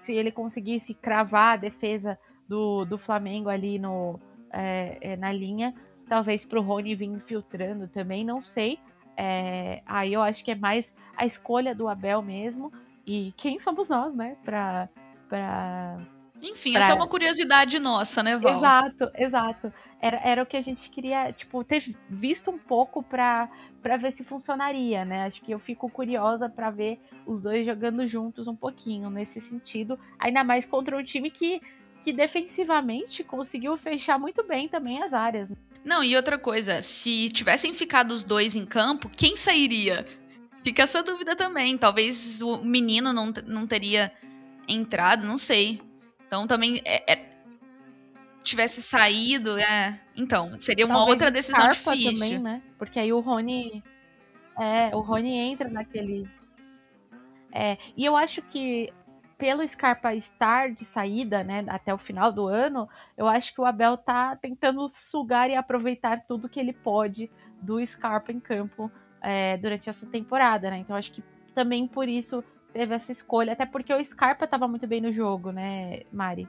se 0.00 0.14
ele 0.14 0.32
conseguisse 0.32 0.94
cravar 0.94 1.52
a 1.52 1.56
defesa 1.58 2.18
do, 2.48 2.86
do 2.86 2.96
Flamengo 2.96 3.50
ali 3.50 3.78
no, 3.78 4.18
é, 4.50 4.96
é, 5.02 5.16
na 5.16 5.30
linha. 5.30 5.74
Talvez 6.08 6.42
para 6.42 6.58
o 6.58 6.62
Rony 6.62 6.94
vir 6.94 7.04
infiltrando 7.04 7.86
também, 7.86 8.24
não 8.24 8.40
sei. 8.40 8.78
É, 9.14 9.82
aí 9.84 10.14
eu 10.14 10.22
acho 10.22 10.42
que 10.42 10.52
é 10.52 10.54
mais 10.54 10.94
a 11.14 11.26
escolha 11.26 11.74
do 11.74 11.86
Abel 11.86 12.22
mesmo. 12.22 12.72
E 13.06 13.32
quem 13.36 13.58
somos 13.60 13.88
nós, 13.88 14.14
né? 14.14 14.36
Pra. 14.44 14.88
pra 15.28 15.98
Enfim, 16.42 16.72
pra... 16.72 16.80
essa 16.80 16.92
é 16.92 16.94
uma 16.94 17.06
curiosidade 17.06 17.78
nossa, 17.78 18.22
né, 18.22 18.36
Val? 18.36 18.56
Exato, 18.58 19.10
exato. 19.14 19.72
Era, 20.00 20.20
era 20.22 20.42
o 20.42 20.46
que 20.46 20.56
a 20.56 20.60
gente 20.60 20.90
queria, 20.90 21.32
tipo, 21.32 21.64
ter 21.64 21.96
visto 22.10 22.50
um 22.50 22.58
pouco 22.58 23.02
pra, 23.02 23.48
pra 23.82 23.96
ver 23.96 24.12
se 24.12 24.24
funcionaria, 24.24 25.04
né? 25.04 25.24
Acho 25.24 25.40
que 25.40 25.52
eu 25.52 25.58
fico 25.58 25.88
curiosa 25.88 26.48
para 26.48 26.70
ver 26.70 27.00
os 27.24 27.40
dois 27.40 27.64
jogando 27.64 28.06
juntos 28.06 28.46
um 28.46 28.56
pouquinho 28.56 29.08
nesse 29.08 29.40
sentido. 29.40 29.98
Ainda 30.18 30.44
mais 30.44 30.66
contra 30.66 30.96
um 30.96 31.02
time 31.02 31.30
que 31.30 31.60
que 32.02 32.12
defensivamente 32.12 33.24
conseguiu 33.24 33.76
fechar 33.76 34.18
muito 34.18 34.44
bem 34.44 34.68
também 34.68 35.02
as 35.02 35.14
áreas. 35.14 35.50
Não, 35.84 36.04
e 36.04 36.14
outra 36.14 36.38
coisa, 36.38 36.82
se 36.82 37.28
tivessem 37.30 37.72
ficado 37.72 38.12
os 38.12 38.22
dois 38.22 38.54
em 38.54 38.66
campo, 38.66 39.08
quem 39.08 39.34
sairia? 39.34 40.04
Fica 40.66 40.82
essa 40.82 41.00
dúvida 41.00 41.36
também. 41.36 41.78
Talvez 41.78 42.42
o 42.42 42.58
menino 42.58 43.12
não, 43.12 43.32
não 43.46 43.68
teria 43.68 44.10
entrado, 44.66 45.24
não 45.24 45.38
sei. 45.38 45.80
Então 46.26 46.44
também 46.44 46.82
é, 46.84 47.12
é, 47.12 47.24
tivesse 48.42 48.82
saído, 48.82 49.56
é. 49.56 50.00
Então, 50.16 50.58
seria 50.58 50.84
uma 50.84 50.96
Talvez 50.96 51.12
outra 51.12 51.30
decisão 51.30 51.70
difícil. 51.70 52.14
Também, 52.14 52.38
né? 52.40 52.62
Porque 52.76 52.98
aí 52.98 53.12
o 53.12 53.20
Rony. 53.20 53.80
É, 54.58 54.90
o 54.92 55.02
Rony 55.02 55.36
entra 55.36 55.68
naquele. 55.68 56.28
É, 57.52 57.78
e 57.96 58.04
eu 58.04 58.16
acho 58.16 58.42
que 58.42 58.92
pelo 59.38 59.64
Scarpa 59.68 60.16
estar 60.16 60.72
de 60.72 60.84
saída, 60.84 61.44
né, 61.44 61.64
até 61.68 61.94
o 61.94 61.98
final 61.98 62.32
do 62.32 62.48
ano, 62.48 62.88
eu 63.16 63.28
acho 63.28 63.54
que 63.54 63.60
o 63.60 63.64
Abel 63.64 63.96
tá 63.96 64.34
tentando 64.34 64.88
sugar 64.88 65.48
e 65.48 65.54
aproveitar 65.54 66.24
tudo 66.26 66.48
que 66.48 66.58
ele 66.58 66.72
pode 66.72 67.30
do 67.62 67.86
Scarpa 67.86 68.32
em 68.32 68.40
campo 68.40 68.90
é, 69.26 69.56
durante 69.56 69.90
essa 69.90 70.06
temporada, 70.06 70.70
né? 70.70 70.78
Então 70.78 70.94
acho 70.94 71.10
que 71.10 71.22
também 71.52 71.88
por 71.88 72.08
isso 72.08 72.44
teve 72.72 72.94
essa 72.94 73.10
escolha, 73.10 73.54
até 73.54 73.66
porque 73.66 73.92
o 73.92 74.04
Scarpa 74.04 74.44
estava 74.44 74.68
muito 74.68 74.86
bem 74.86 75.00
no 75.00 75.12
jogo, 75.12 75.50
né, 75.50 76.02
Mari? 76.12 76.48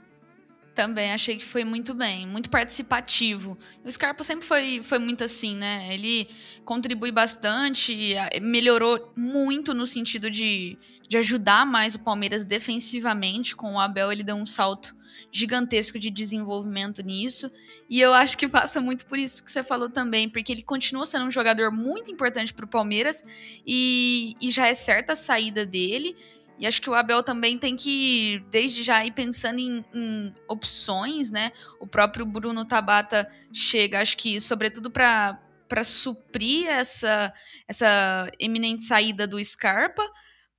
Também 0.75 1.11
achei 1.11 1.37
que 1.37 1.43
foi 1.43 1.63
muito 1.63 1.95
bem, 1.95 2.27
muito 2.27 2.51
participativo. 2.51 3.57
O 3.83 3.91
Scarpa 3.91 4.23
sempre 4.23 4.45
foi, 4.45 4.83
foi 4.83 4.99
muito 4.99 5.23
assim, 5.23 5.55
né? 5.55 5.91
Ele 5.91 6.29
contribui 6.63 7.11
bastante, 7.11 8.13
melhorou 8.43 9.11
muito 9.15 9.73
no 9.73 9.87
sentido 9.87 10.29
de, 10.29 10.77
de 11.09 11.17
ajudar 11.17 11.65
mais 11.65 11.95
o 11.95 11.99
Palmeiras 11.99 12.43
defensivamente. 12.43 13.55
Com 13.55 13.73
o 13.73 13.79
Abel, 13.79 14.11
ele 14.11 14.21
deu 14.21 14.35
um 14.35 14.45
salto 14.45 14.95
gigantesco 15.31 15.99
de 15.99 16.09
desenvolvimento 16.09 17.01
nisso. 17.01 17.51
E 17.89 17.99
eu 17.99 18.13
acho 18.13 18.37
que 18.37 18.47
passa 18.47 18.81
muito 18.81 19.05
por 19.05 19.17
isso 19.17 19.43
que 19.43 19.51
você 19.51 19.63
falou 19.63 19.89
também, 19.89 20.29
porque 20.29 20.51
ele 20.51 20.63
continua 20.63 21.05
sendo 21.05 21.25
um 21.25 21.31
jogador 21.31 21.71
muito 21.71 22.11
importante 22.11 22.53
para 22.53 22.65
o 22.65 22.69
Palmeiras 22.69 23.23
e, 23.65 24.35
e 24.41 24.49
já 24.49 24.67
é 24.67 24.73
certa 24.73 25.13
a 25.13 25.15
saída 25.15 25.65
dele. 25.65 26.15
E 26.59 26.65
acho 26.65 26.81
que 26.81 26.89
o 26.89 26.93
Abel 26.95 27.21
também 27.21 27.57
tem 27.57 27.75
que, 27.75 28.43
desde 28.49 28.81
já, 28.81 29.05
ir 29.05 29.11
pensando 29.11 29.59
em, 29.59 29.85
em 29.93 30.33
opções, 30.47 31.29
né? 31.29 31.51
O 31.79 31.85
próprio 31.85 32.25
Bruno 32.25 32.65
Tabata 32.65 33.29
chega, 33.53 34.01
acho 34.01 34.17
que, 34.17 34.41
sobretudo 34.41 34.89
para 34.89 35.39
suprir 35.83 36.67
essa, 36.67 37.31
essa 37.67 38.31
eminente 38.39 38.83
saída 38.83 39.27
do 39.27 39.43
Scarpa, 39.43 40.03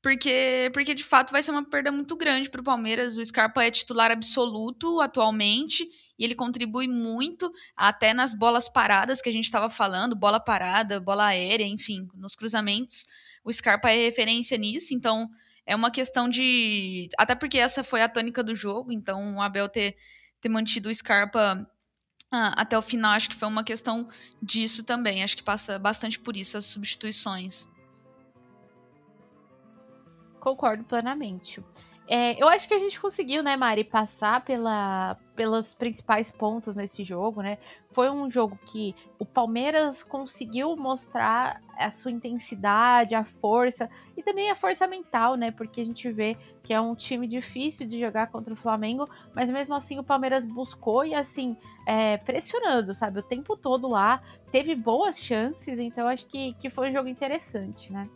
porque, 0.08 0.70
porque 0.72 0.94
de 0.94 1.04
fato 1.04 1.30
vai 1.30 1.42
ser 1.42 1.50
uma 1.50 1.68
perda 1.68 1.92
muito 1.92 2.16
grande 2.16 2.48
para 2.48 2.62
o 2.62 2.64
Palmeiras. 2.64 3.18
O 3.18 3.24
Scarpa 3.24 3.62
é 3.62 3.70
titular 3.70 4.10
absoluto 4.10 5.02
atualmente 5.02 5.86
e 6.18 6.24
ele 6.24 6.34
contribui 6.34 6.88
muito 6.88 7.52
até 7.76 8.14
nas 8.14 8.32
bolas 8.32 8.70
paradas 8.70 9.20
que 9.20 9.28
a 9.28 9.32
gente 9.32 9.44
estava 9.44 9.68
falando, 9.68 10.16
bola 10.16 10.40
parada, 10.40 10.98
bola 10.98 11.26
aérea, 11.26 11.66
enfim, 11.66 12.08
nos 12.14 12.34
cruzamentos. 12.34 13.06
O 13.44 13.52
Scarpa 13.52 13.90
é 13.90 14.06
referência 14.06 14.56
nisso, 14.56 14.94
então 14.94 15.28
é 15.66 15.76
uma 15.76 15.90
questão 15.90 16.26
de. 16.26 17.10
Até 17.18 17.34
porque 17.34 17.58
essa 17.58 17.84
foi 17.84 18.00
a 18.00 18.08
tônica 18.08 18.42
do 18.42 18.54
jogo, 18.54 18.90
então 18.90 19.36
o 19.36 19.42
Abel 19.42 19.68
ter, 19.68 19.94
ter 20.40 20.48
mantido 20.48 20.88
o 20.88 20.94
Scarpa 20.94 21.70
ah, 22.32 22.54
até 22.62 22.78
o 22.78 22.82
final, 22.82 23.12
acho 23.12 23.28
que 23.28 23.36
foi 23.36 23.46
uma 23.46 23.62
questão 23.62 24.08
disso 24.42 24.84
também. 24.84 25.22
Acho 25.22 25.36
que 25.36 25.42
passa 25.44 25.78
bastante 25.78 26.18
por 26.18 26.34
isso 26.34 26.56
as 26.56 26.64
substituições. 26.64 27.68
Concordo 30.48 30.82
plenamente. 30.84 31.62
É, 32.10 32.42
eu 32.42 32.48
acho 32.48 32.66
que 32.66 32.72
a 32.72 32.78
gente 32.78 32.98
conseguiu, 32.98 33.42
né, 33.42 33.54
Mari, 33.54 33.84
passar 33.84 34.42
pela, 34.42 35.14
pelos 35.36 35.74
principais 35.74 36.30
pontos 36.30 36.74
nesse 36.74 37.04
jogo, 37.04 37.42
né? 37.42 37.58
Foi 37.92 38.08
um 38.08 38.30
jogo 38.30 38.58
que 38.64 38.96
o 39.18 39.26
Palmeiras 39.26 40.02
conseguiu 40.02 40.74
mostrar 40.74 41.60
a 41.76 41.90
sua 41.90 42.10
intensidade, 42.10 43.14
a 43.14 43.24
força 43.24 43.90
e 44.16 44.22
também 44.22 44.50
a 44.50 44.54
força 44.54 44.86
mental, 44.86 45.34
né? 45.34 45.50
Porque 45.50 45.82
a 45.82 45.84
gente 45.84 46.10
vê 46.10 46.34
que 46.62 46.72
é 46.72 46.80
um 46.80 46.94
time 46.94 47.26
difícil 47.26 47.86
de 47.86 47.98
jogar 47.98 48.28
contra 48.28 48.54
o 48.54 48.56
Flamengo, 48.56 49.06
mas 49.34 49.50
mesmo 49.50 49.74
assim 49.74 49.98
o 49.98 50.02
Palmeiras 50.02 50.46
buscou 50.46 51.04
e 51.04 51.14
assim, 51.14 51.58
é, 51.86 52.16
pressionando, 52.16 52.94
sabe? 52.94 53.18
O 53.18 53.22
tempo 53.22 53.54
todo 53.54 53.86
lá, 53.86 54.22
teve 54.50 54.74
boas 54.74 55.18
chances, 55.18 55.78
então 55.78 56.08
acho 56.08 56.24
que, 56.26 56.54
que 56.54 56.70
foi 56.70 56.88
um 56.88 56.92
jogo 56.92 57.08
interessante, 57.08 57.92
né? 57.92 58.08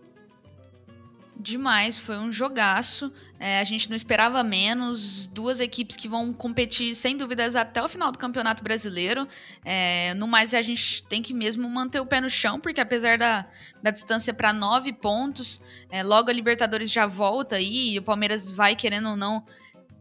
Demais, 1.36 1.98
foi 1.98 2.18
um 2.18 2.30
jogaço. 2.30 3.12
É, 3.38 3.60
a 3.60 3.64
gente 3.64 3.88
não 3.88 3.96
esperava 3.96 4.42
menos. 4.42 5.26
Duas 5.26 5.60
equipes 5.60 5.96
que 5.96 6.08
vão 6.08 6.32
competir, 6.32 6.94
sem 6.94 7.16
dúvidas, 7.16 7.56
até 7.56 7.82
o 7.82 7.88
final 7.88 8.12
do 8.12 8.18
Campeonato 8.18 8.62
Brasileiro. 8.62 9.26
É, 9.64 10.14
no 10.14 10.26
mais, 10.28 10.54
a 10.54 10.62
gente 10.62 11.02
tem 11.04 11.22
que 11.22 11.34
mesmo 11.34 11.68
manter 11.68 12.00
o 12.00 12.06
pé 12.06 12.20
no 12.20 12.30
chão, 12.30 12.60
porque 12.60 12.80
apesar 12.80 13.18
da, 13.18 13.46
da 13.82 13.90
distância 13.90 14.32
para 14.32 14.52
nove 14.52 14.92
pontos, 14.92 15.60
é, 15.90 16.02
logo 16.02 16.30
a 16.30 16.32
Libertadores 16.32 16.90
já 16.90 17.06
volta 17.06 17.56
aí, 17.56 17.94
e 17.94 17.98
o 17.98 18.02
Palmeiras 18.02 18.50
vai, 18.50 18.76
querendo 18.76 19.10
ou 19.10 19.16
não, 19.16 19.44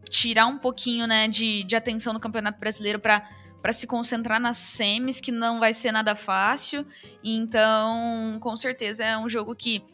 tirar 0.08 0.46
um 0.46 0.58
pouquinho 0.58 1.06
né, 1.06 1.26
de, 1.28 1.64
de 1.64 1.74
atenção 1.74 2.12
no 2.12 2.20
Campeonato 2.20 2.58
Brasileiro 2.58 2.98
para 2.98 3.22
para 3.62 3.72
se 3.72 3.86
concentrar 3.86 4.40
nas 4.40 4.56
semis, 4.56 5.20
que 5.20 5.30
não 5.30 5.60
vai 5.60 5.72
ser 5.72 5.92
nada 5.92 6.16
fácil. 6.16 6.84
Então, 7.22 8.36
com 8.40 8.56
certeza 8.56 9.04
é 9.04 9.16
um 9.16 9.28
jogo 9.28 9.54
que 9.54 9.84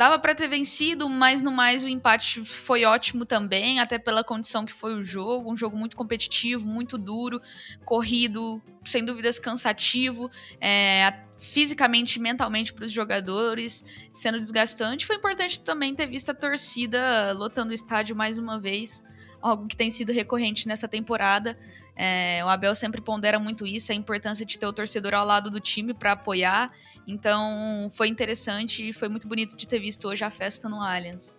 Dava 0.00 0.18
para 0.18 0.34
ter 0.34 0.48
vencido, 0.48 1.10
mas 1.10 1.42
no 1.42 1.52
mais 1.52 1.84
o 1.84 1.88
empate 1.88 2.42
foi 2.42 2.86
ótimo 2.86 3.26
também, 3.26 3.80
até 3.80 3.98
pela 3.98 4.24
condição 4.24 4.64
que 4.64 4.72
foi 4.72 4.94
o 4.94 5.04
jogo, 5.04 5.52
um 5.52 5.54
jogo 5.54 5.76
muito 5.76 5.94
competitivo, 5.94 6.66
muito 6.66 6.96
duro, 6.96 7.38
corrido, 7.84 8.62
sem 8.82 9.04
dúvidas 9.04 9.38
cansativo, 9.38 10.30
é, 10.58 11.12
fisicamente 11.36 12.16
e 12.16 12.18
mentalmente 12.22 12.72
para 12.72 12.86
os 12.86 12.92
jogadores, 12.92 13.84
sendo 14.10 14.38
desgastante. 14.38 15.04
Foi 15.04 15.16
importante 15.16 15.60
também 15.60 15.94
ter 15.94 16.06
visto 16.06 16.30
a 16.30 16.34
torcida 16.34 17.32
lotando 17.32 17.70
o 17.70 17.74
estádio 17.74 18.16
mais 18.16 18.38
uma 18.38 18.58
vez, 18.58 19.04
algo 19.40 19.66
que 19.66 19.76
tem 19.76 19.90
sido 19.90 20.12
recorrente 20.12 20.66
nessa 20.68 20.88
temporada. 20.88 21.56
É, 21.96 22.42
o 22.44 22.48
Abel 22.48 22.74
sempre 22.74 23.00
pondera 23.00 23.38
muito 23.38 23.66
isso, 23.66 23.92
a 23.92 23.94
importância 23.94 24.44
de 24.44 24.58
ter 24.58 24.66
o 24.66 24.72
torcedor 24.72 25.14
ao 25.14 25.26
lado 25.26 25.50
do 25.50 25.60
time 25.60 25.92
para 25.94 26.12
apoiar. 26.12 26.72
Então 27.06 27.88
foi 27.90 28.08
interessante 28.08 28.88
e 28.88 28.92
foi 28.92 29.08
muito 29.08 29.26
bonito 29.28 29.56
de 29.56 29.66
ter 29.66 29.78
visto 29.78 30.08
hoje 30.08 30.24
a 30.24 30.30
festa 30.30 30.68
no 30.68 30.80
Allianz. 30.80 31.38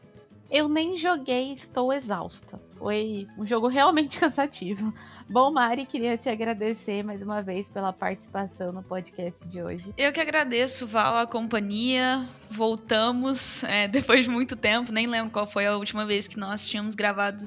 Eu 0.50 0.68
nem 0.68 0.98
joguei, 0.98 1.54
estou 1.54 1.94
exausta. 1.94 2.62
Foi 2.72 3.26
um 3.38 3.46
jogo 3.46 3.70
realmente 3.70 4.20
cansativo. 4.20 4.94
Bom, 5.30 5.50
Mari, 5.50 5.86
queria 5.86 6.18
te 6.18 6.28
agradecer 6.28 7.04
mais 7.04 7.22
uma 7.22 7.42
vez 7.42 7.70
pela 7.70 7.94
participação 7.94 8.74
no 8.74 8.84
podcast 8.84 9.48
de 9.48 9.64
hoje. 9.64 9.94
Eu 9.98 10.12
que 10.12 10.20
agradeço, 10.20 10.86
Val, 10.86 11.20
a 11.20 11.26
companhia. 11.26 12.28
Voltamos 12.50 13.64
é, 13.64 13.88
depois 13.90 14.26
de 14.26 14.30
muito 14.30 14.58
tempo, 14.58 14.92
nem 14.92 15.08
lembro 15.08 15.32
qual 15.32 15.48
foi 15.48 15.66
a 15.66 15.78
última 15.78 16.06
vez 16.06 16.28
que 16.28 16.38
nós 16.38 16.68
tínhamos 16.68 16.96
gravado 16.96 17.46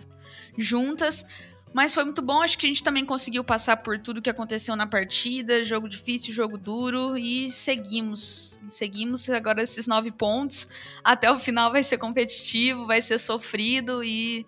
juntas. 0.57 1.52
Mas 1.74 1.92
foi 1.92 2.05
muito 2.05 2.22
bom, 2.22 2.40
acho 2.40 2.57
que 2.57 2.66
a 2.66 2.68
gente 2.68 2.84
também 2.84 3.05
conseguiu 3.05 3.42
passar 3.42 3.78
por 3.78 3.98
tudo 3.98 4.22
que 4.22 4.30
aconteceu 4.30 4.76
na 4.76 4.86
partida, 4.86 5.64
jogo 5.64 5.88
difícil, 5.88 6.32
jogo 6.32 6.57
duro, 6.57 7.18
e 7.18 7.50
seguimos. 7.50 8.62
Seguimos 8.68 9.28
agora 9.28 9.61
esses 9.61 9.88
nove 9.88 10.12
pontos. 10.12 10.68
Até 11.02 11.28
o 11.32 11.36
final 11.36 11.72
vai 11.72 11.82
ser 11.82 11.98
competitivo, 11.98 12.86
vai 12.86 13.02
ser 13.02 13.18
sofrido 13.18 14.05
e 14.05 14.46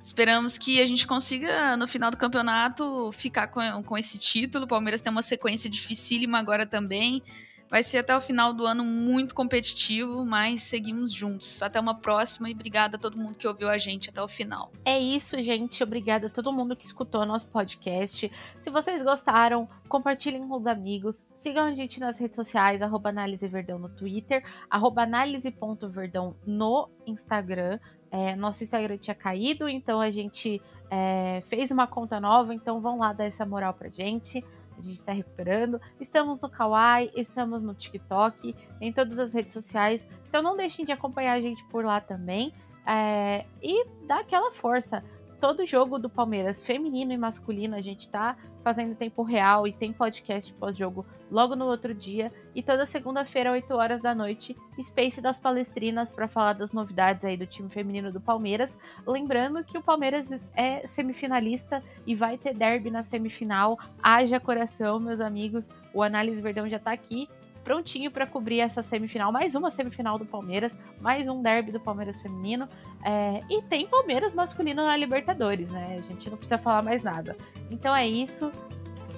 esperamos 0.00 0.56
que 0.56 0.80
a 0.80 0.86
gente 0.86 1.04
consiga, 1.04 1.76
no 1.76 1.88
final 1.88 2.12
do 2.12 2.16
campeonato, 2.16 3.10
ficar 3.12 3.48
com, 3.48 3.82
com 3.82 3.98
esse 3.98 4.16
título. 4.16 4.64
O 4.64 4.68
Palmeiras 4.68 5.00
tem 5.00 5.10
uma 5.10 5.22
sequência 5.22 5.68
dificílima 5.68 6.38
agora 6.38 6.64
também. 6.64 7.24
Vai 7.70 7.82
ser 7.82 7.98
até 7.98 8.16
o 8.16 8.20
final 8.20 8.54
do 8.54 8.66
ano 8.66 8.82
muito 8.82 9.34
competitivo, 9.34 10.24
mas 10.24 10.62
seguimos 10.62 11.12
juntos. 11.12 11.62
Até 11.62 11.78
uma 11.78 11.94
próxima 11.94 12.48
e 12.48 12.54
obrigada 12.54 12.96
a 12.96 12.98
todo 12.98 13.18
mundo 13.18 13.36
que 13.36 13.46
ouviu 13.46 13.68
a 13.68 13.76
gente 13.76 14.08
até 14.08 14.22
o 14.22 14.28
final. 14.28 14.72
É 14.84 14.98
isso, 14.98 15.40
gente. 15.42 15.82
Obrigada 15.82 16.28
a 16.28 16.30
todo 16.30 16.50
mundo 16.50 16.74
que 16.74 16.86
escutou 16.86 17.26
nosso 17.26 17.46
podcast. 17.48 18.30
Se 18.60 18.70
vocês 18.70 19.02
gostaram, 19.02 19.68
compartilhem 19.86 20.48
com 20.48 20.56
os 20.56 20.66
amigos. 20.66 21.26
Sigam 21.34 21.66
a 21.66 21.74
gente 21.74 22.00
nas 22.00 22.18
redes 22.18 22.36
sociais, 22.36 22.80
arroba 22.80 23.12
no 23.12 23.88
Twitter, 23.90 24.42
arroba 24.70 25.02
análise.verdão 25.02 26.34
no 26.46 26.88
Instagram. 27.06 27.78
É, 28.10 28.34
nosso 28.34 28.64
Instagram 28.64 28.96
tinha 28.96 29.14
caído, 29.14 29.68
então 29.68 30.00
a 30.00 30.10
gente 30.10 30.62
é, 30.90 31.42
fez 31.46 31.70
uma 31.70 31.86
conta 31.86 32.18
nova, 32.18 32.54
então 32.54 32.80
vão 32.80 32.98
lá 32.98 33.12
dar 33.12 33.26
essa 33.26 33.44
moral 33.44 33.74
pra 33.74 33.90
gente 33.90 34.42
a 34.78 34.82
gente 34.82 34.96
está 34.96 35.12
recuperando. 35.12 35.80
Estamos 36.00 36.40
no 36.40 36.48
Kawaii, 36.48 37.10
estamos 37.16 37.62
no 37.62 37.74
TikTok, 37.74 38.54
em 38.80 38.92
todas 38.92 39.18
as 39.18 39.34
redes 39.34 39.52
sociais. 39.52 40.08
Então 40.28 40.42
não 40.42 40.56
deixem 40.56 40.84
de 40.84 40.92
acompanhar 40.92 41.34
a 41.34 41.40
gente 41.40 41.64
por 41.64 41.84
lá 41.84 42.00
também. 42.00 42.52
É, 42.86 43.44
e 43.62 43.86
dá 44.06 44.20
aquela 44.20 44.50
força 44.50 45.04
todo 45.40 45.66
jogo 45.66 45.98
do 45.98 46.08
Palmeiras, 46.08 46.64
feminino 46.64 47.12
e 47.12 47.16
masculino, 47.16 47.76
a 47.76 47.80
gente 47.80 48.10
tá 48.10 48.36
fazendo 48.62 48.94
tempo 48.94 49.22
real 49.22 49.66
e 49.66 49.72
tem 49.72 49.92
podcast 49.92 50.52
pós-jogo 50.54 51.06
logo 51.30 51.54
no 51.54 51.66
outro 51.66 51.94
dia. 51.94 52.32
E 52.54 52.62
toda 52.62 52.84
segunda-feira, 52.84 53.52
8 53.52 53.72
horas 53.74 54.02
da 54.02 54.14
noite, 54.14 54.56
Space 54.82 55.20
das 55.20 55.38
Palestrinas 55.38 56.10
para 56.10 56.28
falar 56.28 56.54
das 56.54 56.72
novidades 56.72 57.24
aí 57.24 57.36
do 57.36 57.46
time 57.46 57.70
feminino 57.70 58.12
do 58.12 58.20
Palmeiras. 58.20 58.78
Lembrando 59.06 59.64
que 59.64 59.78
o 59.78 59.82
Palmeiras 59.82 60.28
é 60.54 60.86
semifinalista 60.86 61.82
e 62.06 62.14
vai 62.14 62.36
ter 62.36 62.54
derby 62.54 62.90
na 62.90 63.02
semifinal. 63.02 63.78
Haja 64.02 64.40
coração, 64.40 64.98
meus 64.98 65.20
amigos. 65.20 65.68
O 65.94 66.02
Análise 66.02 66.42
Verdão 66.42 66.68
já 66.68 66.78
tá 66.78 66.92
aqui 66.92 67.28
prontinho 67.68 68.10
para 68.10 68.26
cobrir 68.26 68.60
essa 68.60 68.82
semifinal, 68.82 69.30
mais 69.30 69.54
uma 69.54 69.70
semifinal 69.70 70.18
do 70.18 70.24
Palmeiras, 70.24 70.74
mais 71.02 71.28
um 71.28 71.42
derby 71.42 71.70
do 71.70 71.78
Palmeiras 71.78 72.18
feminino. 72.18 72.66
É, 73.04 73.42
e 73.50 73.60
tem 73.60 73.86
Palmeiras 73.86 74.32
masculino 74.32 74.82
na 74.86 74.96
Libertadores, 74.96 75.70
né? 75.70 75.96
A 75.98 76.00
gente 76.00 76.30
não 76.30 76.38
precisa 76.38 76.56
falar 76.56 76.82
mais 76.82 77.02
nada. 77.02 77.36
Então 77.70 77.94
é 77.94 78.08
isso. 78.08 78.50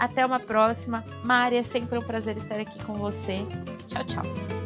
Até 0.00 0.26
uma 0.26 0.40
próxima. 0.40 1.04
Mari, 1.22 1.58
é 1.58 1.62
sempre 1.62 1.96
um 1.96 2.02
prazer 2.02 2.36
estar 2.36 2.58
aqui 2.58 2.82
com 2.82 2.94
você. 2.94 3.46
Tchau, 3.86 4.04
tchau. 4.04 4.59